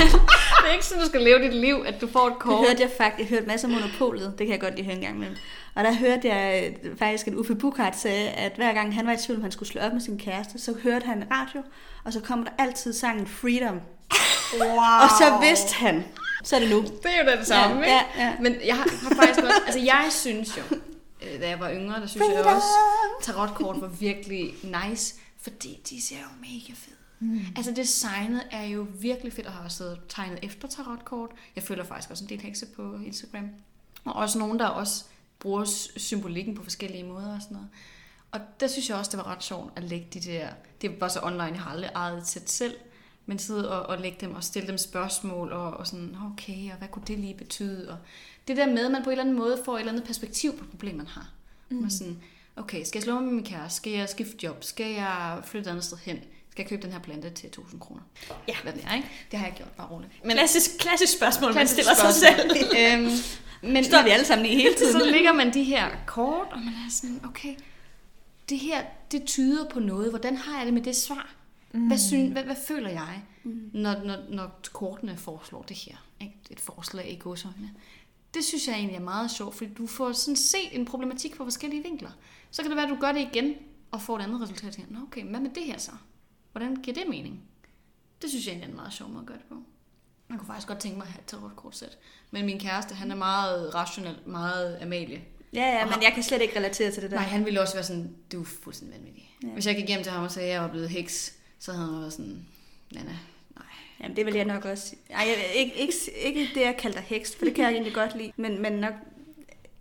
[0.62, 2.66] det er ikke sådan, du skal leve dit liv, at du får et Det kort.
[2.69, 3.31] hørte jeg faktisk.
[3.31, 4.35] Jeg hørte masser af Monopolet.
[4.39, 5.36] Det kan jeg godt lide at høre en gang imellem.
[5.74, 9.12] Og der hørte jeg øh, faktisk, at Uffe Bukart sagde, at hver gang han var
[9.12, 11.62] i tvivl, om han skulle slå op med sin kæreste, så hørte han radio,
[12.05, 13.81] og så kom der altid sangen Freedom.
[14.60, 14.69] Wow.
[15.02, 16.05] Og så vidste han,
[16.49, 16.83] så er det nu.
[16.83, 18.20] Det er jo det samme, Ja, ikke?
[18.20, 18.37] ja, ja.
[18.41, 19.53] Men jeg har, har faktisk godt...
[19.66, 20.77] Altså, jeg synes jo,
[21.23, 22.66] øh, da jeg var yngre, der synes jeg også,
[23.23, 26.97] tarotkort var virkelig nice, fordi de ser jo mega fede.
[27.20, 27.41] Mm.
[27.57, 31.31] Altså designet er jo virkelig fedt, og har også tegnet efter tarotkort.
[31.57, 33.49] Jeg følger faktisk også en del hekse på Instagram.
[34.05, 35.05] Og også nogen, der også
[35.39, 35.65] bruger
[35.97, 37.69] symbolikken på forskellige måder og sådan noget.
[38.33, 40.49] Og der synes jeg også, det var ret sjovt at lægge de der...
[40.81, 42.75] Det var så online, jeg har aldrig ejet et sæt selv.
[43.29, 46.79] Men sidde og, og lægge dem og stille dem spørgsmål og, og sådan, okay, og
[46.79, 47.91] hvad kunne det lige betyde?
[47.91, 47.97] Og
[48.49, 50.59] det der med, at man på en eller anden måde får et eller andet perspektiv
[50.59, 51.31] på problemet, man har.
[51.69, 51.77] Mm.
[51.77, 52.19] Man er sådan,
[52.57, 53.77] okay, skal jeg slå mig med min kæreste?
[53.77, 54.65] Skal jeg skifte job?
[54.65, 56.17] Skal jeg flytte et andet sted hen?
[56.51, 58.01] Skal jeg købe den her plante til 1000 kroner?
[58.49, 58.55] Ja.
[58.63, 59.09] Hvad det er, ikke?
[59.31, 60.25] Det har jeg gjort, bare roligt.
[60.25, 62.51] Men klassisk, klassisk spørgsmål, man Klassisk stiller sig selv.
[62.51, 62.77] spørgsmål.
[63.63, 64.93] øhm, men Står vi alle sammen i hele tiden.
[65.01, 67.55] så ligger man de her kort, og man er sådan, okay,
[68.49, 68.83] det her,
[69.13, 70.11] det tyder på noget.
[70.11, 71.38] Hvordan har jeg det med det svar?
[71.73, 71.86] Mm.
[71.86, 73.70] Hvad, synes, hvad, hvad føler jeg, mm.
[73.73, 75.97] når, når, når kortene foreslår det her?
[76.20, 76.35] Ikke?
[76.51, 77.70] Et forslag i godsøjne.
[78.35, 81.45] Det synes jeg egentlig er meget sjovt, fordi du får sådan set en problematik fra
[81.45, 82.11] forskellige vinkler.
[82.51, 83.55] Så kan det være, at du gør det igen,
[83.90, 84.73] og får et andet resultat.
[84.73, 85.93] Tænker, Nå, okay, hvad med det her så?
[86.53, 87.43] Hvordan giver det mening?
[88.23, 89.55] Det synes jeg egentlig er en meget sjov måde at gøre det på.
[90.31, 91.99] Jeg kunne faktisk godt tænke mig at have et tarotkortsæt.
[92.31, 95.23] Men min kæreste, han er meget rationel, meget Amalie.
[95.53, 97.16] Ja, ja, men jeg kan slet ikke relatere til det der.
[97.16, 99.36] Nej, han ville også være sådan, du er fuldstændig vanvittig.
[99.43, 99.49] Ja.
[99.49, 101.87] Hvis jeg gik hjem til ham og sagde, at jeg var blevet heks, så havde
[101.87, 102.47] han været sådan,
[102.95, 103.19] Nana,
[103.57, 103.67] nej.
[104.01, 104.97] Jamen, det vil jeg nok også.
[105.11, 107.95] Ej, jeg, ikke, ikke, ikke det, jeg kalder dig heks, for det kan jeg egentlig
[107.95, 108.33] godt lide.
[108.37, 108.95] Men, men nok...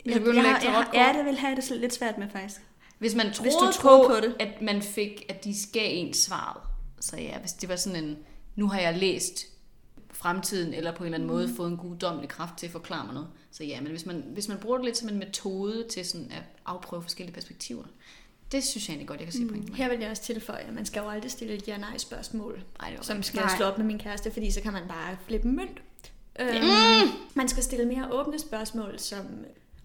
[0.06, 2.62] Jeg, du jeg, jeg, jeg, ja, det vil have det lidt svært med, faktisk.
[3.00, 4.36] Hvis man troede, du på, troede på det.
[4.40, 6.62] at man fik, at de gav en svaret,
[7.00, 8.18] så ja, hvis det var sådan en,
[8.56, 9.46] nu har jeg læst
[10.12, 13.14] fremtiden, eller på en eller anden måde fået en guddommelig kraft til at forklare mig
[13.14, 16.06] noget, så ja, men hvis man, hvis man bruger det lidt som en metode til
[16.06, 17.84] sådan at afprøve forskellige perspektiver,
[18.52, 19.48] det synes jeg egentlig godt, jeg kan se mm.
[19.50, 19.78] pointen med.
[19.78, 22.64] Her vil jeg også tilføje, at man skal jo aldrig stille et ja-nej-spørgsmål,
[23.02, 23.56] som skal Nej.
[23.58, 25.82] slå op med min kæreste, fordi så kan man bare flippe mønt.
[26.40, 26.54] Øhm,
[27.34, 29.26] Man skal stille mere åbne spørgsmål, som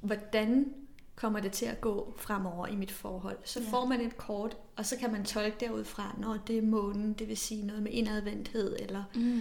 [0.01, 0.66] hvordan
[1.14, 3.36] kommer det til at gå fremover i mit forhold.
[3.44, 3.66] Så Ja.
[3.70, 7.28] får man et kort, og så kan man tolke derudfra, når det er månen, det
[7.28, 9.40] vil sige noget med indadvendthed, eller Mm.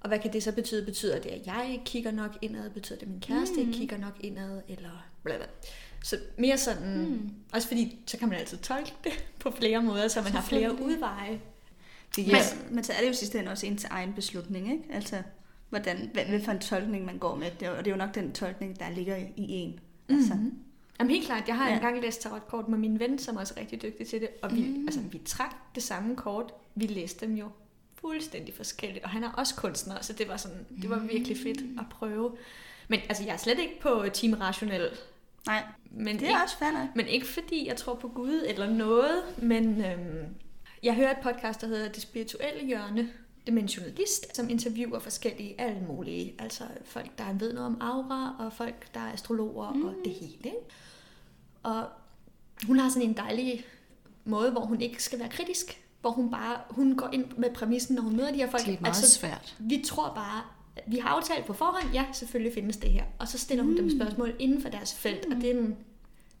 [0.00, 0.84] og hvad kan det så betyde?
[0.84, 2.70] Betyder det, at jeg ikke kigger nok indad?
[2.70, 3.60] Betyder det, at min kæreste mm.
[3.60, 4.62] ikke kigger nok indad?
[4.68, 5.46] Eller bla bla.
[6.06, 7.30] Så mere sådan, mm.
[7.52, 9.12] også fordi, så kan man altid tolke det
[9.42, 11.40] på flere måder, så man har flere udveje.
[12.16, 14.84] Det Men, giver, men så er det jo sidst ende også ens egen beslutning, ikke?
[14.90, 15.22] Altså,
[15.68, 17.50] hvordan, hvad, hvad for en tolkning man går med.
[17.60, 19.80] Det og det er jo nok den tolkning, der ligger i, en.
[20.08, 20.58] Altså, Mm-hmm.
[20.98, 21.70] Jamen helt klart, jeg har Ja.
[21.70, 21.76] ja.
[21.76, 24.62] engang læst tarotkort med min ven, som også er rigtig dygtig til det, og vi,
[24.62, 24.86] mm.
[24.86, 27.48] altså, vi trak det samme kort, vi læste dem jo
[28.00, 31.60] fuldstændig forskelligt, og han er også kunstner, så det var, sådan, det var virkelig fedt
[31.78, 32.36] at prøve.
[32.88, 34.88] Men altså, jeg er slet ikke på team rationel,
[35.46, 38.70] nej, men det ikke, er også fair men ikke fordi jeg tror på Gud eller
[38.70, 40.34] noget, men øhm,
[40.82, 43.08] jeg hører et podcast, der hedder Det Spirituelle Hjørne,
[43.46, 46.34] det med en journalist, som interviewer forskellige, alle mulige.
[46.38, 49.84] Altså folk, der ved noget om aura, og folk, der er astrologer, mm.
[49.84, 50.38] og det hele.
[50.44, 50.56] Ikke?
[51.62, 51.88] Og
[52.66, 53.64] hun har sådan en dejlig
[54.24, 55.82] måde, hvor hun ikke skal være kritisk.
[56.00, 58.66] Hvor hun bare hun går ind med præmissen, når hun møder de her folk.
[58.66, 59.56] Det er meget altså, svært.
[59.58, 60.42] Vi tror bare,
[60.86, 63.04] vi har aftalt på forhånd, ja, selvfølgelig findes det her.
[63.18, 63.78] Og så stiller hun mm.
[63.78, 65.36] dem spørgsmål inden for deres felt, mm.
[65.36, 65.76] og det er en,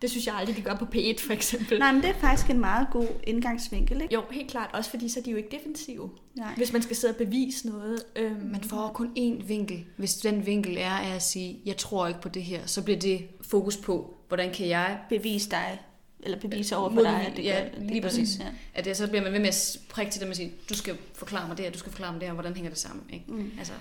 [0.02, 1.78] det synes jeg aldrig, de gør på P1 for eksempel.
[1.78, 4.14] Nej, men det er faktisk en meget god indgangsvinkel, ikke?
[4.14, 4.70] Jo, helt klart.
[4.72, 6.10] Også fordi så er de jo ikke defensive.
[6.34, 6.54] Nej.
[6.56, 8.02] Hvis man skal sidde og bevise noget.
[8.16, 8.46] Øhm.
[8.52, 9.84] Man får kun én vinkel.
[9.96, 12.98] Hvis den vinkel er, er at sige, jeg tror ikke på det her, så bliver
[12.98, 15.80] det fokus på, hvordan kan jeg bevise dig
[16.20, 18.38] eller bevise over for dig, at det ja, gør, lige præcis.
[18.38, 18.44] Ja.
[18.74, 20.96] At det, så bliver man ved med at prikke til dem og sige, du skal
[21.14, 23.04] forklare mig det her, du skal forklare mig det her, hvordan hænger det sammen?
[23.12, 23.24] Ikke?
[23.28, 23.50] Mm.
[23.58, 23.72] Altså.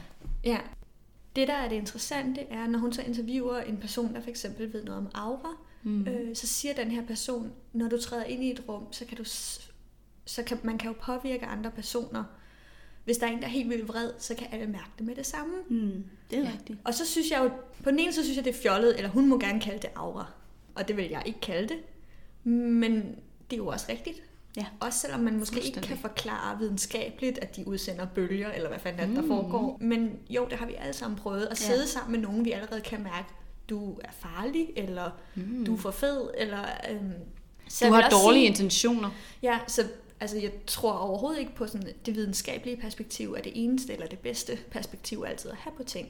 [0.46, 0.60] Ja.
[1.36, 4.74] Det, der er det interessante, er, når hun så interviewer en person, der for eksempel
[4.74, 6.08] ved noget om aura, mm.
[6.08, 9.18] øh, så siger den her person, når du træder ind i et rum, så kan
[9.18, 9.24] du
[10.26, 12.24] så kan, man kan jo påvirke andre personer.
[13.06, 15.16] Hvis der er en, der er helt vildt vred, så kan alle mærke det med
[15.16, 15.54] det samme.
[15.70, 16.52] Mm, det er ja.
[16.52, 16.80] rigtigt.
[16.84, 17.50] Og så synes jeg jo,
[17.84, 19.90] på den ene så synes jeg, det er fjollet, eller hun må gerne kalde det
[19.96, 20.26] aura.
[20.76, 21.78] Og det vil jeg ikke kalde det.
[22.54, 22.94] Men
[23.50, 24.24] det er jo også rigtigt.
[24.57, 24.65] Ja.
[24.80, 29.10] Også selvom man måske ikke kan forklare videnskabeligt, at de udsender bølger, eller hvad fanden
[29.10, 29.15] mm.
[29.15, 29.77] der foregår.
[29.82, 31.48] Men jo, det har vi alle sammen prøvet.
[31.52, 31.86] At sidde ja.
[31.86, 33.27] sammen med nogen, vi allerede kan mærke,
[33.69, 35.65] du er farlig, eller mm.
[35.65, 36.64] du er for fed, eller...
[36.90, 37.14] Øhm,
[37.69, 39.10] så du har dårlige sige, intentioner.
[39.41, 39.84] Ja, så
[40.19, 44.19] altså, jeg tror overhovedet ikke på sådan, det videnskabelige perspektiv er det eneste eller det
[44.19, 46.07] bedste perspektiv altid at have på ting.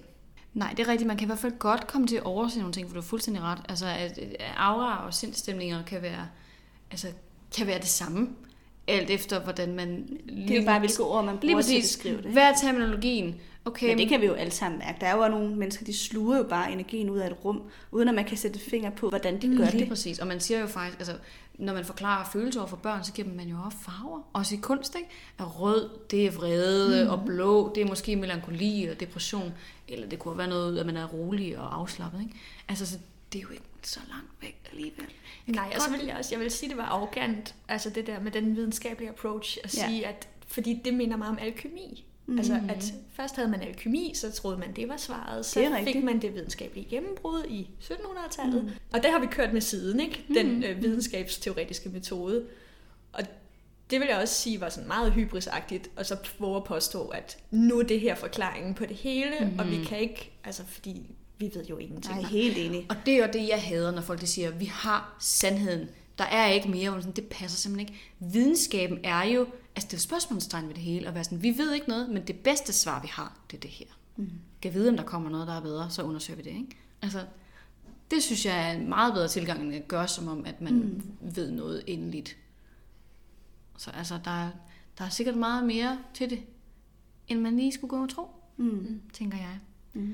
[0.54, 1.08] Nej, det er rigtigt.
[1.08, 3.06] Man kan i hvert fald godt komme til at overse nogle ting, for du er
[3.06, 3.60] fuldstændig ret.
[3.70, 4.20] Altså, at
[4.58, 6.28] aura og sindstemninger kan være,
[6.92, 7.08] altså,
[7.58, 8.30] kan være det samme,
[8.88, 10.08] alt efter hvordan man...
[10.48, 12.32] Det er jo bare, hvilke ord man bruger til at beskrive det.
[12.32, 13.36] Hvad er terminologien?
[13.66, 14.98] Okay, men det kan vi jo alle sammen mærke.
[15.02, 17.62] Der er jo nogle mennesker, de sluger jo bare energien ud af et rum,
[17.92, 19.88] uden at man kan sætte finger på, hvordan de gør lige det.
[19.88, 20.20] præcis.
[20.20, 21.16] Og man siger jo faktisk, altså,
[21.54, 24.22] når man forklarer følelser over for børn, så giver man jo også farver.
[24.34, 25.10] Også i kunst, ikke?
[25.40, 27.10] At rød, det er vrede, mm.
[27.10, 29.54] og blå, det er måske melankoli eller depression.
[29.88, 32.34] Eller det kunne være noget, at man er rolig og afslappet, ikke?
[32.68, 32.98] Altså, så
[33.34, 35.06] det er jo ikke så langt væk alligevel.
[35.48, 38.08] Jeg Nej, og så vil jeg også, jeg vil sige, det var arrogant, altså det
[38.08, 39.88] der med den videnskabelige approach, at ja.
[39.88, 42.06] sige, at, fordi det minder meget om alkemi.
[42.26, 42.38] Mm.
[42.38, 45.46] Altså at først havde man alkemi, så troede man, det var svaret.
[45.46, 46.06] Så fik rigtigt.
[46.06, 48.64] man det videnskabelige gennembrud i 1700-tallet.
[48.64, 48.70] Mm.
[48.94, 50.26] Og det har vi kørt med siden, ikke?
[50.34, 50.64] Den mm.
[50.64, 52.46] øh, videnskabsteoretiske metode.
[53.14, 53.24] Og
[53.90, 57.38] det vil jeg også sige var sådan meget hybrisagtigt, og så våge at påstå, at
[57.52, 59.60] nu er det her forklaringen på det hele, mm.
[59.60, 62.16] og vi kan ikke, altså fordi vi ved jo ingenting.
[62.16, 62.86] Nej, helt enig.
[62.90, 65.88] Og det er jo det, jeg hader, når folk de siger, vi har sandheden.
[66.18, 68.02] Der er ikke mere, det passer simpelthen ikke.
[68.20, 71.74] Videnskaben er jo altså det er spørgsmålstegn ved det hele, og være sådan, vi ved
[71.74, 73.86] ikke noget, men det bedste svar, vi har, det er det her.
[74.16, 74.32] Mm.
[74.62, 76.78] Kan vide, om der kommer noget, der er bedre, så undersøger vi det, ikke?
[77.02, 77.26] Altså,
[78.12, 80.74] det synes jeg er en meget bedre tilgang, end at gøre som om, at man
[80.74, 81.36] mm.
[81.36, 82.38] ved noget endeligt.
[83.78, 84.50] Så altså, der,
[84.98, 86.40] der er sikkert meget mere til det,
[87.28, 89.02] end man lige skulle gå og tro, mm.
[89.14, 89.60] tænker jeg.
[89.94, 90.14] Mm.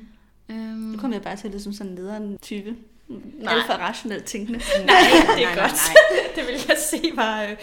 [0.52, 2.76] Øhm, nu kommer jeg bare til det som sådan en lederen type.
[3.07, 3.53] Nej.
[3.53, 4.60] Alt for rationelt tænkende.
[4.60, 4.95] nej,
[5.36, 5.72] det er nej, godt.
[5.72, 6.36] Nej, nej.
[6.36, 7.44] det vil jeg se var...
[7.44, 7.57] Øh,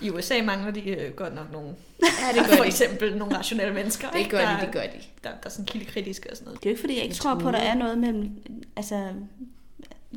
[0.00, 1.68] i USA mangler de øh, godt nok nogle,
[2.02, 2.06] ja,
[2.40, 2.68] det gør for de.
[2.68, 4.10] eksempel nogle rationelle mennesker.
[4.10, 4.98] Det gør der, de, det gør de.
[5.24, 6.62] Der, der er sådan kildekritiske og sådan noget.
[6.62, 8.30] Det er jo ikke, fordi jeg ikke tror på, at der er noget mellem,
[8.76, 9.12] altså,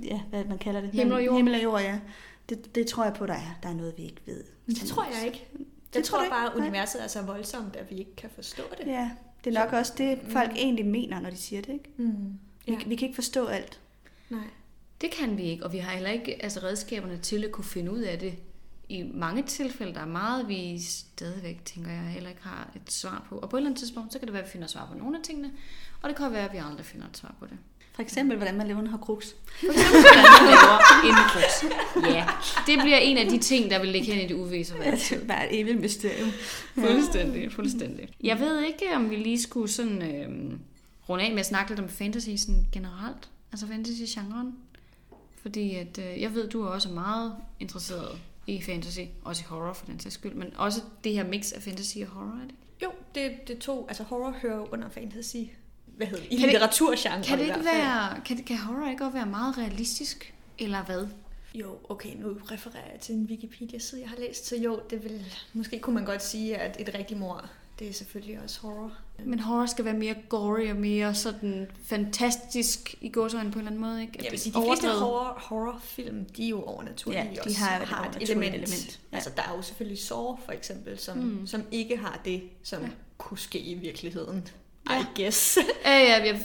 [0.03, 0.89] ja, hvad man kalder det.
[0.91, 1.35] Himmel og jord.
[1.35, 1.99] Himmel og jord, ja.
[2.49, 3.57] Det, det tror jeg på, der er.
[3.63, 4.43] Der er noget, vi ikke ved.
[4.67, 5.47] Det tror jeg ikke.
[5.53, 8.87] Jeg det tror bare, at universet er så voldsomt, at vi ikke kan forstå det.
[8.87, 9.09] Ja,
[9.43, 9.77] det er nok så.
[9.77, 10.57] også det, folk mm.
[10.57, 11.89] egentlig mener, når de siger det, ikke?
[11.97, 12.39] Mm.
[12.67, 12.75] Ja.
[12.75, 13.79] Vi, vi kan ikke forstå alt.
[14.29, 14.47] Nej.
[15.01, 17.91] Det kan vi ikke, og vi har heller ikke altså, redskaberne til at kunne finde
[17.91, 18.35] ud af det
[18.89, 23.25] i mange tilfælde, der er meget, vi stadigvæk, tænker jeg, heller ikke har et svar
[23.29, 23.37] på.
[23.37, 24.97] Og på et eller andet tidspunkt, så kan det være, at vi finder svar på
[24.97, 25.51] nogle af tingene,
[26.01, 27.57] og det kan være, at vi aldrig finder et svar på det.
[27.93, 29.35] For eksempel, hvordan man laver en hårdkruks.
[29.59, 31.63] For eksempel, hvordan man laver en kruks.
[32.15, 32.25] Ja,
[32.67, 34.73] det bliver en af de ting, der vil ligge hen i det uvise.
[34.73, 36.29] Det er bare et evigt mysterium.
[36.87, 38.09] Fuldstændig, fuldstændig.
[38.23, 40.57] Jeg ved ikke, om vi lige skulle sådan øh,
[41.09, 43.29] runde af med at snakke lidt om fantasy sådan generelt.
[43.51, 44.55] Altså fantasy-genren.
[45.41, 49.73] Fordi at, øh, jeg ved, du er også meget interesseret i fantasy, også i horror
[49.73, 52.55] for den sags skyld, men også det her mix af fantasy og horror, er det
[52.83, 55.35] Jo, det, det to, altså horror hører under fantasy,
[56.07, 59.25] hvad hedder det, i litteraturgenre Kan det ikke være, kan, kan horror ikke også være
[59.25, 61.07] meget realistisk, eller hvad?
[61.53, 65.25] Jo, okay, nu refererer jeg til en Wikipedia-side, jeg har læst, så jo, det vil,
[65.53, 67.49] måske kunne man godt sige, at et rigtigt mor
[67.79, 68.91] det er selvfølgelig også horror.
[69.25, 73.71] Men horror skal være mere gory og mere sådan fantastisk i gåsøjne på en eller
[73.71, 74.13] anden måde, ikke?
[74.19, 74.51] At de fleste
[74.87, 78.55] horror, horrorfilm, de er jo overnaturlige ja, de har, har et, et element.
[78.55, 78.99] element.
[79.11, 79.15] Ja.
[79.15, 81.47] Altså, der er jo selvfølgelig Saw, for eksempel, som, mm.
[81.47, 82.89] som ikke har det, som ja.
[83.17, 84.47] kunne ske i virkeligheden.
[84.89, 85.57] I guess.
[85.85, 86.41] ja, ja, jeg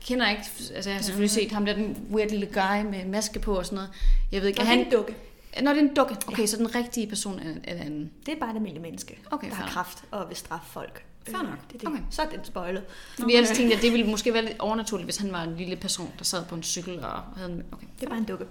[0.00, 0.42] kender ikke,
[0.74, 3.66] altså jeg har selvfølgelig set ham der, den weird lille guy med maske på og
[3.66, 3.90] sådan noget.
[4.32, 4.78] Jeg ved ikke, er han...
[4.78, 5.14] en dukke.
[5.62, 6.16] Når det er en dukke.
[6.26, 6.46] Okay, ja.
[6.46, 8.10] så den rigtige person er, er en.
[8.26, 11.42] Det er bare et almindeligt menneske, okay, der har kraft og vil straffe folk Fair
[11.42, 11.58] nok.
[11.72, 11.88] det er det.
[11.88, 12.02] Okay.
[12.10, 12.84] Så er den spoilet.
[13.18, 15.56] Fordi ellers tænkte jeg, at det ville måske være lidt overnaturligt, hvis han var en
[15.56, 17.62] lille person, der sad på en cykel og havde en...
[17.72, 18.44] Okay, Det er bare en dukke.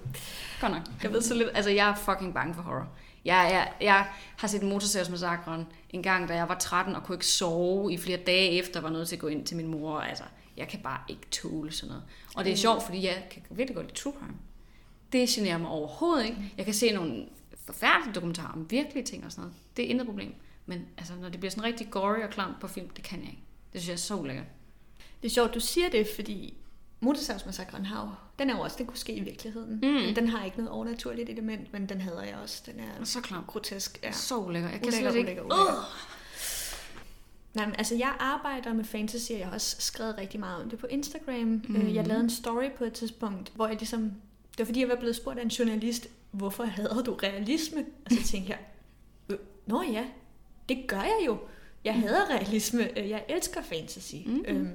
[0.62, 0.82] godt nok.
[1.04, 1.50] Jeg ved så lidt...
[1.54, 2.88] Altså, jeg er fucking bange for horror.
[3.28, 7.26] Jeg, jeg, jeg har set Motorsavsmassakren en gang, da jeg var 13 og kunne ikke
[7.26, 10.00] sove i flere dage efter, var nødt til at gå ind til min mor.
[10.00, 10.24] Altså,
[10.58, 12.04] jeg kan bare ikke tåle sådan noget.
[12.36, 14.38] Og det er sjovt, fordi jeg kan virkelig godt lide true crime.
[15.12, 16.54] Det generer mig overhovedet ikke.
[16.58, 17.26] Jeg kan se nogle
[17.66, 19.56] forfærdelige dokumentarer om virkelige ting og sådan noget.
[19.78, 20.36] Det er intet problem.
[20.66, 23.30] Men altså, når det bliver sådan rigtig gory og klamt på film, det kan jeg
[23.30, 23.44] ikke.
[23.74, 24.46] Det synes jeg er så ulækkert.
[25.22, 26.58] Det er sjovt, du siger det, fordi
[27.00, 29.74] Motorsavsmassakren har jo, den er jo også, den kunne ske i virkeligheden.
[29.76, 30.16] Mm.
[30.16, 32.64] Den har ikke noget overnaturligt element, men den hader jeg også.
[32.66, 33.44] Den er Så klam.
[33.48, 34.00] grotesk.
[34.04, 34.12] Ja.
[34.12, 34.70] Så ulækker.
[34.70, 35.26] Jeg kan Ulækker, slet ikke...
[35.32, 36.04] ulækker, ulækker.
[37.54, 40.70] Nej, men altså jeg arbejder med fantasy, og jeg har også skrevet rigtig meget om
[40.70, 41.36] det på Instagram.
[41.36, 41.62] Mm.
[41.68, 41.94] Mhm.
[41.96, 44.02] Jeg lavede en story på et tidspunkt, hvor jeg ligesom,
[44.52, 47.86] det var fordi jeg var blevet spurgt af en journalist, hvorfor hader du realisme?
[48.06, 48.60] Og så tænkte jeg,
[49.30, 50.06] "Øh, nå ja,
[50.70, 51.38] det gør jeg jo.
[51.84, 54.16] Jeg hader realisme, Øh, jeg elsker fantasy.
[54.26, 54.44] Mhm.
[54.48, 54.68] Øhm,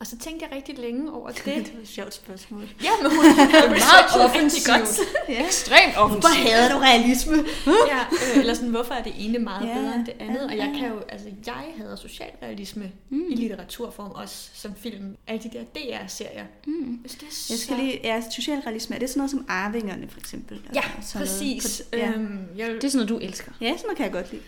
[0.00, 1.44] og så tænkte jeg rigtig længe over det.
[1.44, 2.68] Det var et sjovt spørgsmål.
[2.82, 4.66] ja, men hun har Meget offensivt.
[4.66, 4.98] godt.
[5.28, 5.46] Ja.
[5.46, 6.22] Ekstremt offensivt.
[6.34, 7.36] Hvorfor hader du realisme?
[7.66, 10.40] ja, øh, eller sådan, hvorfor er det ene meget Ja, bedre end det andet?
[10.40, 13.24] ja, Og jeg kan jo, altså jeg hader socialrealisme Mm.
[13.30, 15.16] i litteraturform, også som film.
[15.26, 16.44] Alle de der DR-serier.
[16.66, 16.98] Mm.
[17.02, 20.20] Det er Jeg skal så- lige, ja, socialrealisme, er det sådan noget som Arvingerne for
[20.20, 20.60] eksempel?
[20.74, 21.40] Ja, Altså, sådan noget?
[21.60, 21.82] præcis.
[21.92, 22.08] Ja.
[22.10, 23.52] Øhm, jeg, Det er sådan noget, du elsker.
[23.60, 24.42] ja, sådan noget kan jeg godt lide.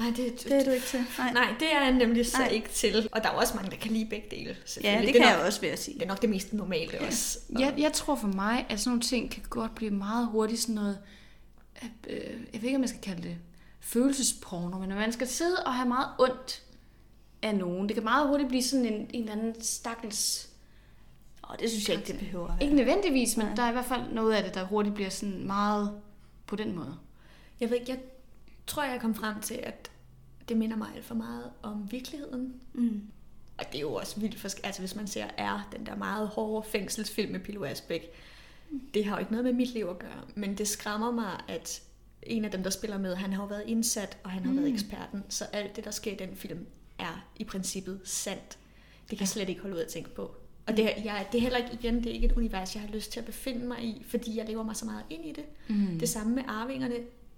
[0.00, 1.04] Ej, det, Det er du ikke til.
[1.18, 2.48] Nej, Nej, det er jeg nemlig så Nej.
[2.48, 3.08] ikke til.
[3.12, 4.56] Og der er også mange, der kan lide begge dele.
[4.84, 5.94] ja, det er kan nok, jeg også, vil jeg sige.
[5.94, 7.38] Det er nok det mest normale også.
[7.54, 10.60] Og- Jeg, jeg tror for mig, at sådan nogle ting kan godt blive meget hurtigt
[10.60, 10.98] sådan noget,
[12.08, 12.20] øh,
[12.52, 13.36] jeg ved ikke, om jeg skal kalde det
[13.80, 16.62] følelsesporno, men når man skal sidde og have meget ondt
[17.42, 20.48] af nogen, det kan meget hurtigt blive sådan en, en eller anden stakkels,
[21.50, 22.62] Åh, det synes jeg ikke, det behøver at være.
[22.62, 23.54] ikke nødvendigvis, men Nej.
[23.54, 26.00] der er i hvert fald noget af det, der hurtigt bliver sådan meget
[26.46, 26.96] på den måde.
[27.60, 27.98] Jeg ved ikke, jeg
[28.66, 29.89] tror, jeg kom frem til, at
[30.50, 32.54] det minder mig alt for meget om virkeligheden.
[32.72, 33.02] Mm.
[33.58, 34.66] Og det er jo også vildt forskelligt.
[34.66, 38.10] Altså hvis man ser R, den der meget hårde fængselsfilm med Pilo Asbæk,
[38.94, 40.22] det har jo ikke noget med mit liv at gøre.
[40.34, 41.82] Men det skræmmer mig, at
[42.22, 44.58] en af dem, der spiller med, han har jo været indsat, og han har mm.
[44.58, 45.22] været eksperten.
[45.28, 46.66] Så alt det, der sker i den film,
[46.98, 48.58] er i princippet sandt.
[49.10, 50.34] Det kan jeg slet ikke holde ud at tænke på.
[50.66, 52.90] Og det, jeg, det er heller ikke, igen, det er ikke et univers, jeg har
[52.90, 55.44] lyst til at befinde mig i, fordi jeg lever mig så meget ind i det.
[55.68, 55.98] Mm.
[55.98, 56.94] Det samme med arvingerne.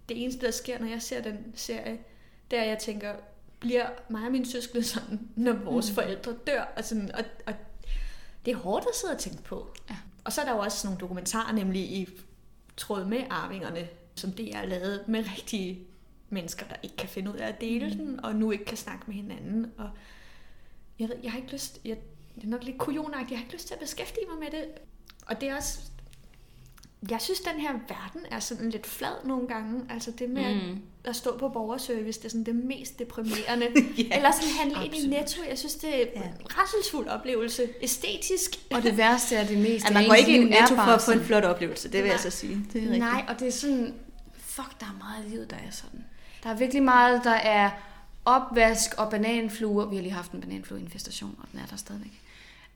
[0.09, 1.99] Det eneste, der sker, når jeg ser den serie,
[2.53, 3.15] det er, at jeg tænker,
[3.61, 5.95] bliver mig og mine søskende sådan, når vores mm.
[5.95, 6.63] forældre dør?
[6.77, 7.55] Og, sådan, og, og
[8.45, 9.75] det er hårdt at sidde og tænke på.
[9.91, 9.97] Ja.
[10.25, 12.09] Og så er der jo også nogle dokumentarer, nemlig i
[12.77, 15.87] tråd med arvingerne, som det er lavet med rigtige
[16.29, 17.97] mennesker, der ikke kan finde ud af at dele mm.
[17.97, 19.73] den, og nu ikke kan snakke med hinanden.
[19.79, 19.91] Og
[20.99, 21.97] jeg, ved, jeg har ikke lyst, jeg,
[22.35, 24.69] det er nok lidt kujonagtigt, jeg har ikke lyst til at beskæftige mig med det.
[25.27, 25.92] Og det er også,
[27.11, 29.85] jeg synes, den her verden er sådan lidt flad nogle gange.
[29.91, 30.61] Altså det med mm.
[30.61, 30.83] Mm.
[31.05, 33.67] at stå på borgerservice, det er sådan det mest deprimerende.
[33.99, 35.07] Ja, Eller sådan handle ind i.
[35.07, 35.43] Netto.
[35.49, 36.31] Jeg synes, det er en Ja.
[36.45, 37.69] rædselsfuld oplevelse.
[37.83, 38.51] Æstetisk.
[38.75, 39.89] Og det værste er det meste.
[39.89, 42.03] Ja, man går ikke i en er netto for at få en flot oplevelse, det
[42.03, 42.23] vil jeg Nej.
[42.23, 42.67] så sige.
[42.73, 42.99] Det er rigtigt.
[42.99, 43.95] Nej, og det er sådan,
[44.39, 46.05] fuck, der er meget i livet, der er sådan.
[46.43, 47.71] Der er virkelig meget, der er
[48.25, 49.87] opvask og bananfluer.
[49.87, 52.21] Vi har lige haft en bananflueinfestation, og den er der stadigvæk.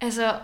[0.00, 0.38] Altså,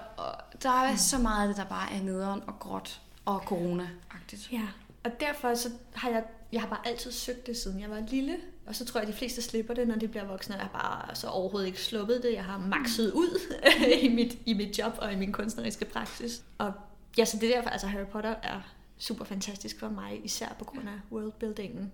[0.63, 0.97] der er mm.
[0.97, 4.53] så meget af det, der bare er nederen og gråt og corona-agtigt.
[4.53, 4.69] Ja,
[5.05, 8.37] og derfor så har jeg, jeg har bare altid søgt det, siden jeg var lille.
[8.67, 10.55] Og så tror jeg, at de fleste slipper det, når de bliver voksne.
[10.55, 12.33] Jeg har bare så overhovedet ikke sluppet det.
[12.33, 13.41] Jeg har makset ud
[14.03, 16.43] i, mit, i mit job og i min kunstneriske praksis.
[16.59, 16.73] Og
[17.19, 18.61] ja, så det er derfor, altså Harry Potter er
[18.99, 21.93] super fantastisk for mig, især på grund af worldbuildingen.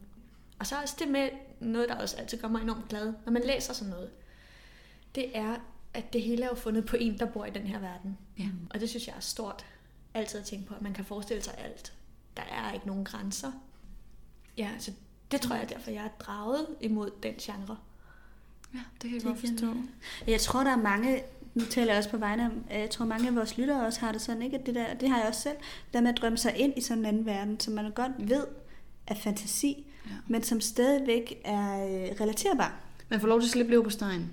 [0.59, 1.29] Og så også det med
[1.61, 4.11] noget, der også altid gør mig enormt glad, når man læser sådan noget.
[5.15, 5.57] Det er,
[5.95, 8.19] at det hele er jo fundet på en, der bor i den her verden.
[8.39, 8.49] Ja.
[8.71, 9.67] Og det synes jeg er stort
[10.15, 11.93] altid at tænke på, at man kan forestille sig alt.
[12.37, 13.53] Der er ikke nogen grænser.
[14.57, 14.93] Ja, så
[15.31, 17.77] det tror jeg derfor, jeg er draget imod den genre.
[18.75, 19.67] Ja, det kan jeg Det godt forstå.
[19.67, 19.85] jeg.
[20.27, 21.23] Jeg tror, der er mange,
[21.55, 24.13] nu taler jeg også på vegne af, jeg tror mange af vores lyttere også har
[24.13, 24.59] det sådan, ikke?
[24.59, 25.57] At det, der, det har jeg også selv,
[25.93, 28.47] der med at drømme sig ind i sådan en anden verden, som man godt ved
[29.07, 30.11] er fantasi, Ja.
[30.27, 32.81] men som stadigvæk er øh, relaterbar.
[33.09, 34.33] Man får lov til at slippe lev på stegen.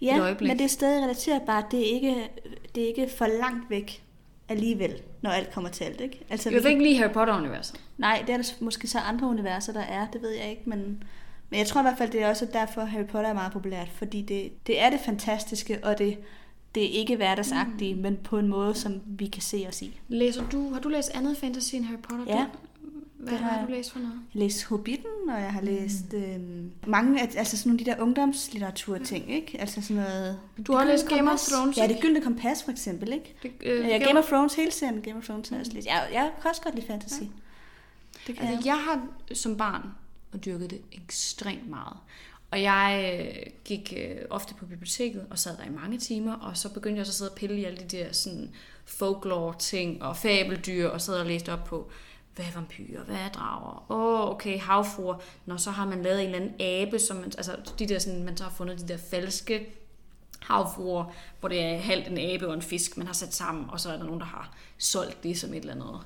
[0.00, 1.64] Ja, men det er stadig relaterbart.
[1.70, 2.28] Det er ikke,
[2.74, 4.02] det er ikke for langt væk
[4.48, 6.24] alligevel, når alt kommer til alt, ikke?
[6.30, 7.80] Altså, hvert fald ikke lige Harry Potter-universet.
[7.98, 11.02] Nej, det er der måske så andre universer, der er, det ved jeg ikke, men,
[11.50, 13.88] men jeg tror i hvert fald, det er også derfor, Harry Potter er meget populært,
[13.88, 16.18] fordi det, det er det fantastiske, og det,
[16.74, 18.00] det er ikke hverdagsagtige, mm.
[18.00, 20.00] men på en måde, som vi kan se os i.
[20.08, 22.24] Læser du, har du læst andet fantasy end Harry Potter?
[22.28, 22.46] Ja,
[23.28, 24.12] hvad det har har du læst for noget?
[24.14, 27.84] Jeg har læst Hobbiten, og jeg har læst øhm, mange af altså sådan nogle af
[27.84, 29.60] de der ungdomslitteratur ting, ikke?
[29.60, 30.38] Altså sådan noget...
[30.66, 31.38] Du har læst Game of.
[31.38, 33.34] Thrones, Ja, det gyldne kompas for eksempel, ikke?
[33.42, 35.86] Det, øh, Ja, Game of Thrones, hele serien Game of Thrones har jeg også læst.
[35.86, 37.22] Jeg, jeg kan også godt lide fantasy.
[38.26, 38.66] Det kan Altså, jeg.
[38.66, 39.82] jeg har som barn
[40.44, 41.96] dyrket det ekstremt meget.
[42.50, 46.32] Og Og jeg øh, gik øh, ofte på biblioteket og sad der i mange timer,
[46.32, 48.50] og så begyndte jeg så at sidde og pille i alle de der sådan,
[48.84, 51.90] folklore-ting og fabeldyr, og sad og læste op på,
[52.36, 53.90] hvad er vampyrer, hvad er drager?
[53.90, 55.16] Åh, oh, okay, havfruer.
[55.46, 58.24] Når så har man lavet en eller anden abe, som man, altså de der sådan,
[58.24, 59.66] man så har fundet de der falske
[60.40, 63.80] havfruer, hvor det er halvt en abe og en fisk, man har sat sammen, og
[63.80, 66.00] så er der nogen, der har solgt det som et eller andet,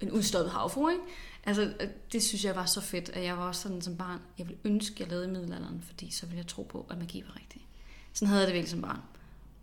[0.00, 1.02] en udstoppet havfru, ikke?
[1.46, 4.20] Altså, øh, det synes jeg var så fedt, at jeg var også sådan som barn,
[4.38, 7.24] jeg ville ønske, jeg lavede i middelalderen, fordi så ville jeg tro på, at magi
[7.26, 7.66] var rigtig.
[8.12, 9.00] Sådan havde jeg det virkelig som barn.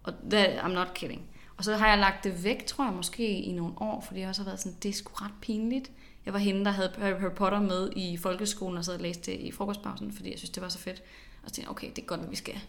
[0.04, 1.22] Og that, I'm not kidding.
[1.58, 4.30] Og så har jeg lagt det væk, tror jeg, måske i nogle år, fordi jeg
[4.30, 5.92] også har været sådan, det er sgu ret pinligt.
[6.26, 9.40] Jeg var hende, der havde Harry Potter med i folkeskolen, og sad og læste det
[9.40, 11.04] i frokostpausen, fordi jeg synes, det var så fedt.
[11.44, 12.60] Og så tænkte jeg, okay, det er godt, at vi skal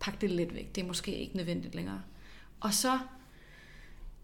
[0.00, 0.74] pakke det lidt væk.
[0.74, 2.02] Det er måske ikke nødvendigt længere.
[2.60, 2.98] Og så,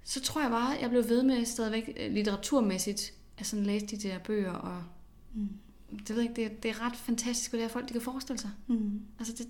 [0.04, 3.86] så tror jeg bare, at jeg blev ved med stadigvæk øh, litteraturmæssigt at sådan læse
[3.86, 4.82] de der bøger, og
[5.34, 5.48] mm.
[5.98, 8.02] det, ved jeg ikke, det, det er ret fantastisk, hvad det er folk, de kan
[8.02, 8.50] forestille sig.
[8.66, 9.00] Mm.
[9.18, 9.48] Altså det,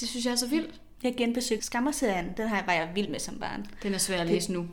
[0.00, 0.80] det synes jeg er så vildt.
[1.02, 2.32] Jeg genbesøgte Skammerserien.
[2.36, 3.66] Den her var jeg vild med som barn.
[3.82, 4.68] Den er svær at læse nu.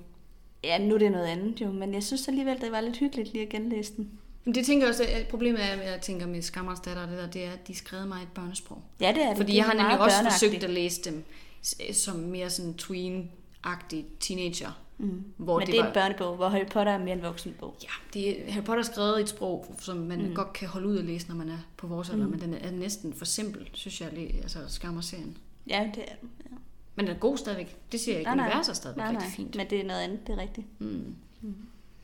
[0.66, 3.34] Ja, nu er det noget andet jo, men jeg synes alligevel, det var lidt hyggeligt
[3.34, 4.12] lige at genlæse den.
[4.46, 7.18] Men det tænker jeg også, at problemet er, at jeg tænker med Skammerens datter det
[7.18, 8.82] der, det er, at de skrev mig et børnesprog.
[9.02, 9.38] Ja, det er det.
[9.38, 11.24] Fordi det jeg har nemlig også forsøgt at læse dem
[11.94, 14.82] som mere sådan tween-agtig teenager.
[14.98, 15.24] Mm.
[15.38, 15.90] Hvor Men det, det er var...
[15.90, 17.76] en børnebog, hvor Harry Potter er mere en voksenbog.
[17.84, 20.36] Ja, det er, Harry Potter er skrevet i et sprog, som man mm.
[20.36, 22.32] godt kan holde ud at læse, når man er på vores alder, mm.
[22.32, 24.10] men den er næsten for simpel, synes jeg,
[24.42, 25.38] altså skammer-serien.
[25.68, 26.30] Ja, det er den.
[26.52, 26.56] Ja.
[26.96, 27.78] Men den er god stadigvæk.
[27.92, 28.36] Det siger jeg ikke.
[28.36, 29.22] Nej, Universet er stadigvæk nej, nej.
[29.22, 29.56] rigtig fint.
[29.56, 30.68] Men det er noget andet, det er rigtigt.
[30.80, 31.16] Mm.
[31.42, 31.56] Mm.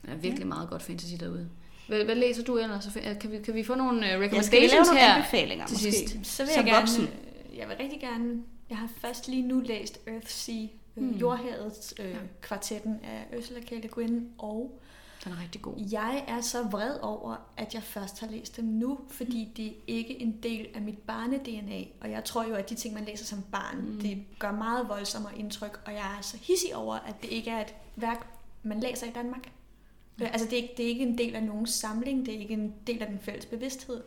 [0.05, 0.47] Der er virkelig ja.
[0.47, 1.49] meget godt fantasy derude.
[1.88, 2.97] Hvad, hvad læser du ellers?
[3.22, 5.91] Kan vi, kan vi få nogle recommendations jeg her anbefalinger, til måske.
[5.91, 6.18] sidst?
[6.23, 7.09] Så vil jeg gerne, voksen.
[7.57, 11.11] jeg vil rigtig gerne, jeg har først lige nu læst Earthsea, mm.
[11.11, 13.72] Jordhavets øh, kvartetten af Ursula K.
[13.72, 14.81] Le Guin, og
[15.23, 15.73] den er rigtig god.
[15.91, 19.53] Jeg er så vred over, at jeg først har læst dem nu, fordi mm.
[19.53, 21.84] det er ikke en del af mit barne-DNA.
[22.02, 24.02] Og jeg tror jo, at de ting, man læser som barn, mm.
[24.02, 25.81] det gør meget voldsommere indtryk.
[25.85, 28.27] Og jeg er så hissig over, at det ikke er et værk,
[28.64, 29.52] man læser i Danmark.
[30.18, 30.26] Mm.
[30.26, 32.53] Altså, det er, ikke, det er ikke en del af nogen samling, det er ikke
[32.53, 34.03] en del af den fælles bevidsthed.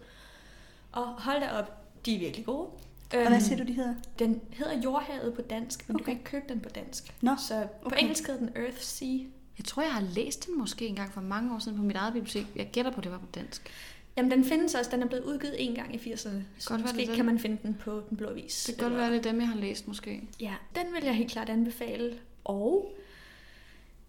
[0.92, 2.68] Og hold da op, de er virkelig gode.
[3.12, 3.94] Og hvad øhm, siger du, de hedder?
[4.18, 6.00] Den hedder Jordhavet på dansk, men okay.
[6.00, 7.14] du kan ikke købe den på dansk.
[7.20, 8.00] Nå, Så på okay.
[8.00, 9.18] engelsk hedder den Earth Sea.
[9.58, 12.12] Jeg tror, jeg har læst den måske engang for mange år siden på mit eget
[12.12, 12.46] bibliotek.
[12.56, 13.70] Jeg gætter på, at det var på dansk.
[14.16, 14.90] Jamen, den findes også.
[14.90, 16.28] Den er blevet udgivet en gang i 80'erne.
[16.58, 18.64] Så godt måske det kan man finde den på Den Blå Vis.
[18.64, 20.28] Det kan godt være, det er dem, jeg har læst måske.
[20.40, 22.18] Ja, den vil jeg helt klart anbefale.
[22.44, 22.92] Og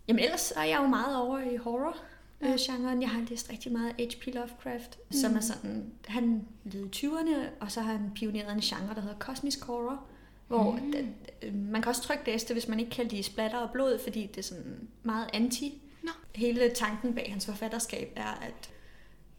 [0.07, 1.97] jamen, ellers er jeg jo meget over i horror
[2.41, 2.55] ja.
[2.59, 3.01] genren.
[3.01, 4.33] Jeg har læst rigtig meget H.P.
[4.33, 5.13] Lovecraft, mm.
[5.13, 9.01] som er sådan, han levede i 20'erne, og så har han pioneret en genre, der
[9.01, 10.03] hedder kosmisk horror,
[10.47, 10.91] hvor mm.
[10.91, 11.07] det,
[11.41, 13.99] øh, man kan også trykke læse det, hvis man ikke kan lide splatter og blod,
[14.03, 15.81] fordi det er sådan meget anti.
[16.03, 16.11] No.
[16.35, 18.69] Hele tanken bag hans forfatterskab er, at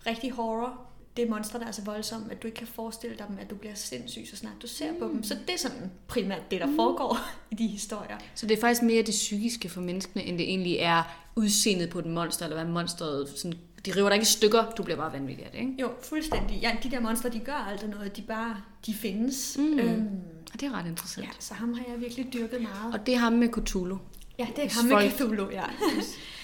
[0.06, 0.80] rigtig horror,
[1.16, 3.50] det er monstre, der er så voldsomme, at du ikke kan forestille dig dem, at
[3.50, 4.98] du bliver sindssyg, så snart du ser mm.
[4.98, 5.22] på dem.
[5.22, 6.76] Så det er sådan primært det, der mm.
[6.76, 7.18] foregår
[7.50, 8.18] i de historier.
[8.34, 11.02] Så det er faktisk mere det psykiske for menneskene, end det egentlig er
[11.36, 14.82] udseendet på et monster, eller hvad monsteret sådan de river dig ikke i stykker, du
[14.82, 15.74] bliver bare vanvittig af det, ikke?
[15.80, 16.58] Jo, fuldstændig.
[16.62, 18.56] Ja, de der monstre, de gør aldrig noget, de bare,
[18.86, 19.56] de findes.
[19.58, 19.78] Mm.
[19.78, 20.08] Øhm,
[20.54, 21.26] og det er ret interessant.
[21.26, 22.94] Ja, så ham har jeg virkelig dyrket meget.
[22.94, 23.98] Og det er ham med Cthulhu.
[24.38, 25.64] Ja, det er ham med Cthulhu, ja.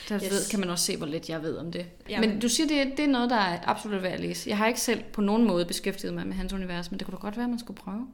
[0.09, 0.31] Der yes.
[0.31, 1.87] ved, kan man også se, hvor lidt jeg ved om det.
[2.09, 2.31] Jamen.
[2.31, 4.51] Men du siger, det, det er noget, der er absolut værd at læse.
[4.51, 7.17] Jeg har ikke selv på nogen måde beskæftiget mig med hans univers, men det kunne
[7.17, 8.07] da godt være, at man skulle prøve.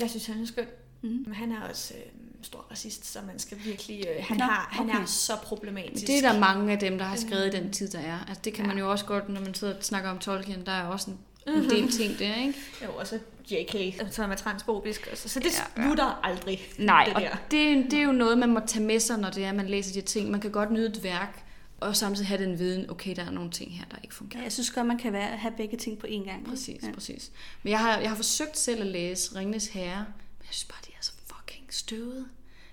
[0.00, 0.66] Jeg synes, han er skøn.
[1.02, 1.08] Mm.
[1.08, 2.02] Men han er også øh,
[2.42, 4.04] stor racist, så man skal virkelig...
[4.08, 5.00] Øh, han, Nå, har, han okay.
[5.00, 6.06] er så problematisk.
[6.06, 7.58] Det er der mange af dem, der har skrevet mm.
[7.58, 8.18] i den tid, der er.
[8.28, 8.68] Altså, det kan ja.
[8.68, 11.18] man jo også godt, når man sidder og snakker om Tolkien, der er også en,
[11.54, 11.70] en mhm.
[11.70, 12.54] del ting der, ikke?
[12.84, 13.18] Jo, og så
[13.50, 15.06] JK, som er transfobisk.
[15.06, 16.30] Altså, så det ja, slutter ja.
[16.30, 16.60] aldrig.
[16.78, 17.30] Nej, det, der.
[17.30, 19.68] og det, det er jo noget, man må tage med sig, når det er, man
[19.68, 20.30] læser de ting.
[20.30, 21.44] Man kan godt nyde et værk,
[21.80, 24.40] og samtidig have den viden, okay, der er nogle ting her, der ikke fungerer.
[24.40, 26.46] Ja, jeg synes godt, man kan være, have begge ting på én gang.
[26.48, 26.92] Præcis, ja.
[26.92, 27.30] præcis.
[27.62, 30.04] Men jeg har, jeg har forsøgt selv at læse Ringnes Herre,
[30.38, 32.26] men jeg synes bare, det er så fucking støvet.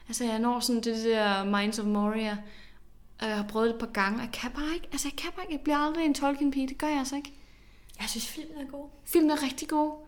[0.08, 2.38] Altså, jeg når sådan det der Minds of Moria,
[3.20, 5.16] og jeg har prøvet det et par gange, og jeg kan bare ikke, altså jeg
[5.16, 7.34] kan bare ikke, jeg bliver aldrig en Tolkien-pige, det gør jeg altså ikke.
[8.00, 8.90] Jeg synes, filmen er god.
[9.04, 10.06] Filmen er rigtig god,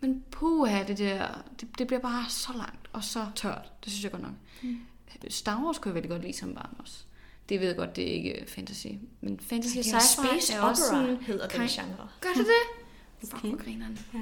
[0.00, 3.72] men puha, det der, det, det bliver bare så langt og så tørt.
[3.84, 4.32] Det synes jeg godt nok.
[4.62, 4.80] Mm.
[5.28, 7.04] Star Wars kunne jeg virkelig godt lide som barn også.
[7.48, 8.86] Det ved jeg godt, det er ikke fantasy.
[9.20, 11.16] Men fantasy sci-fi er også sådan...
[11.16, 12.08] hedder den genre.
[12.20, 12.84] Gør det det?
[13.30, 13.98] Fuck, hvor grineren.
[14.14, 14.20] Ja.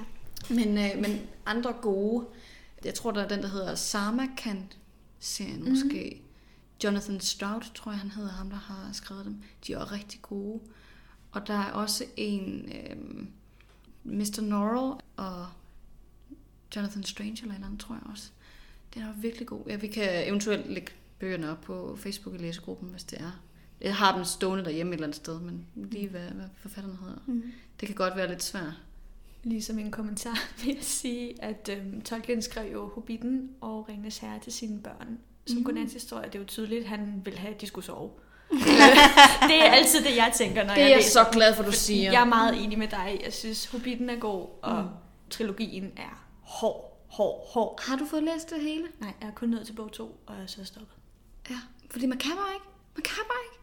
[0.54, 2.26] Men, øh, men andre gode,
[2.84, 5.70] jeg tror, der er den, der hedder Samarkand-serien mm-hmm.
[5.70, 6.22] måske.
[6.84, 9.42] Jonathan Stroud, tror jeg, han hedder ham, der har skrevet dem.
[9.66, 10.60] De er også rigtig gode.
[11.30, 12.96] Og der er også en, øh,
[14.05, 14.40] Mr.
[14.42, 15.46] Norrell og
[16.76, 18.30] Jonathan Strange eller andet, tror jeg også.
[18.94, 19.62] Den er virkelig god.
[19.66, 23.40] Ja, vi kan eventuelt lægge bøgerne op på Facebook i læsegruppen, hvis det er.
[23.80, 27.18] Jeg har dem stående derhjemme et eller andet sted, men lige hvad, hvad forfatterne hedder.
[27.26, 27.42] Mm.
[27.80, 28.72] Det kan godt være lidt svært
[29.42, 34.40] Ligesom en kommentar vil jeg sige, at øhm, Tolkien skrev jo Hobbiten og Ringens Herre
[34.40, 35.18] til sine børn.
[35.46, 35.64] Som mm.
[35.64, 38.10] godnatshistorie, det er jo tydeligt, at han vil have, at de skulle sove.
[39.50, 41.62] Det er altid det, jeg tænker, når Det er jeg jeg læser så glad for,
[41.62, 42.12] du siger.
[42.12, 43.20] Jeg er meget enig med dig.
[43.24, 44.88] Jeg synes, Hobbiten er god, og mm.
[45.30, 47.80] trilogien er hård, hård, hård.
[47.88, 48.84] Har du fået læst det hele?
[49.00, 50.96] Nej, jeg er kun nået til bog 2, og jeg er så stoppet.
[51.50, 51.56] Ja,
[51.90, 52.66] fordi man kan bare ikke.
[52.96, 53.58] Man kan bare ikke.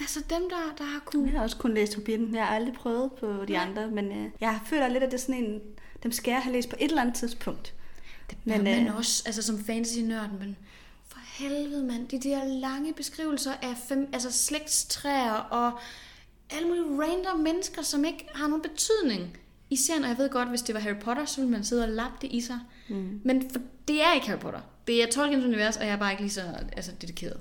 [0.00, 1.30] Altså dem, der, der har kunne...
[1.30, 2.34] Jeg har også kun læst Hobbiten.
[2.34, 5.22] Jeg har aldrig prøvet på de andre, men øh, jeg føler lidt, at det er
[5.22, 5.60] sådan en...
[6.02, 7.74] Dem skal jeg have læst på et eller andet tidspunkt.
[8.30, 10.56] Det Men, men, man øh, også, altså som fantasy-nørden, men
[11.38, 15.72] helvede mand, de der lange beskrivelser af fem, altså slægtstræer og
[16.50, 19.38] alle mulige random mennesker, som ikke har nogen betydning.
[19.70, 21.88] Især når jeg ved godt, hvis det var Harry Potter, så ville man sidde og
[21.88, 22.60] lappe det i sig.
[22.88, 23.20] Mm.
[23.24, 24.60] Men for, det er ikke Harry Potter.
[24.86, 26.42] Det er Tolkiens univers, og jeg er bare ikke lige så
[26.72, 27.40] altså, dedikeret.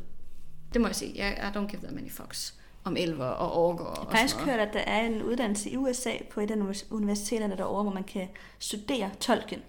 [0.74, 1.14] Det må jeg sige.
[1.16, 2.54] Jeg, I don't give that many fucks
[2.84, 5.78] om elver og orker og Jeg har faktisk hørt, at der er en uddannelse i
[5.78, 8.28] USA på et af univers- universiteterne derovre, hvor man kan
[8.60, 9.62] studere Tolkien.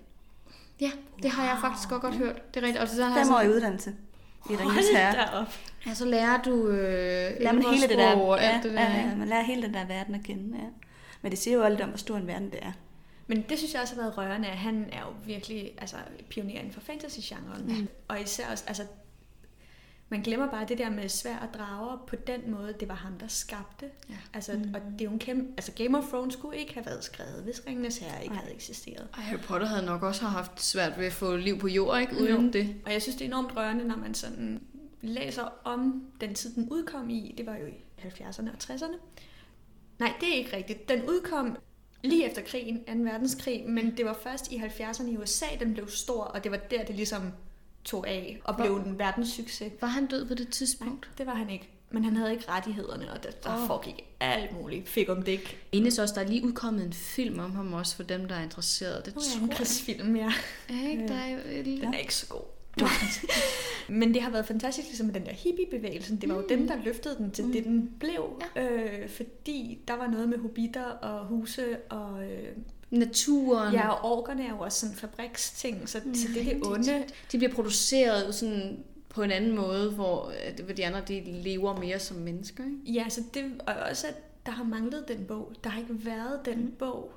[0.80, 0.90] Ja,
[1.22, 2.54] det har jeg faktisk godt, godt hørt.
[2.54, 2.82] Det er rigtigt.
[2.82, 3.94] Og så har Fem år i uddannelse.
[4.50, 5.40] I Ringens Herre.
[5.40, 5.46] op.
[5.86, 8.80] Ja, så lærer du øh, Lærer man hele det der, og ja, alt det der.
[8.80, 10.58] ja, ja, man lærer hele den der verden at kende.
[10.58, 10.64] Ja.
[11.22, 12.72] Men det siger jo alt om, hvor stor en verden det er.
[13.26, 15.96] Men det synes jeg også har været rørende, at han er jo virkelig altså,
[16.30, 17.66] pioner inden for fantasy-genren.
[17.66, 17.88] Mm.
[18.08, 18.82] Og især også, altså,
[20.08, 23.18] man glemmer bare det der med svær og drager på den måde, det var ham,
[23.18, 23.86] der skabte.
[24.10, 24.14] Ja.
[24.34, 24.74] Altså, mm.
[24.74, 27.42] Og det er jo en kæmpe, altså Game of Thrones skulle ikke have været skrevet,
[27.42, 28.42] hvis Ringenes Herre ikke Nej.
[28.42, 29.08] havde eksisteret.
[29.12, 32.14] Og Harry Potter havde nok også haft svært ved at få liv på jord, ikke?
[32.22, 32.50] Uden Jo.
[32.50, 32.74] det.
[32.86, 34.62] Og jeg synes, det er enormt rørende, når man sådan
[35.02, 37.34] læser om den tid, den udkom i.
[37.38, 38.96] Det var jo i 70'erne og 60'erne.
[39.98, 40.88] Nej, det er ikke rigtigt.
[40.88, 41.56] Den udkom
[42.04, 42.92] lige efter krigen, 2.
[43.10, 46.56] verdenskrig, men det var først i 70'erne i USA, den blev stor, og det var
[46.56, 47.32] der, det ligesom
[47.88, 49.72] tog af og blev en verdenssucces.
[49.80, 51.10] Var han død på det tidspunkt?
[51.18, 51.68] Det var han ikke.
[51.90, 53.66] Men han havde ikke rettighederne, og der, der oh.
[53.66, 54.88] foregik alt muligt.
[54.88, 55.56] Fik om det ikke.
[55.72, 58.42] Ines også, der er lige udkommet en film om ham også, for dem, der er
[58.42, 59.06] interesseret.
[59.06, 59.56] Det Nu er tror jeg.
[59.56, 60.32] krigsfilm, ja.
[60.70, 61.08] Ja, ikke?
[61.08, 61.80] Der er lille...
[61.80, 62.42] Den er ikke så god.
[63.88, 66.16] Men det har været fantastisk, ligesom med den der hippie-bevægelsen.
[66.16, 67.52] Det var jo dem, der løftede den til mm.
[67.52, 68.42] det, den blev.
[68.56, 68.62] Ja.
[68.62, 72.24] Øh, fordi der var noget med hobitter og huse og...
[72.24, 72.48] Øh,
[72.90, 73.72] Naturen.
[73.72, 77.04] ja, og orkerne er jo også sådan fabriksting, så, mm, det er det onde.
[77.32, 81.80] De bliver produceret sådan på en anden måde, hvor, øh, hvor de andre de lever
[81.80, 82.64] mere som mennesker.
[82.64, 82.92] Ikke?
[82.92, 84.14] Ja, så det og også, at
[84.46, 85.52] der har manglet den bog.
[85.64, 86.70] Der har ikke været den mm.
[86.78, 87.12] bog.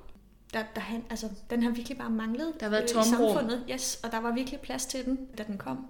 [0.52, 3.64] Der, der, han, altså, den har virkelig bare manglet Der har været øh, i samfundet.
[3.70, 5.86] Yes, og der var virkelig plads til den, da den kom.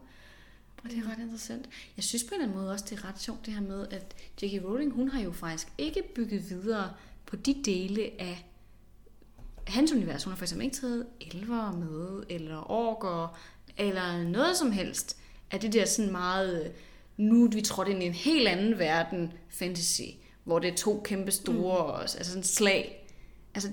[0.84, 1.68] Og det er ret interessant.
[1.96, 3.86] Jeg synes på en eller anden måde også, det er ret sjovt det her med,
[3.90, 4.64] at J.K.
[4.64, 6.90] Rowling, hun har jo faktisk ikke bygget videre
[7.26, 8.46] på de dele af
[9.66, 10.24] hans univers.
[10.24, 13.38] Hun har for eksempel ikke taget elver med, eller orker,
[13.76, 15.16] eller noget som helst
[15.50, 16.70] af det der sådan meget, øh,
[17.16, 20.02] nu er vi trådt ind i en helt anden verden, fantasy,
[20.44, 22.00] hvor det er to kæmpe store, mm.
[22.00, 23.08] altså sådan slag.
[23.54, 23.68] Altså,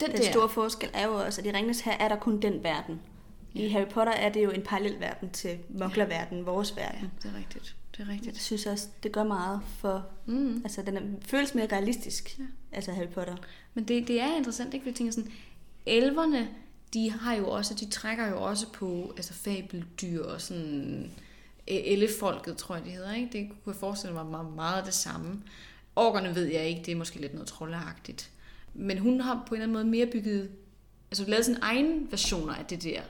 [0.00, 2.42] den, Den der, store forskel er jo også, at i Ringens her er der kun
[2.42, 3.00] den verden.
[3.54, 7.00] I Harry Potter er det jo en parallel verden til moklerverden, vores verden.
[7.00, 7.76] Ja, det er rigtigt.
[7.98, 8.34] Det er rigtigt.
[8.34, 10.06] Jeg synes også, det gør meget for...
[10.26, 10.60] Mm.
[10.64, 12.44] Altså, den er, føles mere realistisk, Ja.
[12.72, 13.36] altså Harry Potter.
[13.74, 14.84] Men det, det er interessant, ikke?
[14.84, 15.32] Fordi jeg tænker sådan,
[15.86, 16.48] elverne,
[16.94, 21.10] de har jo også, de trækker jo også på altså fabeldyr og sådan
[21.66, 23.28] ellefolket, tror jeg, de hedder, ikke?
[23.32, 25.42] Det kunne jeg forestille mig meget, meget det samme.
[25.96, 28.30] Orkerne ved jeg ikke, det er måske lidt noget troldeagtigt.
[28.74, 30.50] Men hun har på en eller anden måde mere bygget,
[31.10, 33.02] altså lavet sin egen versioner af det der,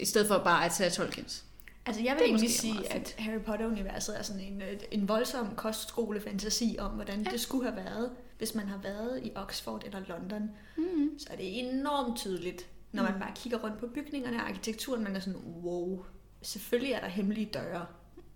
[0.00, 1.44] i stedet for bare at tage Tolkiens.
[1.88, 6.76] Altså jeg vil egentlig sige, at Harry Potter-universet er sådan en, øh, en voldsom kostskolefantasi
[6.78, 7.30] om, hvordan ja.
[7.30, 10.50] det skulle have været, hvis man har været i Oxford eller London.
[10.76, 11.18] Mm.
[11.18, 15.16] Så er det enormt tydeligt, når man bare kigger rundt på bygningerne og arkitekturen, man
[15.16, 16.04] er sådan, wow,
[16.42, 17.86] selvfølgelig er der hemmelige døre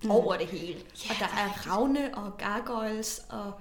[0.03, 0.11] mm.
[0.11, 0.75] over det hele.
[1.11, 3.53] og der er ravne og gargoyles og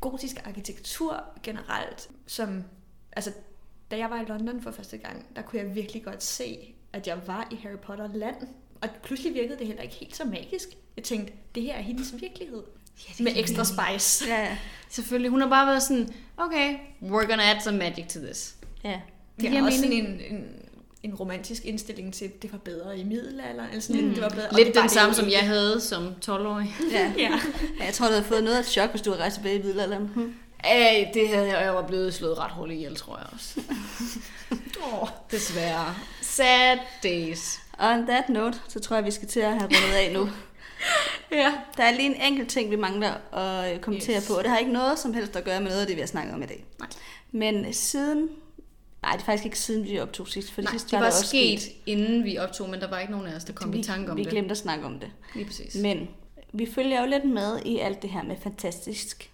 [0.00, 2.64] gotisk arkitektur generelt, som,
[3.12, 3.32] altså
[3.90, 7.06] da jeg var i London for første gang, der kunne jeg virkelig godt se, at
[7.06, 8.48] jeg var i Harry Potter land.
[8.80, 10.68] Og pludselig virkede det heller ikke helt så magisk.
[10.96, 12.62] Jeg tænkte, det her er hendes virkelighed.
[13.08, 14.24] Ja, Med ekstra spice.
[14.28, 14.58] Ja, ja.
[14.90, 18.54] Selvfølgelig, hun har bare været sådan, okay, we're gonna add some magic to this.
[18.84, 19.00] ja.
[19.40, 20.22] Det giver er også sådan mening.
[20.30, 20.44] en, en,
[21.02, 23.68] en romantisk indstilling til, at det var bedre i middelalderen.
[23.68, 24.14] Eller sådan, mm.
[24.14, 24.48] det var bedre.
[24.56, 26.74] Lidt det den det samme, som jeg havde som 12-årig.
[26.92, 27.12] ja.
[27.18, 27.40] Ja.
[27.80, 29.58] Ja, Jeg tror, du havde fået noget af et chok, hvis du havde rejst tilbage
[29.58, 30.06] i middelalderen.
[30.14, 30.34] Hmm.
[30.64, 33.60] Ej, det havde jeg, jeg var blevet slået ret hurtigt ihjel, tror jeg også.
[34.92, 35.08] Oh.
[35.30, 35.94] Desværre.
[36.22, 37.58] Sad days.
[37.78, 40.28] On that note, så tror jeg, vi skal til at have rundet af nu.
[41.32, 41.52] Ja.
[41.76, 44.26] Der er lige en enkelt ting, vi mangler at øh, kommentere Yes.
[44.28, 46.00] på, og det har ikke noget som helst at gøre med noget af det, vi
[46.00, 46.64] har snakket om i dag.
[46.78, 46.88] Nej.
[47.32, 48.28] Men siden...
[49.02, 51.06] Nej, det er faktisk ikke siden, vi optog sidst, for Nej, sidst det var var
[51.06, 53.78] også sket, inden vi optog, men der var ikke nogen af os, der kom vi,
[53.78, 54.30] i tanke om vi det.
[54.30, 55.10] glemte at snakke om det.
[55.34, 55.74] Lige præcis.
[55.74, 56.08] Men
[56.52, 59.30] vi følger jo lidt med i alt det her med fantastisk,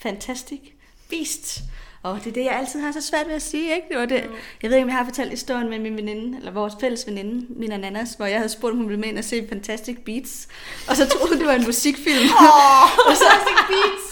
[0.00, 0.62] fantastisk
[1.10, 1.60] beast
[2.02, 3.86] Og det er det, jeg altid har så svært ved at sige, ikke?
[3.88, 4.24] Det var det.
[4.62, 7.46] Jeg ved ikke, om jeg har fortalt historien med min veninde, eller vores fælles veninde,
[7.48, 10.48] min ananas, hvor jeg havde spurgt, om hun ville med ind og se Fantastic Beats.
[10.88, 12.28] Og så troede hun, det var en musikfilm.
[12.40, 13.24] Oh, og, så,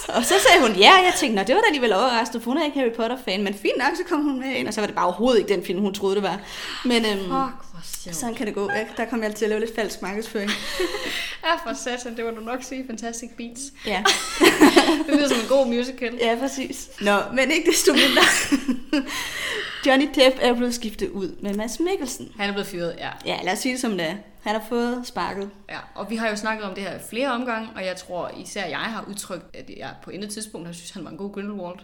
[0.08, 2.64] og så sagde hun, ja, jeg tænkte, det var da alligevel overraskende, for hun er
[2.64, 4.96] ikke Harry Potter-fan, men fint nok, så kom hun med ind, og så var det
[4.96, 6.40] bare overhovedet ikke den film, hun troede, det var.
[6.84, 7.65] Men øhm, Fuck.
[7.82, 8.70] Sådan kan det gå.
[8.70, 10.50] Jeg, der kom jeg til at lave lidt falsk markedsføring.
[11.44, 13.60] Ja, for satan, det var du nok sige Fantastic Beats.
[13.86, 14.04] Ja.
[15.06, 16.14] Det lyder som en god musical.
[16.20, 16.90] Ja, præcis.
[17.00, 18.22] Nå, men ikke desto mindre.
[19.86, 22.32] Johnny Depp er blevet skiftet ud med Mads Mikkelsen.
[22.36, 23.10] Han er blevet fyret, ja.
[23.26, 24.14] Ja, lad os sige det som det er.
[24.42, 25.50] Han har fået sparket.
[25.70, 25.78] ja.
[25.94, 28.78] Og vi har jo snakket om det her flere omgange, og jeg tror især jeg
[28.78, 31.78] har udtrykt, at jeg på intet tidspunkt har synes, han var en god Grindelwald.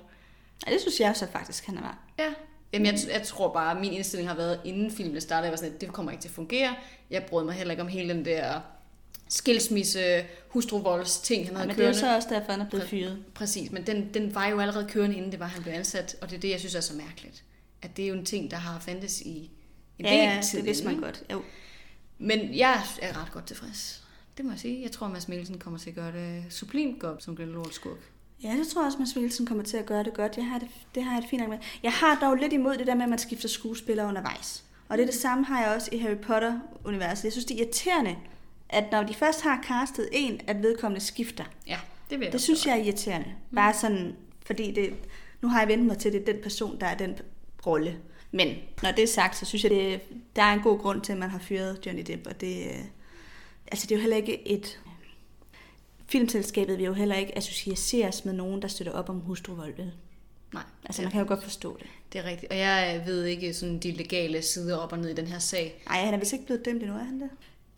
[0.66, 1.98] Ja, det synes jeg så faktisk, han er.
[2.18, 2.28] Ja.
[2.72, 5.56] Jamen, jeg, jeg tror bare, at min indstilling har været, inden filmen startede, jeg var
[5.56, 6.74] sådan, at det kommer ikke til at fungere.
[7.10, 8.60] Jeg brød mig heller ikke om hele den der
[9.28, 12.00] skilsmisse, hustruvolds ting, han Ja, havde men det er kørende.
[12.00, 13.18] så også derfor, han er blevet fyret.
[13.34, 16.30] Præcis, men den, den var jo allerede kørende, inden det var, han blev ansat, og
[16.30, 17.44] det er det, jeg synes er så mærkeligt.
[17.82, 19.50] At det er jo en ting, der har fandtes i
[19.98, 20.58] en Ja, del ja, tid.
[20.58, 21.22] det vidste man godt.
[21.32, 21.42] Jo.
[22.18, 24.02] Men jeg er ret godt tilfreds.
[24.36, 24.82] Det må jeg sige.
[24.82, 27.98] Jeg tror, at Mads Mikkelsen kommer til at gøre det sublimt godt som Grindelwald skurk.
[28.42, 30.36] Ja, det tror jeg også, Mads Mikkelsen kommer til at gøre det godt.
[30.36, 31.58] Jeg har det, det har jeg det fint med.
[31.82, 34.64] Jeg har dog lidt imod det der med, at man skifter skuespillere undervejs.
[34.88, 37.24] Og det er det samme har jeg også i Harry Potter-universet.
[37.24, 38.16] Jeg synes, det er irriterende,
[38.68, 41.44] at når de først har castet en, at vedkommende skifter.
[41.66, 41.78] Ja,
[42.10, 43.32] det vil jeg Det også synes jeg er irriterende.
[43.54, 44.16] Bare sådan,
[44.46, 44.94] fordi det,
[45.42, 47.18] nu har jeg vendt mig til, at det er den person, der er den
[47.66, 47.98] rolle.
[48.30, 50.00] Men når det er sagt, så synes jeg, det,
[50.36, 52.26] der er en god grund til, at man har fyret Johnny Depp.
[52.26, 52.84] Og det, øh,
[53.66, 54.80] altså det er jo heller ikke et...
[56.12, 59.76] Filmselskabet vil jo heller ikke associeres med nogen, der støtter op om hustruvold.
[59.76, 59.92] vel?
[60.52, 61.86] Nej, Altså man kan jo godt forstå det.
[62.12, 62.52] det er rigtigt.
[62.52, 65.82] Og jeg ved ikke sådan de legale sider op og ned i den her sag.
[65.88, 67.30] Nej, han er vist ikke blevet dømt endnu, er han det?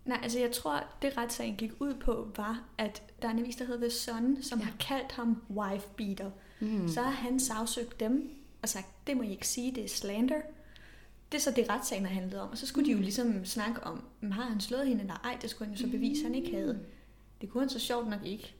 [0.04, 3.56] Nej, altså jeg tror, det retssagen gik ud på, var, at der er en avis,
[3.56, 4.64] der hedder The Sun, som ja.
[4.64, 6.30] har kaldt ham wife beater.
[6.60, 6.88] Mm.
[6.88, 8.30] Så har han sagsøgt dem
[8.62, 10.40] og sagt, det må I ikke sige, det er slander.
[11.32, 12.48] Det er så det, retssagen har handlet om.
[12.50, 15.36] Og så skulle de jo ligesom snakke om, "Men har han slået hende eller ej?
[15.42, 16.80] Det skulle han jo så bevise, han ikke havde.
[17.44, 18.54] Det kunne han så sjovt nok ikke.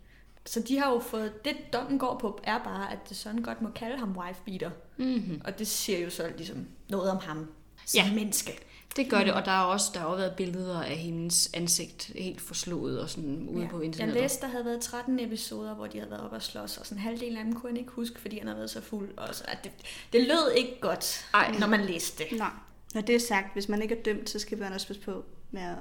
[0.47, 3.63] Så de har jo fået, det dommen går på, er bare, at The Sun godt
[3.63, 4.71] må kalde ham wife beater.
[4.97, 5.41] Mm-hmm.
[5.45, 7.47] Og det siger jo så ligesom noget om ham
[7.87, 8.15] som Ja.
[8.15, 8.53] menneske.
[8.97, 12.05] Det gør det, og der er også der har også været billeder af hendes ansigt
[12.17, 13.69] helt forslået og sådan ude Ja.
[13.69, 14.23] på Jeg internettet.
[14.23, 17.03] læste, der havde været 13 episoder, hvor de havde været oppe og slås, og sådan
[17.03, 19.09] halvdelen af dem kunne han ikke huske, fordi han havde været så fuld.
[19.19, 19.73] Og så, at det,
[20.13, 21.55] det lød ikke godt, Ej.
[21.61, 22.39] Når man læste det.
[22.39, 22.51] Nej.
[22.95, 25.25] Når det er sagt, hvis man ikke er dømt, så skal man også passe på
[25.51, 25.77] med at...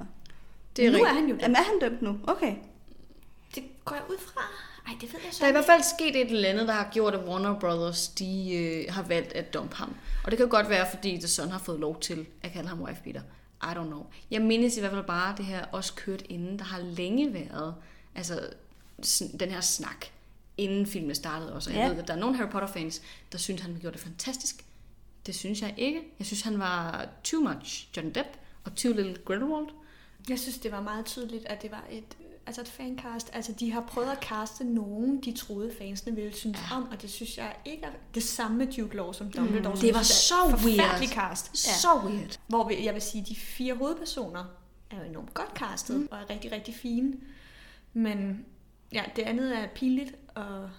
[0.75, 1.09] Det er nu rigtigt.
[1.09, 1.61] er han jo Jamen der.
[1.61, 2.19] er han dømt nu?
[2.27, 2.55] Okay.
[3.55, 4.41] Det går jeg ud fra.
[4.87, 6.73] Ej, det ved jeg så Der er i hvert fald sket et eller andet, der
[6.73, 9.95] har gjort, at Warner Brothers de, øh, har valgt at dumpe ham.
[10.23, 12.81] Og det kan godt være, fordi The Sun har fået lov til at kalde ham
[12.81, 13.21] wife beater.
[13.63, 14.05] I don't know.
[14.31, 16.59] Jeg mindes i hvert fald bare, at det her også kørt inden.
[16.59, 17.75] Der har længe været
[18.15, 18.49] altså,
[19.39, 20.05] den her snak,
[20.57, 21.69] inden filmen startede også.
[21.69, 21.89] Og jeg Ja.
[21.89, 23.01] ved, at der er nogle Harry Potter-fans,
[23.31, 24.65] der synes, han gjorde det fantastisk.
[25.25, 26.01] Det synes jeg ikke.
[26.19, 28.27] Jeg synes, han var too much John Depp
[28.63, 29.67] og too little Grindelwald.
[30.29, 32.03] Jeg synes, det var meget tydeligt, at det var et,
[32.45, 33.29] altså et fancast.
[33.33, 36.75] Altså, de har prøvet at caste nogen, de troede fansene ville synes ja.
[36.75, 39.77] om, og det synes jeg ikke er det samme med Duke Law som Dumbledore.
[39.77, 41.07] som Det var så weird.
[41.07, 41.67] Cast.
[41.67, 41.73] Ja.
[41.73, 42.39] Så weird.
[42.47, 44.45] Hvor vi, jeg vil sige, de fire hovedpersoner
[44.91, 46.07] er jo enormt godt castet, mm.
[46.11, 47.13] og er rigtig, rigtig fine.
[47.93, 48.45] Men
[48.93, 50.69] ja, det andet er pinligt og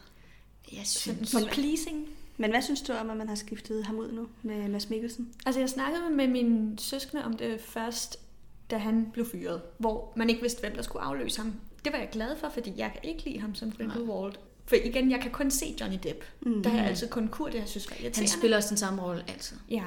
[0.73, 1.29] Jeg synes...
[1.29, 2.09] sådan pleasing.
[2.37, 5.33] Men hvad synes du om, at man har skiftet ham ud nu med Mads Mikkelsen?
[5.47, 8.19] Altså, jeg snakkede med min søskende om det først,
[8.75, 11.53] da han blev fyret, hvor man ikke vidste, hvem der skulle afløse ham.
[11.85, 14.33] Det var jeg glad for, fordi jeg kan ikke lide ham som Grindelwald.
[14.67, 16.25] For igen, jeg kan kun se Johnny Depp.
[16.41, 16.63] Mm.
[16.63, 18.31] Der har jeg altid kun kur, det jeg synes var irriterende.
[18.31, 19.57] Han spiller også den samme rolle altid.
[19.71, 19.83] Ja.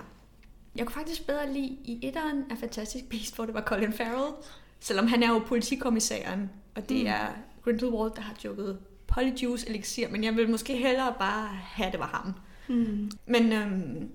[0.75, 4.33] Jeg kunne faktisk bedre lide i etteren af Fantastic Beast, hvor det var Colin Farrell.
[4.79, 7.07] Selvom han er jo politikommissæren, og det mm.
[7.07, 7.27] er
[7.63, 11.99] Grindelwald, der har jukket polyjuice elixir, men jeg vil måske hellere bare have, at det
[11.99, 12.33] var ham.
[12.75, 13.11] Mm.
[13.25, 14.09] Men øhm,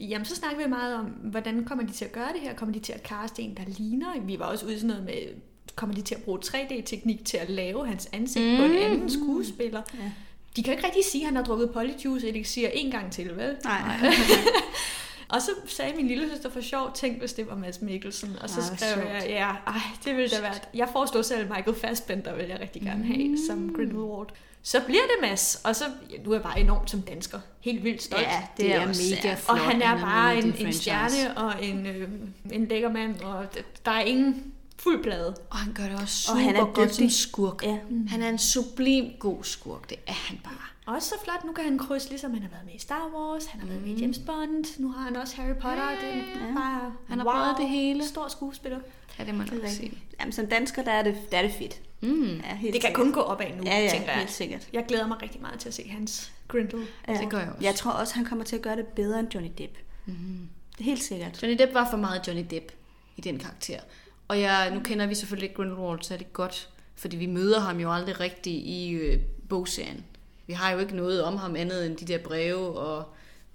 [0.00, 2.54] jamen, så snakker vi meget om, hvordan kommer de til at gøre det her?
[2.54, 4.20] Kommer de til at caste en, der ligner?
[4.20, 5.34] Vi var også ude sådan noget med,
[5.76, 8.56] kommer de til at bruge 3D-teknik til at lave hans ansigt mm.
[8.56, 9.82] på en anden skuespiller?
[9.94, 10.10] Ja.
[10.56, 13.36] De kan jo ikke rigtig sige, at han har drukket polyjuice elixir en gang til,
[13.36, 13.56] vel?
[13.64, 13.82] Nej.
[15.30, 18.36] Og så sagde min lille søster for sjov, tænk hvis det var Mads Mikkelsen.
[18.40, 19.06] Og så Ah, skrev sjovt.
[19.08, 20.54] jeg, ja, ej, det ville da være...
[20.74, 24.28] Jeg foreslår selv Michael Fassbender, vil jeg rigtig gerne have, som Grindelwald.
[24.62, 27.38] Så bliver det Mads, og så, ja, nu er jeg bare enormt som dansker.
[27.60, 28.22] Helt vildt stolt.
[28.22, 29.58] Ja, det er også mega flot.
[29.58, 32.08] og han er er bare en, en stjerne og en, øh,
[32.52, 33.46] en lækker mand, og
[33.84, 35.34] der er ingen fuld plade.
[35.50, 37.62] Og han gør det også super Og han er godt som skurk.
[37.62, 37.76] Ja.
[38.08, 39.90] Han er en sublim god skurk.
[39.90, 40.54] Det er han bare.
[40.94, 43.46] Også så flot, nu kan han krydse, ligesom han har været med i Star Wars,
[43.46, 45.90] han har været med i James Bond, nu har han også Harry Potter.
[45.90, 46.54] Ja, det er ja.
[46.54, 48.04] bare, Han har wow, prøvet det hele.
[48.04, 48.78] Stor skuespiller.
[49.18, 49.92] Ja, det må Det er også sige.
[50.20, 51.80] Jamen, som dansker, der er det, der er det fedt.
[52.00, 52.36] Mm.
[52.36, 54.18] Ja, helt Det kan kun gå opad nu, Ja, ja, tænker jeg.
[54.18, 54.68] helt sikkert.
[54.72, 56.86] Jeg glæder mig rigtig meget til at se hans Grindel.
[57.08, 57.12] Ja.
[57.12, 57.64] Det gør jeg også.
[57.64, 59.76] Jeg tror også, han kommer til at gøre det bedre end Johnny Depp.
[60.06, 61.42] Det er helt sikkert.
[61.42, 62.72] Johnny Depp var for meget Johnny Depp
[63.16, 63.80] i den karakter.
[64.28, 68.20] Og jeg, nu kender vi selvfølgelig Grindelwald særlig godt, fordi vi møder ham jo aldrig
[68.20, 70.04] rigtigt i øh, bogserien.
[70.50, 73.04] Vi har jo ikke noget om ham andet end de der breve og,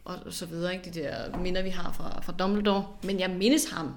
[0.05, 0.91] og så videre, ikke?
[0.91, 2.87] de der minder, vi har fra, fra Dumbledore.
[3.03, 3.91] Men jeg mindes ham.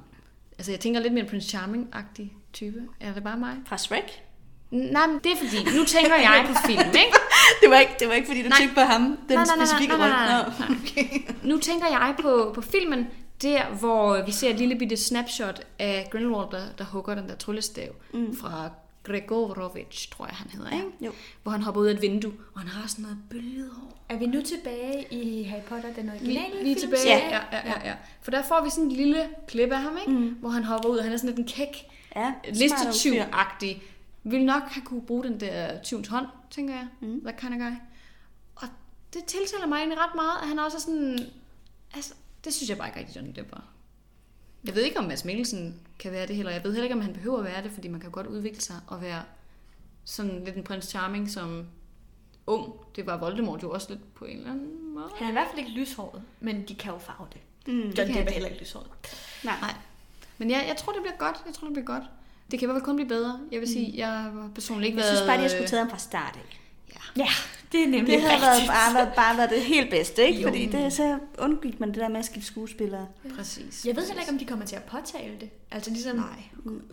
[0.58, 2.82] Altså, jeg tænker lidt mere en Prince Charming-agtig type.
[3.00, 3.56] Er det bare mig?
[3.66, 4.22] Fra Shrek?
[4.70, 7.18] Nej, men det er fordi, nu tænker jeg på film, ikke?
[7.62, 8.58] Det var ikke, det var ikke fordi du Nej.
[8.58, 10.58] tænkte på ham, den Nej, nej, nej, specifikke nej, nej, rolle.
[10.58, 11.34] nej, Nå, okay.
[11.42, 13.06] Nu tænker jeg på, på filmen,
[13.42, 17.36] der hvor vi ser et lille bitte snapshot af Grindelwald, der, der hugger den der
[17.36, 18.36] tryllestav mm.
[18.36, 18.70] fra
[19.02, 20.86] Gregorovic, tror jeg han hedder, ikke?
[21.00, 21.12] Jo.
[21.42, 23.98] Hvor han hopper ud af et vindue, og han har sådan noget bølget hår.
[24.08, 26.80] Er vi nu tilbage i Harry Potter, den originale Lige, lige film?
[26.80, 27.06] tilbage.
[27.18, 27.28] Ja.
[27.28, 27.96] Ja, ja, ja, ja.
[28.22, 30.12] For der får vi sådan en lille klip af ham, ikke?
[30.20, 30.28] Mm.
[30.28, 33.82] Hvor han hopper ud, og han er sådan lidt en kæk, Ja, listetyv-agtig.
[34.24, 36.86] Vil nok have kunne bruge den der tyvens hånd, tænker jeg.
[37.00, 37.20] Mm.
[37.24, 37.76] That kind of guy.
[38.54, 38.68] Og
[39.14, 41.18] det tiltaler mig egentlig ret meget, at han også er sådan...
[41.94, 42.14] Altså,
[42.44, 43.64] det synes jeg bare ikke rigtig, Johnny Depp var.
[44.68, 46.52] Jeg ved ikke, om Mads Mikkelsen kan være det heller.
[46.52, 48.60] Jeg ved heller ikke, om han behøver at være det, fordi man kan godt udvikle
[48.60, 49.22] sig og være
[50.04, 51.66] sådan lidt en prins Charming som
[52.46, 52.72] ung.
[52.96, 55.08] Det var Voldemort jo også lidt på en eller anden måde.
[55.16, 57.40] Han er i hvert fald ikke lyshåret, men de kan jo farve det.
[57.74, 57.80] Mm.
[57.80, 58.86] John kan Depp er heller ikke lyshåret.
[59.44, 59.54] Nej.
[59.60, 59.74] Nej.
[60.38, 61.36] Men jeg, jeg tror, det bliver godt.
[61.46, 62.04] Jeg tror, det bliver godt.
[62.50, 63.40] Det kan i hvert fald kun blive bedre.
[63.52, 65.16] Jeg vil sige, jeg har personligt ikke Jeg været...
[65.16, 66.60] synes bare, de har skulle taget ham fra start af.
[67.16, 67.22] Ja.
[67.22, 67.28] Ja,
[67.72, 68.70] det er nemlig Det havde været, rigtigt.
[68.72, 70.40] bare, været, bare været det helt bedste, ikke?
[70.40, 70.48] Jo.
[70.48, 73.06] Fordi det, så undgik man det der med at skifte skuespillere.
[73.36, 73.86] Præcis.
[73.86, 75.50] Jeg ved heller ikke, om de kommer til at påtale det.
[75.70, 76.26] Altså ligesom, Nej.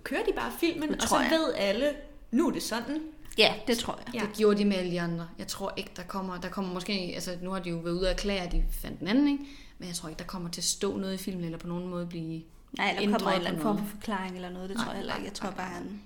[0.03, 1.29] kører de bare filmen, Det og så jeg.
[1.31, 1.89] ved alle,
[2.31, 3.01] nu er det sådan.
[3.37, 4.15] Ja, det tror jeg.
[4.15, 4.19] Ja.
[4.27, 5.27] Det gjorde de med alle de andre.
[5.39, 8.09] Jeg tror ikke, der kommer, der kommer måske, altså nu har de jo været ude
[8.09, 9.43] at erklære, at de fandt den anden, ikke?
[9.77, 11.87] Men jeg tror ikke, der kommer til at stå noget i filmen, eller på nogen
[11.87, 12.43] måde blive
[12.77, 14.69] Nej, eller ændret kommer en eller anden form for forklaring eller noget.
[14.69, 15.25] Det Nej, tror jeg heller ikke.
[15.25, 16.01] Jeg tror nej, bare, han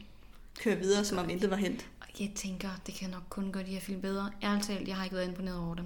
[0.60, 1.86] kører videre, som om intet var hent.
[2.20, 4.30] Jeg tænker, det kan nok kun gøre de her film bedre.
[4.44, 5.86] Ærligt talt, jeg har ikke været imponeret over dem.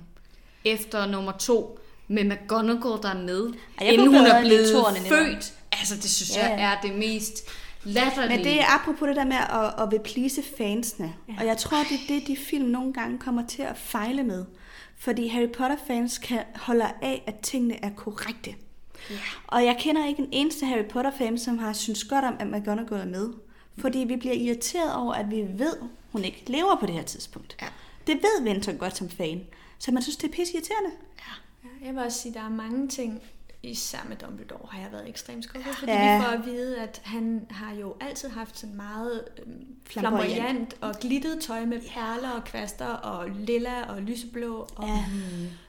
[0.66, 4.68] Efter nummer to, med McGonagall dernede, Ej, jeg inden kunne hun er blevet
[5.08, 5.54] født.
[5.72, 7.50] Altså, det synes Ja, jeg er det mest
[7.84, 8.38] latterlige.
[8.38, 11.14] Men det er apropos det der med at, at vil please fansene.
[11.28, 11.34] Ja.
[11.40, 14.46] Og jeg tror, det er det, de film nogle gange kommer til at fejle med.
[14.98, 18.56] Fordi Harry Potter-fans kan holde af, at tingene er korrekte.
[19.10, 19.16] Ja.
[19.48, 23.02] Og jeg kender ikke en eneste Harry Potter-fan, som har synes godt om, at McGonagall
[23.02, 23.30] er med.
[23.78, 25.76] Fordi vi bliver irriteret over, at vi ved,
[26.12, 27.58] hun ikke lever på det her tidspunkt.
[27.62, 27.68] Ja.
[28.08, 29.42] Det ved Vinton godt som fan.
[29.80, 30.90] Så man synes, det er pisse irriterende.
[31.20, 33.22] Ja, jeg vil også sige, at der er mange ting,
[33.64, 36.18] især med Dumbledore har jeg været ekstremt skuffet, fordi Ja.
[36.18, 40.32] vi får at vide, at han har jo altid haft sådan meget øhm, Flamboyant.
[40.34, 44.68] flamboyant og glittet tøj med perler og kvaster og lilla og lyseblå.
[44.76, 45.04] Og, Ja.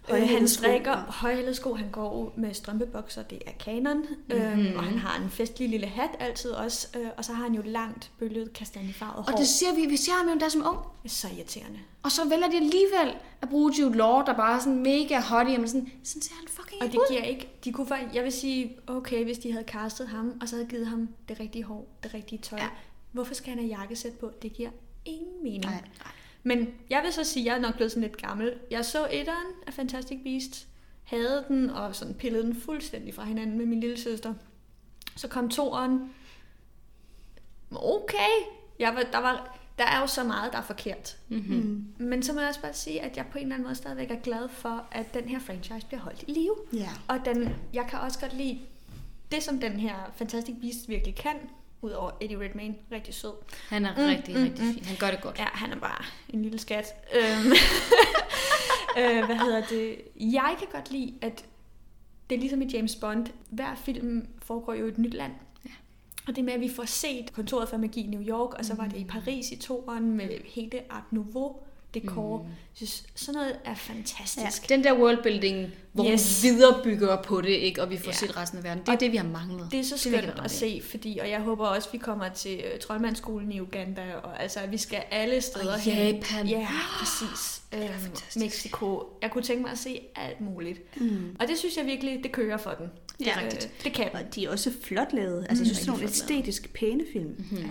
[0.08, 3.96] Øh, Højhælede han strikker højhælede sko, han går med strømpebukser, det er kanon.
[3.96, 4.36] Mm-hmm.
[4.42, 6.88] Øhm, og han har en festlig lille hat altid også.
[6.98, 9.32] Øh, og så har han jo langt bølget kastanjefarvet hår.
[9.32, 10.78] Og det ser vi, vi ser ham jo der som ung.
[11.02, 11.78] det er så irriterende.
[12.02, 15.58] Og så vælger de alligevel at bruge Jude Law, der bare er sådan mega hottie,
[15.58, 17.04] men sådan, sådan ser han fucking Og det ud.
[17.10, 20.48] giver ikke, de kunne faktisk, jeg vil sige, okay, hvis de havde castet ham, og
[20.48, 22.58] så havde givet ham det rigtige hår, det rigtige tøj.
[22.58, 22.68] Ja.
[23.12, 24.30] Hvorfor skal han have jakkesæt på?
[24.42, 24.70] Det giver
[25.04, 25.64] ingen mening.
[25.64, 25.82] Nej.
[26.46, 28.54] Men jeg vil så sige, at jeg er nok blevet sådan lidt gammel.
[28.70, 30.66] Jeg så etteren af Fantastic Beasts,
[31.04, 34.34] havde den, og sådan pillede den fuldstændig fra hinanden med min lille søster.
[35.16, 36.10] Så kom toeren.
[37.70, 38.28] Okay,
[38.78, 41.16] jeg var, der, var, der er jo så meget, der er forkert.
[41.28, 41.94] Mm-hmm.
[41.98, 44.10] Men så må jeg også bare sige, at jeg på en eller anden måde stadigvæk
[44.10, 46.56] er glad for, at den her franchise bliver holdt i live.
[46.72, 46.90] Ja.
[47.08, 48.60] Og den, jeg kan også godt lide
[49.32, 51.36] det, som den her Fantastic Beast virkelig kan,
[51.84, 53.32] udover Eddie Redmayne, rigtig sød.
[53.68, 54.74] Han er Mm, rigtig, mm, rigtig mm.
[54.74, 54.84] fin.
[54.84, 55.38] Han gør det godt.
[55.38, 56.84] Ja, han er bare en lille skat.
[57.14, 57.52] Øhm,
[58.98, 59.96] øh, hvad hedder det?
[60.16, 61.44] Jeg kan godt lide, at
[62.30, 63.26] det er ligesom i James Bond.
[63.50, 65.32] Hver film foregår jo i et nyt land.
[65.64, 65.70] Ja.
[66.28, 68.74] Og det med, at vi får set kontoret for magi i New York, og så
[68.74, 71.56] var det i Paris i toeren med hele Art Nouveau
[71.94, 72.38] dekor.
[72.42, 72.48] Mm.
[72.48, 72.54] Jeg
[72.88, 74.68] synes, sådan noget er fantastisk.
[74.68, 76.42] Den der worldbuilding, hvor yes.
[76.42, 78.12] Hun viderebygger på det, ikke, og vi får Ja.
[78.16, 78.80] set resten af verden.
[78.82, 79.68] Det er Og det, vi har manglet.
[79.70, 82.78] Det er så skønt at se, fordi, og jeg håber også, vi kommer til uh,
[82.80, 86.14] Troldmandsskolen i Uganda, og altså, at vi skal alle steder Og hen.
[86.14, 86.46] Japan.
[86.48, 86.68] Ja,
[86.98, 87.60] præcis.
[87.74, 87.82] Øhm.
[88.36, 89.02] Mexico.
[89.22, 91.00] Jeg kunne tænke mig at se alt muligt.
[91.00, 91.36] Mm.
[91.40, 92.86] Og det synes jeg virkelig, det kører for den.
[93.18, 93.70] Det er Øh, rigtigt.
[93.84, 94.16] Det kan den.
[94.16, 95.46] Og de er også flot lavet.
[95.48, 97.34] Altså, jeg synes, det er nogle æstetisk pæne film.
[97.38, 97.58] Mm-hmm.
[97.58, 97.64] Ja.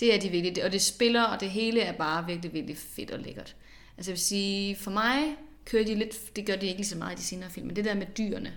[0.00, 0.64] Det er de virkelig.
[0.64, 3.56] Og det spiller, og det hele er bare virkelig, virkelig fedt og lækkert.
[3.96, 6.98] Altså jeg vil sige, for mig kører de lidt, det gør de ikke lige så
[6.98, 8.52] meget i de senere film, men det der med dyrene,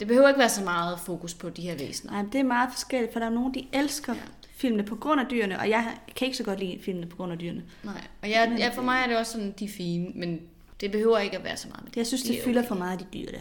[0.00, 2.12] det behøver ikke være så meget fokus på de her væsener.
[2.12, 4.20] Nej, det er meget forskelligt, for der er nogen, de elsker Ja.
[4.54, 7.32] filmene på grund af dyrene, og jeg kan ikke så godt lide filmene på grund
[7.32, 7.64] af dyrene.
[7.84, 10.40] Nej, og jeg, ja, for mig er det også sådan, de er fine, men
[10.80, 11.96] Det behøver ikke at være så meget med det.
[11.96, 12.68] Jeg synes, det er fylder okay.
[12.68, 13.38] for meget, de dyr der.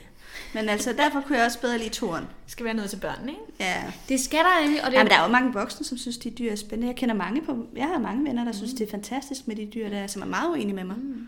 [0.54, 2.24] Men altså, derfor kunne jeg også bedre lide toren.
[2.24, 3.44] Det skal være noget til børnene, ikke?
[3.60, 3.84] Ja.
[4.10, 5.98] Det skal der nemlig, og det Ja, er men der er jo mange voksne, som
[5.98, 6.88] synes, de dyr er spændende.
[6.88, 9.66] Jeg kender mange på, jeg har mange venner, der synes, det er fantastisk med de
[9.66, 10.98] dyr, der, som er meget uenige med mig.
[10.98, 11.28] Mm.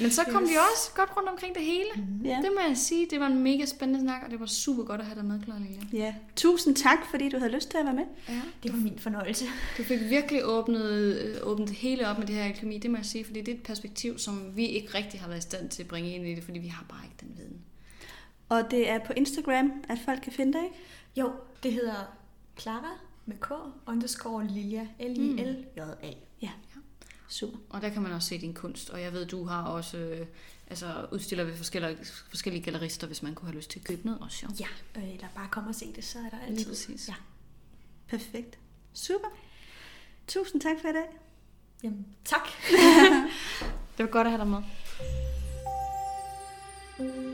[0.00, 1.90] Men så kom vi også godt rundt omkring det hele.
[2.24, 2.36] Ja.
[2.42, 5.00] Det må jeg sige, det var en mega spændende snak, og det var super godt
[5.00, 5.58] at have dig med, Clara
[5.92, 6.14] ja.
[6.36, 8.04] Tusind tak, fordi du havde lyst til at være med.
[8.28, 8.40] Ja.
[8.62, 9.44] Det var min fornøjelse.
[9.78, 12.96] Du fik virkelig åbnet, øh, åbnet det hele op med det her alkemi, det må
[12.96, 15.68] jeg sige, fordi det er et perspektiv, som vi ikke rigtig har været i stand
[15.68, 17.56] til at bringe ind i det, fordi vi har bare ikke den viden.
[18.48, 20.76] Og det er på Instagram, at folk kan finde dig, ikke?
[21.16, 22.16] Jo, det hedder
[22.58, 23.50] Clara med K
[23.86, 24.88] underscore Lilja.
[25.00, 26.12] L-I-L-J-A.
[26.42, 26.50] Ja.
[27.28, 27.58] Super.
[27.70, 30.26] Og der kan man også se din kunst, og jeg ved, du har også øh,
[30.66, 31.98] altså, udstiller ved forskellige,
[32.28, 34.46] forskellige gallerister, hvis man kunne have lyst til at købe noget også.
[34.46, 34.54] Jo.
[34.60, 36.66] Ja, øh, eller bare kom og se det, så er der Lige altid.
[36.68, 37.08] præcis.
[37.08, 37.14] Ja.
[38.08, 38.58] Perfekt.
[38.92, 39.28] Super.
[40.26, 41.20] Tusind tak for i dag.
[41.82, 42.48] Jamen, tak.
[43.98, 44.62] Det var godt at have dig med.
[46.98, 47.30] Mm.